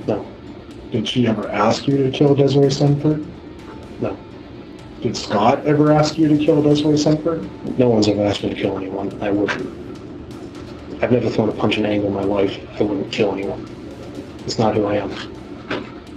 No, 0.07 0.25
Did 0.93 1.09
she 1.09 1.27
ever 1.27 1.49
ask 1.51 1.87
you 1.89 1.97
to 2.03 2.11
kill 2.11 2.35
Desiree 2.35 2.71
Sunford? 2.71 3.25
no. 4.01 4.17
Did 5.01 5.17
Scott 5.17 5.67
ever 5.67 5.93
ask 5.93 6.17
you 6.17 6.29
to 6.29 6.39
kill 6.39 6.63
Desiree 6.63 6.97
Sunford? 6.97 7.49
No 7.79 7.89
one's 7.91 8.09
ever 8.09 8.25
asked 8.25 8.43
me 8.43 8.51
to 8.51 8.55
kill 8.55 8.79
anyone. 8.79 9.21
I 9.23 9.31
wouldn't. 9.31 9.69
I've 11.03 11.13
never 11.13 11.29
thrown 11.29 11.49
a 11.49 11.53
punch 11.53 11.77
in 11.77 11.85
anger 11.85 12.07
in 12.07 12.15
my 12.15 12.23
life. 12.23 12.59
I 12.81 12.85
wouldn't 12.85 13.13
kill 13.13 13.33
anyone. 13.33 13.67
It's 14.47 14.59
not 14.59 14.75
who 14.75 14.87
I 14.87 14.95
am. 14.97 15.11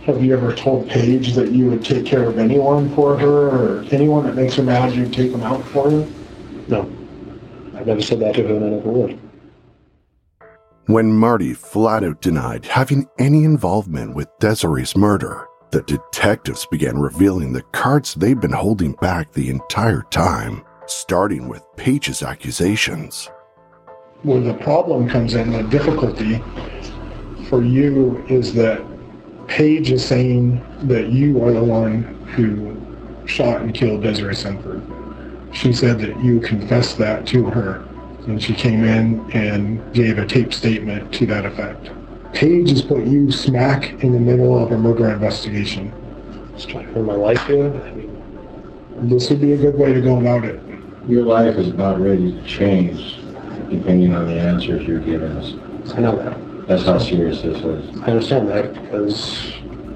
Have 0.04 0.24
you 0.24 0.34
ever 0.34 0.54
told 0.54 0.88
Paige 0.88 1.34
that 1.34 1.52
you 1.52 1.70
would 1.70 1.84
take 1.84 2.06
care 2.06 2.24
of 2.30 2.38
anyone 2.38 2.94
for 2.96 3.18
her 3.18 3.50
or 3.50 3.84
anyone 3.92 4.26
that 4.26 4.36
makes 4.36 4.56
her 4.56 4.64
mad, 4.64 4.94
you'd 4.94 5.12
take 5.12 5.32
them 5.34 5.44
out 5.44 5.62
for 5.66 5.90
her? 5.90 6.08
No. 6.70 6.84
I've 7.76 7.88
never 7.88 8.02
said 8.02 8.20
that 8.22 8.36
to 8.36 8.48
her 8.48 8.56
and 8.56 8.66
I 8.66 8.70
never 8.70 8.90
would. 8.90 9.20
When 10.88 11.12
Marty 11.12 11.54
flat 11.54 12.06
out 12.06 12.22
denied 12.22 12.64
having 12.66 13.10
any 13.20 13.44
involvement 13.44 14.16
with 14.16 14.30
Desiree's 14.40 14.96
murder, 14.96 15.46
the 15.72 15.82
detectives 15.82 16.66
began 16.66 16.98
revealing 16.98 17.52
the 17.52 17.64
cards 17.74 18.14
they'd 18.14 18.40
been 18.40 18.54
holding 18.54 18.94
back 18.94 19.34
the 19.34 19.50
entire 19.50 20.04
time, 20.12 20.64
starting 20.86 21.50
with 21.50 21.62
Paige's 21.76 22.24
accusations. 22.24 23.30
Where 24.24 24.40
the 24.40 24.54
problem 24.54 25.10
comes 25.10 25.36
in, 25.36 25.52
the 25.52 25.64
difficulty 25.64 26.42
for 27.50 27.62
you 27.62 28.26
is 28.30 28.54
that 28.54 28.82
Paige 29.48 29.92
is 29.92 30.06
saying 30.06 30.64
that 30.84 31.10
you 31.10 31.44
are 31.44 31.52
the 31.52 31.66
one 31.66 32.04
who 32.34 32.78
shot 33.28 33.60
and 33.60 33.74
killed 33.74 34.04
Desiree 34.04 34.36
Sunford. 34.36 34.82
She 35.54 35.74
said 35.74 36.00
that 36.00 36.24
you 36.24 36.40
confessed 36.40 36.98
that 37.00 37.28
to 37.28 37.44
her, 37.44 37.87
and 38.28 38.44
she 38.44 38.54
came 38.54 38.84
in 38.84 39.32
and 39.32 39.94
gave 39.94 40.18
a 40.18 40.26
tape 40.26 40.54
statement 40.54 41.14
to 41.14 41.26
that 41.26 41.46
effect. 41.46 41.90
Paige 42.34 42.70
has 42.70 42.82
put 42.82 43.06
you 43.06 43.32
smack 43.32 44.04
in 44.04 44.12
the 44.12 44.20
middle 44.20 44.62
of 44.62 44.72
a 44.72 44.78
murder 44.78 45.10
investigation. 45.10 45.94
Just 46.54 46.70
trying 46.70 46.88
to 46.88 46.94
ruin 46.94 47.06
my 47.06 47.16
life 47.16 47.42
here. 47.48 47.74
I 47.74 47.92
mean, 47.94 49.10
This 49.10 49.30
would 49.30 49.40
be 49.40 49.54
a 49.54 49.58
good 49.58 49.76
way 49.76 49.94
to 49.94 50.02
go 50.02 50.20
about 50.20 50.44
it. 50.44 50.62
Your 51.08 51.24
life 51.24 51.56
is 51.56 51.70
about 51.70 52.02
ready 52.02 52.34
to 52.34 52.44
change 52.44 53.18
depending 53.70 54.14
on 54.14 54.28
the 54.28 54.40
answers 54.40 54.86
you're 54.86 55.00
giving 55.00 55.32
us. 55.32 55.54
I 55.96 56.02
know 56.02 56.16
that. 56.18 56.68
That's 56.68 56.84
how 56.84 56.98
serious 56.98 57.42
this 57.42 57.58
is. 57.64 58.02
I 58.02 58.08
understand 58.12 58.50
that 58.50 58.74
because 58.74 59.54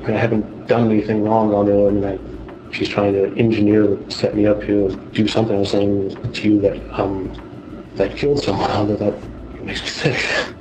I, 0.08 0.12
haven't 0.12 0.68
done 0.68 0.90
anything 0.90 1.24
wrong 1.24 1.54
on 1.54 1.68
her 1.68 1.90
and 1.90 2.06
I, 2.06 2.72
she's 2.72 2.88
trying 2.88 3.14
to 3.14 3.38
engineer, 3.38 3.98
set 4.10 4.36
me 4.36 4.48
up 4.48 4.64
here, 4.64 4.88
do 4.90 5.28
something. 5.28 5.56
I 5.56 5.60
was 5.60 5.72
saying 5.72 6.32
to 6.34 6.50
you 6.50 6.62
that, 6.62 7.00
um, 7.00 7.51
that 7.96 8.16
killed 8.16 8.44
someone. 8.44 8.96
That 8.96 9.14
makes 9.64 9.82
me 9.82 9.88
sick. 9.88 10.56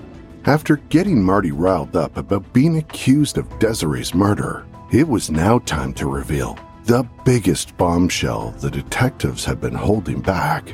After 0.46 0.76
getting 0.76 1.22
Marty 1.22 1.52
riled 1.52 1.96
up 1.96 2.16
about 2.16 2.52
being 2.52 2.78
accused 2.78 3.36
of 3.38 3.58
Desiree's 3.58 4.14
murder, 4.14 4.66
it 4.90 5.06
was 5.06 5.30
now 5.30 5.58
time 5.60 5.92
to 5.94 6.06
reveal 6.06 6.58
the 6.84 7.06
biggest 7.24 7.76
bombshell 7.76 8.52
the 8.58 8.70
detectives 8.70 9.44
had 9.44 9.60
been 9.60 9.74
holding 9.74 10.20
back. 10.20 10.70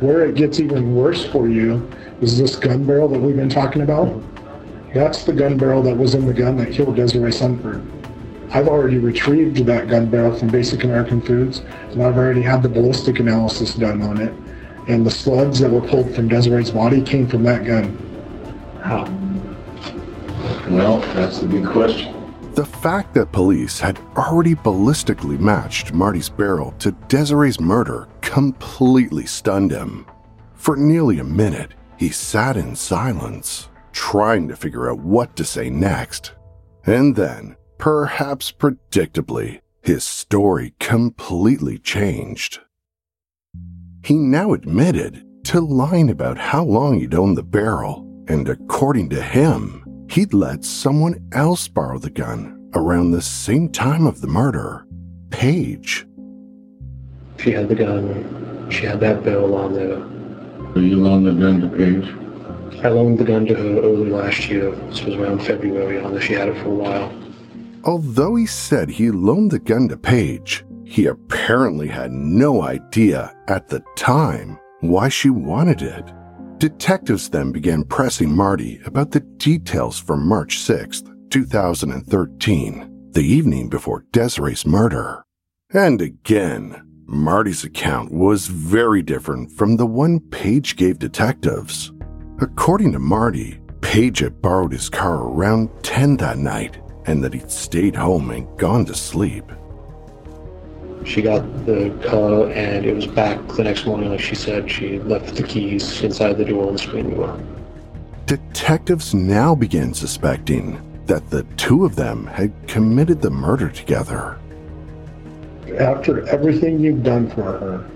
Where 0.00 0.24
it 0.24 0.34
gets 0.34 0.58
even 0.58 0.94
worse 0.94 1.24
for 1.26 1.48
you 1.48 1.88
is 2.20 2.38
this 2.38 2.56
gun 2.56 2.84
barrel 2.84 3.08
that 3.08 3.20
we've 3.20 3.36
been 3.36 3.50
talking 3.50 3.82
about. 3.82 4.20
That's 4.94 5.24
the 5.24 5.32
gun 5.32 5.56
barrel 5.56 5.82
that 5.82 5.96
was 5.96 6.14
in 6.14 6.26
the 6.26 6.34
gun 6.34 6.56
that 6.56 6.72
killed 6.72 6.96
Desiree 6.96 7.30
Sunford. 7.30 7.86
I've 8.52 8.66
already 8.66 8.98
retrieved 8.98 9.58
that 9.66 9.88
gun 9.88 10.10
barrel 10.10 10.36
from 10.36 10.48
Basic 10.48 10.82
American 10.82 11.20
Foods, 11.20 11.60
and 11.90 12.02
I've 12.02 12.16
already 12.16 12.42
had 12.42 12.62
the 12.62 12.68
ballistic 12.68 13.20
analysis 13.20 13.74
done 13.74 14.02
on 14.02 14.20
it. 14.20 14.34
And 14.90 15.06
the 15.06 15.10
slugs 15.10 15.60
that 15.60 15.70
were 15.70 15.80
pulled 15.80 16.12
from 16.16 16.26
Desiree's 16.26 16.72
body 16.72 17.00
came 17.00 17.28
from 17.28 17.44
that 17.44 17.64
gun. 17.64 17.96
How? 18.82 19.04
Well, 20.68 20.98
that's 21.14 21.38
the 21.38 21.46
big 21.46 21.64
question. 21.64 22.12
The 22.54 22.66
fact 22.66 23.14
that 23.14 23.30
police 23.30 23.78
had 23.78 24.00
already 24.16 24.56
ballistically 24.56 25.38
matched 25.38 25.92
Marty's 25.92 26.28
barrel 26.28 26.74
to 26.80 26.90
Desiree's 27.06 27.60
murder 27.60 28.08
completely 28.20 29.26
stunned 29.26 29.70
him. 29.70 30.06
For 30.54 30.76
nearly 30.76 31.20
a 31.20 31.24
minute, 31.24 31.70
he 31.96 32.08
sat 32.08 32.56
in 32.56 32.74
silence, 32.74 33.68
trying 33.92 34.48
to 34.48 34.56
figure 34.56 34.90
out 34.90 34.98
what 34.98 35.36
to 35.36 35.44
say 35.44 35.70
next. 35.70 36.32
And 36.84 37.14
then, 37.14 37.54
perhaps 37.78 38.50
predictably, 38.50 39.60
his 39.82 40.02
story 40.02 40.74
completely 40.80 41.78
changed. 41.78 42.58
He 44.02 44.14
now 44.14 44.52
admitted 44.52 45.24
to 45.44 45.60
lying 45.60 46.10
about 46.10 46.38
how 46.38 46.64
long 46.64 46.98
he'd 47.00 47.14
owned 47.14 47.36
the 47.36 47.42
barrel, 47.42 48.06
and 48.28 48.48
according 48.48 49.10
to 49.10 49.22
him, 49.22 49.84
he'd 50.10 50.32
let 50.32 50.64
someone 50.64 51.26
else 51.32 51.68
borrow 51.68 51.98
the 51.98 52.10
gun 52.10 52.70
around 52.74 53.10
the 53.10 53.22
same 53.22 53.68
time 53.68 54.06
of 54.06 54.20
the 54.20 54.26
murder 54.26 54.86
Paige. 55.30 56.06
She 57.38 57.52
had 57.52 57.68
the 57.68 57.74
gun. 57.74 58.68
She 58.70 58.84
had 58.84 59.00
that 59.00 59.24
barrel 59.24 59.54
on 59.54 59.72
there. 59.72 59.98
So 60.74 60.80
you 60.80 60.96
loaned 60.96 61.26
the 61.26 61.32
gun 61.32 61.60
to 61.60 61.68
Paige? 61.68 62.84
I 62.84 62.88
loaned 62.88 63.18
the 63.18 63.24
gun 63.24 63.46
to 63.46 63.54
her 63.54 63.80
early 63.80 64.10
last 64.10 64.48
year. 64.48 64.70
This 64.70 65.02
was 65.02 65.14
around 65.14 65.42
February 65.42 66.00
on 66.00 66.12
there. 66.12 66.20
She 66.20 66.34
had 66.34 66.48
it 66.48 66.56
for 66.62 66.68
a 66.68 66.74
while. 66.74 67.12
Although 67.84 68.36
he 68.36 68.46
said 68.46 68.90
he 68.90 69.10
loaned 69.10 69.50
the 69.50 69.58
gun 69.58 69.88
to 69.88 69.96
Paige, 69.96 70.64
he 70.90 71.06
apparently 71.06 71.86
had 71.86 72.10
no 72.10 72.62
idea 72.62 73.32
at 73.46 73.68
the 73.68 73.80
time 73.94 74.58
why 74.80 75.08
she 75.08 75.30
wanted 75.30 75.82
it. 75.82 76.12
Detectives 76.58 77.28
then 77.28 77.52
began 77.52 77.84
pressing 77.84 78.34
Marty 78.34 78.80
about 78.84 79.12
the 79.12 79.20
details 79.20 80.00
from 80.00 80.26
March 80.26 80.58
6th, 80.58 81.08
2013, 81.30 83.10
the 83.12 83.22
evening 83.22 83.68
before 83.68 84.04
Desiree's 84.10 84.66
murder. 84.66 85.24
And 85.72 86.02
again, 86.02 86.82
Marty's 87.06 87.62
account 87.62 88.10
was 88.10 88.48
very 88.48 89.00
different 89.00 89.52
from 89.52 89.76
the 89.76 89.86
one 89.86 90.18
Paige 90.18 90.74
gave 90.74 90.98
detectives. 90.98 91.92
According 92.40 92.90
to 92.92 92.98
Marty, 92.98 93.60
Paige 93.80 94.18
had 94.18 94.42
borrowed 94.42 94.72
his 94.72 94.88
car 94.88 95.18
around 95.18 95.70
10 95.84 96.16
that 96.16 96.38
night 96.38 96.82
and 97.06 97.22
that 97.22 97.32
he'd 97.32 97.50
stayed 97.50 97.94
home 97.94 98.32
and 98.32 98.58
gone 98.58 98.84
to 98.86 98.94
sleep. 98.94 99.44
She 101.04 101.22
got 101.22 101.40
the 101.66 101.90
car 102.06 102.50
and 102.50 102.84
it 102.84 102.94
was 102.94 103.06
back 103.06 103.46
the 103.48 103.64
next 103.64 103.86
morning, 103.86 104.10
like 104.10 104.20
she 104.20 104.34
said. 104.34 104.70
She 104.70 104.98
left 105.00 105.34
the 105.34 105.42
keys 105.42 106.02
inside 106.02 106.36
the 106.36 106.44
door 106.44 106.66
on 106.66 106.74
the 106.74 106.78
screen 106.78 107.10
door. 107.10 107.40
Detectives 108.26 109.14
now 109.14 109.54
began 109.54 109.94
suspecting 109.94 110.80
that 111.06 111.28
the 111.30 111.42
two 111.56 111.84
of 111.84 111.96
them 111.96 112.26
had 112.26 112.52
committed 112.68 113.20
the 113.20 113.30
murder 113.30 113.68
together. 113.70 114.38
After 115.78 116.28
everything 116.28 116.78
you've 116.80 117.02
done 117.02 117.30
for 117.30 117.42
her, 117.42 117.90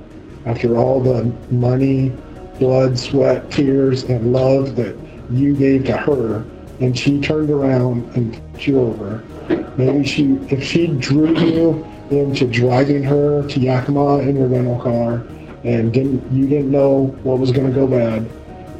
after 0.47 0.77
all 0.77 1.01
the 1.01 1.25
money, 1.51 2.13
blood, 2.59 2.99
sweat, 2.99 3.51
tears, 3.51 4.05
and 4.05 4.33
love 4.33 4.77
that 4.77 4.97
you 5.31 5.55
gave 5.55 5.85
to 5.85 5.97
her, 5.97 6.45
and 6.81 6.99
she 6.99 7.21
turned 7.21 7.51
around 7.51 8.05
and 8.17 8.41
put 8.53 8.67
you 8.67 8.81
over, 8.81 9.23
maybe 9.77 10.05
she, 10.05 10.33
if 10.51 10.63
she 10.63 10.89
drew 10.89 11.39
you 11.39 11.87
into 12.15 12.47
driving 12.47 13.03
her 13.03 13.47
to 13.49 13.61
Yakima 13.61 14.19
in 14.19 14.37
your 14.37 14.47
rental 14.47 14.81
car, 14.81 15.25
and 15.65 15.93
didn't 15.93 16.31
you 16.33 16.47
didn't 16.47 16.71
know 16.71 17.07
what 17.23 17.39
was 17.39 17.53
going 17.53 17.67
to 17.67 17.73
go 17.73 17.87
bad, 17.87 18.29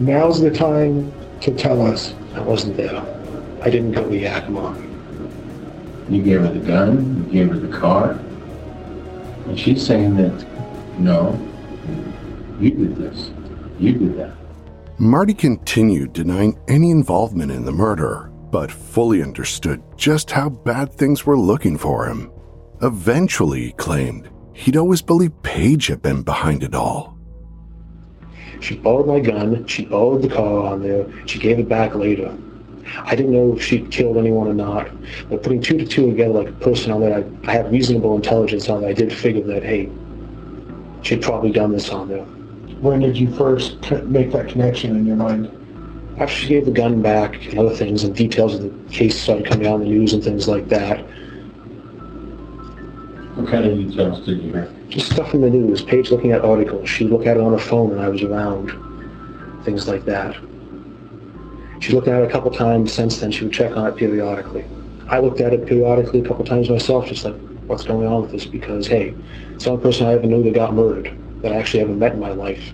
now's 0.01 0.41
the 0.41 0.51
time 0.51 1.13
to 1.41 1.55
tell 1.55 1.85
us. 1.85 2.15
I 2.35 2.41
wasn't 2.41 2.77
there. 2.77 3.03
I 3.63 3.71
didn't 3.71 3.93
go 3.93 4.09
to 4.09 4.17
Yakima. 4.17 4.77
You 6.09 6.23
gave 6.23 6.41
her 6.41 6.53
the 6.53 6.67
gun, 6.67 7.25
you 7.27 7.33
gave 7.33 7.51
her 7.51 7.59
the 7.59 7.77
car. 7.77 8.19
And 9.47 9.59
she's 9.59 9.85
saying 9.85 10.17
that, 10.17 10.47
no, 10.99 11.39
you 12.61 12.71
did 12.71 12.97
this. 12.97 13.31
You 13.79 13.93
did 13.93 14.19
that. 14.19 14.35
Marty 14.99 15.35
continued 15.35 16.13
denying 16.13 16.59
any 16.69 16.91
involvement 16.91 17.51
in 17.51 17.65
the 17.65 17.73
murder, 17.73 18.31
but 18.51 18.71
fully 18.71 19.23
understood 19.23 19.83
just 19.97 20.31
how 20.31 20.49
bad 20.49 20.93
things 20.93 21.27
were 21.27 21.39
looking 21.39 21.77
for 21.77 22.07
him. 22.07 22.31
Eventually, 22.85 23.63
he 23.63 23.73
claimed 23.73 24.29
he'd 24.53 24.77
always 24.77 25.01
believed 25.01 25.43
Paige 25.43 25.87
had 25.87 26.03
been 26.03 26.23
behind 26.23 26.63
it 26.63 26.75
all. 26.75 27.17
She 28.61 28.77
borrowed 28.77 29.07
my 29.07 29.21
gun. 29.21 29.67
She 29.67 29.87
borrowed 29.87 30.21
the 30.21 30.29
car 30.29 30.67
on 30.67 30.83
there. 30.83 31.07
She 31.27 31.39
gave 31.39 31.59
it 31.59 31.67
back 31.67 31.95
later. 31.95 32.37
I 33.05 33.17
didn't 33.17 33.33
know 33.33 33.57
if 33.57 33.63
she'd 33.63 33.91
killed 33.91 34.19
anyone 34.19 34.49
or 34.49 34.53
not. 34.53 34.91
But 35.31 35.43
putting 35.43 35.63
two 35.63 35.79
to 35.79 35.87
two 35.87 36.11
together 36.11 36.35
like 36.35 36.49
a 36.49 36.53
person 36.53 36.93
on 36.93 37.01
that, 37.01 37.13
I, 37.13 37.51
I 37.51 37.55
have 37.55 37.73
reasonable 37.73 38.17
intelligence 38.17 38.69
on 38.69 38.83
that. 38.83 38.89
I 38.89 38.93
did 38.93 39.11
figure 39.11 39.45
that, 39.45 39.63
hey, 39.63 39.91
she'd 41.01 41.23
probably 41.23 41.53
done 41.53 41.73
this 41.73 41.89
on 41.89 42.09
there. 42.09 42.25
When 42.83 43.01
did 43.01 43.17
you 43.17 43.35
first 43.35 43.81
make 44.05 44.31
that 44.33 44.51
connection 44.51 44.95
in 44.95 45.07
your 45.07 45.17
mind? 45.17 45.51
After 46.19 46.35
she 46.35 46.49
gave 46.49 46.67
the 46.67 46.71
gun 46.71 47.01
back 47.01 47.47
and 47.47 47.59
other 47.59 47.75
things 47.75 48.05
and 48.05 48.15
details 48.15 48.55
of 48.55 48.63
the 48.63 48.93
case 48.93 49.19
started 49.19 49.47
coming 49.47 49.67
out 49.67 49.77
in 49.77 49.81
the 49.81 49.87
news 49.87 50.13
and 50.13 50.23
things 50.23 50.49
like 50.49 50.69
that, 50.69 51.03
What 53.35 53.49
kind 53.49 53.65
of 53.65 53.77
details 53.77 54.25
did 54.25 54.43
you 54.43 54.53
hear? 54.53 54.75
just 54.95 55.11
stuff 55.11 55.35
in 55.35 55.41
the 55.41 55.51
news, 55.51 55.83
Paige 55.83 56.11
looking 56.11 56.31
at 56.31 56.45
articles, 56.45 56.89
she'd 56.89 57.11
look 57.11 57.27
at 57.27 57.37
it 57.37 57.43
on 57.43 57.53
her 57.53 57.59
phone 57.59 57.91
when 57.91 57.99
I 57.99 58.09
was 58.09 58.23
around, 58.23 58.71
things 59.65 59.89
like 59.89 60.05
that. 60.05 60.37
She 61.81 61.93
looked 61.93 62.07
at 62.07 62.23
it 62.23 62.29
a 62.29 62.31
couple 62.31 62.51
times 62.53 62.93
since 62.93 63.19
then, 63.19 63.33
she 63.33 63.45
would 63.45 63.53
check 63.53 63.77
on 63.77 63.87
it 63.89 63.97
periodically. 63.97 64.65
I 65.09 65.19
looked 65.19 65.41
at 65.41 65.53
it 65.53 65.67
periodically 65.67 66.21
a 66.21 66.25
couple 66.29 66.45
times 66.45 66.71
myself, 66.71 67.07
just 67.07 67.25
like, 67.25 67.35
what's 67.67 67.83
going 67.83 68.07
on 68.07 68.23
with 68.23 68.31
this? 68.31 68.47
Because, 68.47 68.87
hey, 68.87 69.15
it's 69.53 69.65
the 69.65 69.71
only 69.71 69.83
person 69.83 70.07
I 70.07 70.13
ever 70.13 70.27
knew 70.27 70.43
that 70.45 70.55
got 70.55 70.73
murdered 70.73 71.17
that 71.43 71.53
I 71.53 71.57
actually 71.57 71.81
ever 71.81 71.93
met 71.93 72.13
in 72.13 72.21
my 72.21 72.31
life. 72.31 72.73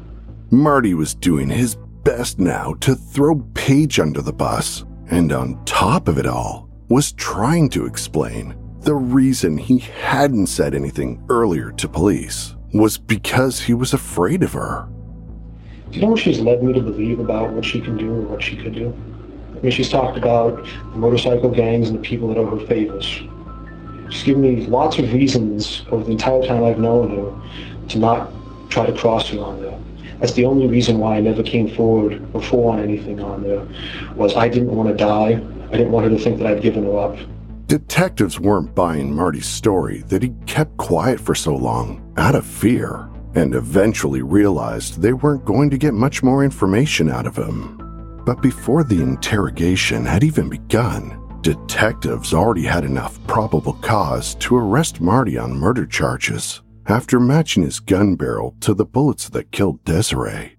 Marty 0.50 0.94
was 0.94 1.14
doing 1.14 1.48
his 1.48 1.76
best 2.04 2.38
now 2.38 2.74
to 2.80 2.94
throw 2.94 3.36
Paige 3.54 3.98
under 3.98 4.20
the 4.20 4.32
bus, 4.32 4.84
and 5.10 5.32
on 5.32 5.64
top 5.64 6.06
of 6.06 6.18
it 6.18 6.26
all, 6.26 6.68
was 6.88 7.12
trying 7.12 7.68
to 7.70 7.86
explain 7.86 8.54
the 8.82 8.94
reason 8.94 9.58
he 9.58 9.78
hadn't 9.78 10.46
said 10.46 10.74
anything 10.74 11.22
earlier 11.28 11.70
to 11.72 11.86
police 11.86 12.56
was 12.72 12.96
because 12.96 13.60
he 13.60 13.74
was 13.74 13.92
afraid 13.92 14.42
of 14.42 14.52
her. 14.52 14.88
Do 15.90 15.96
you 15.98 16.02
know 16.02 16.12
what 16.12 16.20
she's 16.20 16.40
led 16.40 16.62
me 16.62 16.72
to 16.72 16.80
believe 16.80 17.20
about 17.20 17.52
what 17.52 17.64
she 17.64 17.80
can 17.80 17.98
do 17.98 18.10
or 18.10 18.20
what 18.22 18.42
she 18.42 18.56
could 18.56 18.74
do? 18.74 18.96
I 19.50 19.60
mean, 19.60 19.70
she's 19.70 19.90
talked 19.90 20.16
about 20.16 20.64
the 20.92 20.98
motorcycle 20.98 21.50
gangs 21.50 21.90
and 21.90 21.98
the 21.98 22.02
people 22.02 22.28
that 22.28 22.38
are 22.38 22.46
her 22.46 22.66
favors. 22.66 23.04
She's 24.08 24.22
given 24.22 24.40
me 24.40 24.64
lots 24.66 24.98
of 24.98 25.12
reasons 25.12 25.84
over 25.90 26.02
the 26.02 26.12
entire 26.12 26.42
time 26.46 26.64
I've 26.64 26.78
known 26.78 27.10
her 27.10 27.88
to 27.88 27.98
not 27.98 28.32
try 28.70 28.86
to 28.86 28.96
cross 28.96 29.28
her 29.28 29.40
on 29.40 29.60
there. 29.60 29.78
That's 30.20 30.32
the 30.32 30.46
only 30.46 30.66
reason 30.66 30.98
why 30.98 31.16
I 31.16 31.20
never 31.20 31.42
came 31.42 31.68
forward 31.68 32.32
before 32.32 32.72
on 32.72 32.80
anything 32.80 33.20
on 33.20 33.42
there, 33.42 33.66
was 34.14 34.36
I 34.36 34.48
didn't 34.48 34.74
want 34.74 34.88
to 34.88 34.94
die. 34.94 35.42
I 35.68 35.76
didn't 35.76 35.92
want 35.92 36.04
her 36.04 36.10
to 36.10 36.18
think 36.18 36.38
that 36.38 36.46
I'd 36.46 36.62
given 36.62 36.84
her 36.84 36.98
up. 36.98 37.18
Detectives 37.70 38.40
weren't 38.40 38.74
buying 38.74 39.14
Marty's 39.14 39.46
story 39.46 40.02
that 40.08 40.24
he 40.24 40.30
kept 40.44 40.76
quiet 40.76 41.20
for 41.20 41.36
so 41.36 41.54
long 41.54 42.12
out 42.16 42.34
of 42.34 42.44
fear, 42.44 43.08
and 43.36 43.54
eventually 43.54 44.22
realized 44.22 45.00
they 45.00 45.12
weren't 45.12 45.44
going 45.44 45.70
to 45.70 45.78
get 45.78 45.94
much 45.94 46.20
more 46.20 46.42
information 46.42 47.08
out 47.08 47.28
of 47.28 47.36
him. 47.36 48.22
But 48.26 48.42
before 48.42 48.82
the 48.82 49.00
interrogation 49.00 50.04
had 50.04 50.24
even 50.24 50.48
begun, 50.48 51.38
detectives 51.42 52.34
already 52.34 52.64
had 52.64 52.82
enough 52.84 53.24
probable 53.28 53.74
cause 53.74 54.34
to 54.40 54.56
arrest 54.56 55.00
Marty 55.00 55.38
on 55.38 55.52
murder 55.52 55.86
charges 55.86 56.62
after 56.86 57.20
matching 57.20 57.62
his 57.62 57.78
gun 57.78 58.16
barrel 58.16 58.56
to 58.62 58.74
the 58.74 58.84
bullets 58.84 59.28
that 59.28 59.52
killed 59.52 59.84
Desiree. 59.84 60.56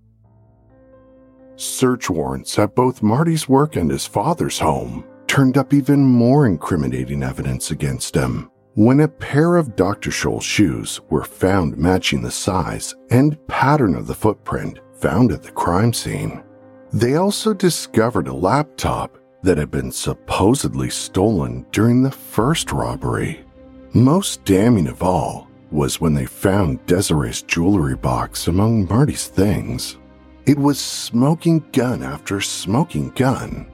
Search 1.58 2.10
warrants 2.10 2.58
at 2.58 2.74
both 2.74 3.04
Marty's 3.04 3.50
work 3.50 3.76
and 3.76 3.92
his 3.92 4.08
father's 4.08 4.60
home 4.60 5.04
turned 5.32 5.58
up 5.58 5.74
even 5.74 6.04
more 6.04 6.46
incriminating 6.46 7.24
evidence 7.24 7.72
against 7.72 8.14
him 8.14 8.52
when 8.74 9.00
a 9.00 9.08
pair 9.08 9.56
of 9.56 9.78
Dr. 9.78 10.12
Scholl's 10.12 10.44
shoes 10.44 11.00
were 11.10 11.24
found 11.24 11.78
matching 11.78 12.22
the 12.22 12.30
size 12.30 12.94
and 13.12 13.38
pattern 13.48 13.96
of 13.96 14.08
the 14.08 14.14
footprint 14.14 14.80
found 14.96 15.32
at 15.32 15.42
the 15.42 15.52
crime 15.52 15.94
scene. 15.94 16.44
They 16.92 17.16
also 17.16 17.54
discovered 17.54 18.28
a 18.28 18.34
laptop 18.34 19.18
that 19.42 19.58
had 19.58 19.72
been 19.72 19.94
supposedly 19.94 20.90
stolen 20.90 21.66
during 21.72 22.04
the 22.04 22.12
first 22.12 22.74
robbery. 22.74 23.46
Most 23.94 24.44
damning 24.44 24.88
of 24.88 25.02
all 25.02 25.48
was 25.72 26.02
when 26.02 26.14
they 26.14 26.26
found 26.26 26.86
Desiree's 26.88 27.42
jewelry 27.42 27.96
box 27.96 28.50
among 28.50 28.86
Marty's 28.90 29.28
things. 29.28 29.98
It 30.46 30.60
was 30.60 30.78
smoking 30.78 31.64
gun 31.72 32.04
after 32.04 32.42
smoking 32.42 33.12
gun. 33.12 33.71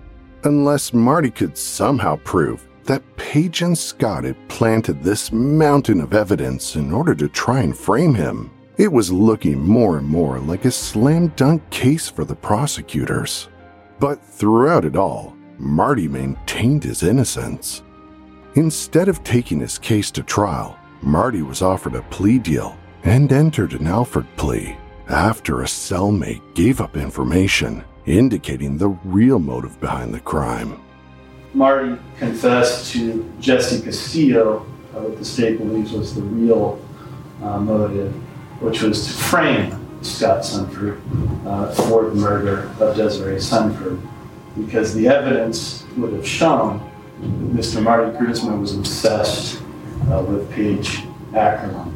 Unless 0.48 0.94
Marty 0.94 1.30
could 1.30 1.58
somehow 1.58 2.16
prove 2.24 2.66
that 2.86 3.04
Paige 3.18 3.64
and 3.64 3.78
Scott 3.78 4.24
had 4.24 4.48
planted 4.48 5.04
this 5.04 5.34
mountain 5.34 6.00
of 6.00 6.14
evidence 6.14 6.78
in 6.78 6.94
order 6.94 7.14
to 7.16 7.28
try 7.28 7.60
and 7.60 7.78
frame 7.78 8.16
him, 8.16 8.50
it 8.78 8.90
was 8.90 9.12
looking 9.12 9.60
more 9.60 9.98
and 9.98 10.08
more 10.08 10.40
like 10.40 10.64
a 10.64 10.72
slam 10.72 11.34
dunk 11.36 11.70
case 11.70 12.10
for 12.10 12.24
the 12.24 12.34
prosecutors. 12.34 13.50
But 14.00 14.24
throughout 14.24 14.86
it 14.86 14.96
all, 14.96 15.36
Marty 15.58 16.08
maintained 16.08 16.86
his 16.86 17.04
innocence. 17.04 17.84
Instead 18.56 19.10
of 19.10 19.26
taking 19.26 19.60
his 19.60 19.78
case 19.78 20.12
to 20.12 20.24
trial, 20.24 20.80
Marty 21.02 21.42
was 21.42 21.62
offered 21.62 21.96
a 21.96 22.04
plea 22.04 22.40
deal 22.40 22.78
and 23.04 23.34
entered 23.34 23.74
an 23.74 23.86
Alford 23.86 24.28
plea 24.38 24.78
after 25.10 25.60
a 25.60 25.66
cellmate 25.66 26.56
gave 26.56 26.80
up 26.80 26.96
information 26.96 27.84
indicating 28.08 28.78
the 28.78 28.88
real 28.88 29.38
motive 29.38 29.80
behind 29.80 30.14
the 30.14 30.20
crime. 30.20 30.82
Marty 31.54 31.98
confessed 32.18 32.92
to 32.94 33.32
Jesse 33.40 33.82
Castillo 33.82 34.66
uh, 34.96 35.02
what 35.02 35.18
the 35.18 35.26
state 35.26 35.58
believes 35.58 35.92
was 35.92 36.16
the 36.16 36.22
real 36.22 36.80
uh, 37.44 37.60
motive, 37.60 38.14
which 38.62 38.82
was 38.82 39.06
to 39.06 39.14
frame 39.14 39.88
Scott 40.02 40.44
Sunford 40.44 41.02
uh, 41.46 41.72
for 41.74 42.10
the 42.10 42.16
murder 42.16 42.72
of 42.80 42.96
Desiree 42.96 43.40
Sunford, 43.40 44.02
because 44.58 44.94
the 44.94 45.08
evidence 45.08 45.86
would 45.98 46.14
have 46.14 46.28
shown 46.28 46.80
that 47.20 47.62
Mr. 47.62 47.82
Marty 47.82 48.16
Grisman 48.18 48.62
was 48.62 48.76
obsessed 48.76 49.62
uh, 50.12 50.24
with 50.24 50.50
Paige 50.52 51.02
Ackerman. 51.36 51.94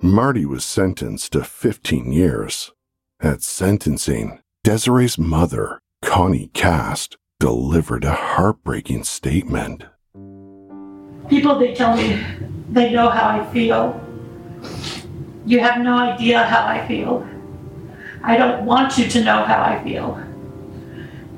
Marty 0.00 0.44
was 0.44 0.64
sentenced 0.64 1.32
to 1.32 1.42
15 1.42 2.12
years. 2.12 2.72
At 3.18 3.42
sentencing, 3.42 4.40
Desiree's 4.66 5.16
mother, 5.16 5.78
Connie 6.02 6.50
Cast, 6.52 7.16
delivered 7.38 8.02
a 8.02 8.12
heartbreaking 8.12 9.04
statement. 9.04 9.84
People, 11.30 11.56
they 11.56 11.72
tell 11.72 11.96
me 11.96 12.20
they 12.70 12.90
know 12.92 13.08
how 13.08 13.28
I 13.28 13.46
feel. 13.52 14.04
You 15.46 15.60
have 15.60 15.82
no 15.82 15.96
idea 15.96 16.42
how 16.42 16.66
I 16.66 16.84
feel. 16.88 17.24
I 18.24 18.36
don't 18.36 18.66
want 18.66 18.98
you 18.98 19.06
to 19.06 19.22
know 19.22 19.44
how 19.44 19.62
I 19.62 19.84
feel. 19.84 20.20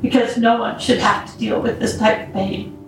Because 0.00 0.38
no 0.38 0.58
one 0.58 0.80
should 0.80 0.98
have 0.98 1.30
to 1.30 1.38
deal 1.38 1.60
with 1.60 1.78
this 1.80 1.98
type 1.98 2.28
of 2.28 2.32
pain. 2.32 2.78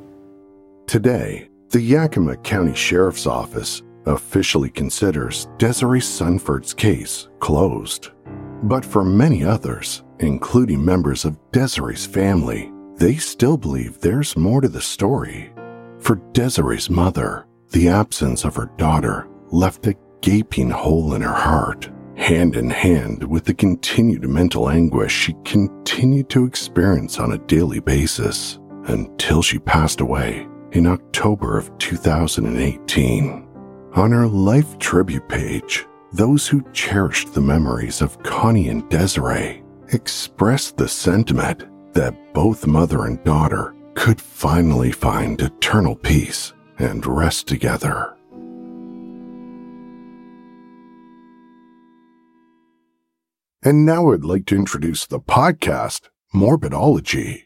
Today, 0.87 1.51
the 1.69 1.83
Yakima 1.83 2.39
County 2.39 2.75
Sheriff's 2.75 3.27
Office 3.27 3.83
officially 4.07 4.71
considers 4.71 5.49
Desiree 5.59 6.01
Sunford's 6.01 6.73
case 6.73 7.29
closed. 7.41 8.09
But 8.63 8.85
for 8.85 9.05
many 9.05 9.45
others, 9.45 10.03
including 10.19 10.85
members 10.85 11.25
of 11.25 11.39
Desiree's 11.51 12.07
family, 12.07 12.71
they 12.97 13.17
still 13.17 13.57
believe 13.57 14.01
there's 14.01 14.37
more 14.37 14.61
to 14.61 14.69
the 14.69 14.83
story. 14.83 15.53
For 15.99 16.17
Desiree's 16.33 16.91
mother, 16.91 17.47
the 17.71 17.89
absence 17.89 18.45
of 18.45 18.57
her 18.57 18.71
daughter 18.77 19.29
left 19.51 19.87
a 19.87 19.97
gaping 20.21 20.71
hole 20.71 21.15
in 21.15 21.23
her 21.23 21.33
heart, 21.33 21.91
hand 22.17 22.57
in 22.57 22.69
hand 22.69 23.25
with 23.25 23.45
the 23.45 23.55
continued 23.55 24.29
mental 24.29 24.69
anguish 24.69 25.13
she 25.13 25.35
continued 25.45 26.29
to 26.29 26.45
experience 26.45 27.19
on 27.19 27.33
a 27.33 27.39
daily 27.39 27.81
basis 27.81 28.59
until 28.85 29.41
she 29.41 29.59
passed 29.59 30.01
away 30.01 30.47
in 30.73 30.87
October 30.87 31.57
of 31.57 31.77
2018. 31.79 33.47
On 33.95 34.13
her 34.13 34.27
life 34.27 34.79
tribute 34.79 35.29
page, 35.29 35.87
those 36.13 36.47
who 36.47 36.65
cherished 36.73 37.35
the 37.35 37.41
memories 37.41 38.01
of 38.01 38.23
Connie 38.23 38.69
and 38.69 38.89
Desiree 38.89 39.63
expressed 39.93 40.77
the 40.77 40.89
sentiment 40.89 41.65
that 41.93 42.35
both 42.35 42.67
mother 42.67 43.07
and 43.07 43.23
daughter 43.25 43.75
could 43.95 44.21
finally 44.21 44.93
find 44.93 45.41
eternal 45.41 45.95
peace 45.95 46.53
and 46.79 47.05
rest 47.07 47.47
together. 47.47 48.17
And 53.63 53.85
now 53.85 54.11
I'd 54.13 54.25
like 54.25 54.47
to 54.47 54.57
introduce 54.57 55.07
the 55.07 55.21
podcast, 55.21 56.09
Morbidology. 56.35 57.43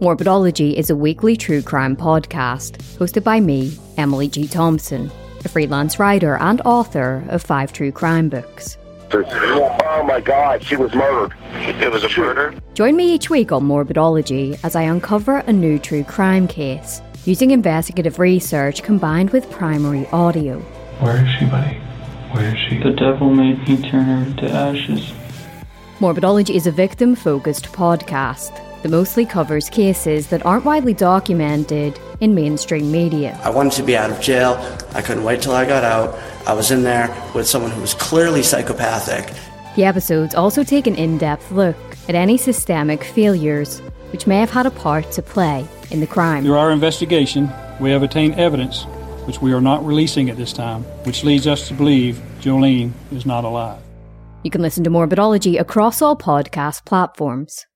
Morbidology 0.00 0.74
is 0.74 0.88
a 0.88 0.96
weekly 0.96 1.36
true 1.36 1.60
crime 1.60 1.96
podcast 1.96 2.78
hosted 2.96 3.24
by 3.24 3.40
me, 3.40 3.76
Emily 3.98 4.28
G. 4.28 4.48
Thompson, 4.48 5.10
a 5.44 5.48
freelance 5.48 5.98
writer 5.98 6.36
and 6.36 6.60
author 6.64 7.24
of 7.28 7.42
five 7.42 7.72
true 7.72 7.92
crime 7.92 8.28
books. 8.28 8.78
Oh 9.12 10.04
my 10.06 10.20
God, 10.20 10.62
she 10.62 10.76
was 10.76 10.92
murdered. 10.94 11.34
It 11.52 11.92
was 11.92 12.02
a 12.02 12.20
murder? 12.20 12.54
Join 12.74 12.96
me 12.96 13.14
each 13.14 13.30
week 13.30 13.52
on 13.52 13.62
Morbidology 13.62 14.58
as 14.64 14.74
I 14.74 14.82
uncover 14.82 15.38
a 15.38 15.52
new 15.52 15.78
true 15.78 16.02
crime 16.02 16.48
case 16.48 17.00
using 17.24 17.52
investigative 17.52 18.18
research 18.18 18.82
combined 18.82 19.30
with 19.30 19.50
primary 19.50 20.06
audio. 20.08 20.58
Where 21.00 21.24
is 21.24 21.30
she, 21.38 21.46
buddy? 21.46 21.76
Where 22.32 22.54
is 22.54 22.58
she? 22.68 22.78
The 22.78 22.90
devil 22.90 23.32
made 23.32 23.66
me 23.68 23.88
turn 23.88 24.04
her 24.04 24.40
to 24.40 24.50
ashes. 24.50 25.12
Morbidology 26.00 26.56
is 26.56 26.66
a 26.66 26.72
victim 26.72 27.14
focused 27.14 27.66
podcast 27.66 28.52
that 28.82 28.88
mostly 28.90 29.24
covers 29.24 29.70
cases 29.70 30.26
that 30.26 30.44
aren't 30.44 30.64
widely 30.64 30.92
documented 30.92 31.98
in 32.24 32.34
mainstream 32.34 32.90
media. 32.90 33.38
I 33.44 33.50
wanted 33.50 33.72
to 33.74 33.82
be 33.82 33.96
out 33.96 34.10
of 34.10 34.20
jail. 34.20 34.56
I 34.94 35.02
couldn't 35.02 35.22
wait 35.22 35.42
till 35.42 35.52
I 35.52 35.64
got 35.64 35.84
out. 35.84 36.18
I 36.48 36.54
was 36.54 36.70
in 36.70 36.82
there 36.82 37.14
with 37.34 37.46
someone 37.46 37.70
who 37.70 37.80
was 37.80 37.94
clearly 37.94 38.42
psychopathic. 38.42 39.32
The 39.76 39.84
episodes 39.84 40.34
also 40.34 40.64
take 40.64 40.86
an 40.86 40.96
in 40.96 41.18
depth 41.18 41.52
look 41.52 41.76
at 42.08 42.14
any 42.14 42.36
systemic 42.36 43.04
failures 43.04 43.80
which 44.10 44.26
may 44.26 44.38
have 44.38 44.50
had 44.50 44.66
a 44.66 44.70
part 44.70 45.12
to 45.12 45.22
play 45.22 45.66
in 45.90 46.00
the 46.00 46.06
crime. 46.06 46.44
Through 46.44 46.56
our 46.56 46.70
investigation, 46.70 47.50
we 47.80 47.90
have 47.90 48.02
obtained 48.02 48.34
evidence 48.34 48.84
which 49.26 49.40
we 49.40 49.52
are 49.52 49.60
not 49.60 49.84
releasing 49.84 50.30
at 50.30 50.36
this 50.36 50.52
time, 50.52 50.82
which 51.04 51.24
leads 51.24 51.46
us 51.46 51.68
to 51.68 51.74
believe 51.74 52.20
Jolene 52.40 52.92
is 53.10 53.24
not 53.24 53.44
alive. 53.44 53.80
You 54.42 54.50
can 54.50 54.60
listen 54.60 54.84
to 54.84 54.90
Morbidology 54.90 55.58
across 55.58 56.02
all 56.02 56.16
podcast 56.16 56.84
platforms. 56.84 57.66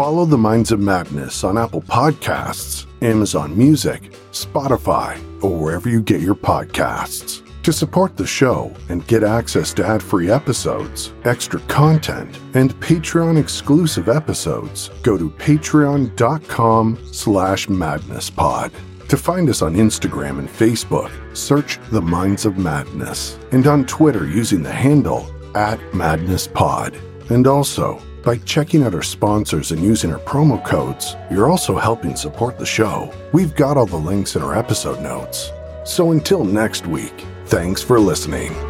Follow 0.00 0.24
the 0.24 0.38
Minds 0.38 0.72
of 0.72 0.80
Madness 0.80 1.44
on 1.44 1.58
Apple 1.58 1.82
Podcasts, 1.82 2.86
Amazon 3.02 3.54
Music, 3.54 4.12
Spotify, 4.32 5.20
or 5.44 5.58
wherever 5.58 5.90
you 5.90 6.00
get 6.00 6.22
your 6.22 6.34
podcasts. 6.34 7.42
To 7.64 7.70
support 7.70 8.16
the 8.16 8.26
show 8.26 8.74
and 8.88 9.06
get 9.06 9.22
access 9.22 9.74
to 9.74 9.84
ad-free 9.84 10.30
episodes, 10.30 11.12
extra 11.24 11.60
content, 11.68 12.40
and 12.54 12.74
Patreon 12.80 13.38
exclusive 13.38 14.08
episodes, 14.08 14.88
go 15.02 15.18
to 15.18 15.28
patreon.com 15.32 16.98
slash 17.12 17.66
madnesspod. 17.66 18.72
To 19.06 19.16
find 19.18 19.50
us 19.50 19.60
on 19.60 19.74
Instagram 19.74 20.38
and 20.38 20.48
Facebook, 20.48 21.10
search 21.36 21.78
The 21.90 22.00
Minds 22.00 22.46
of 22.46 22.56
Madness, 22.56 23.38
and 23.52 23.66
on 23.66 23.84
Twitter 23.84 24.26
using 24.26 24.62
the 24.62 24.72
handle 24.72 25.30
at 25.54 25.78
madnesspod. 25.92 26.98
And 27.30 27.46
also, 27.46 28.00
by 28.22 28.38
checking 28.38 28.82
out 28.82 28.94
our 28.94 29.02
sponsors 29.02 29.72
and 29.72 29.82
using 29.82 30.12
our 30.12 30.18
promo 30.20 30.64
codes, 30.64 31.16
you're 31.30 31.50
also 31.50 31.78
helping 31.78 32.16
support 32.16 32.58
the 32.58 32.66
show. 32.66 33.12
We've 33.32 33.54
got 33.54 33.76
all 33.76 33.86
the 33.86 33.96
links 33.96 34.36
in 34.36 34.42
our 34.42 34.56
episode 34.56 35.00
notes. 35.00 35.50
So 35.84 36.12
until 36.12 36.44
next 36.44 36.86
week, 36.86 37.24
thanks 37.46 37.82
for 37.82 37.98
listening. 37.98 38.69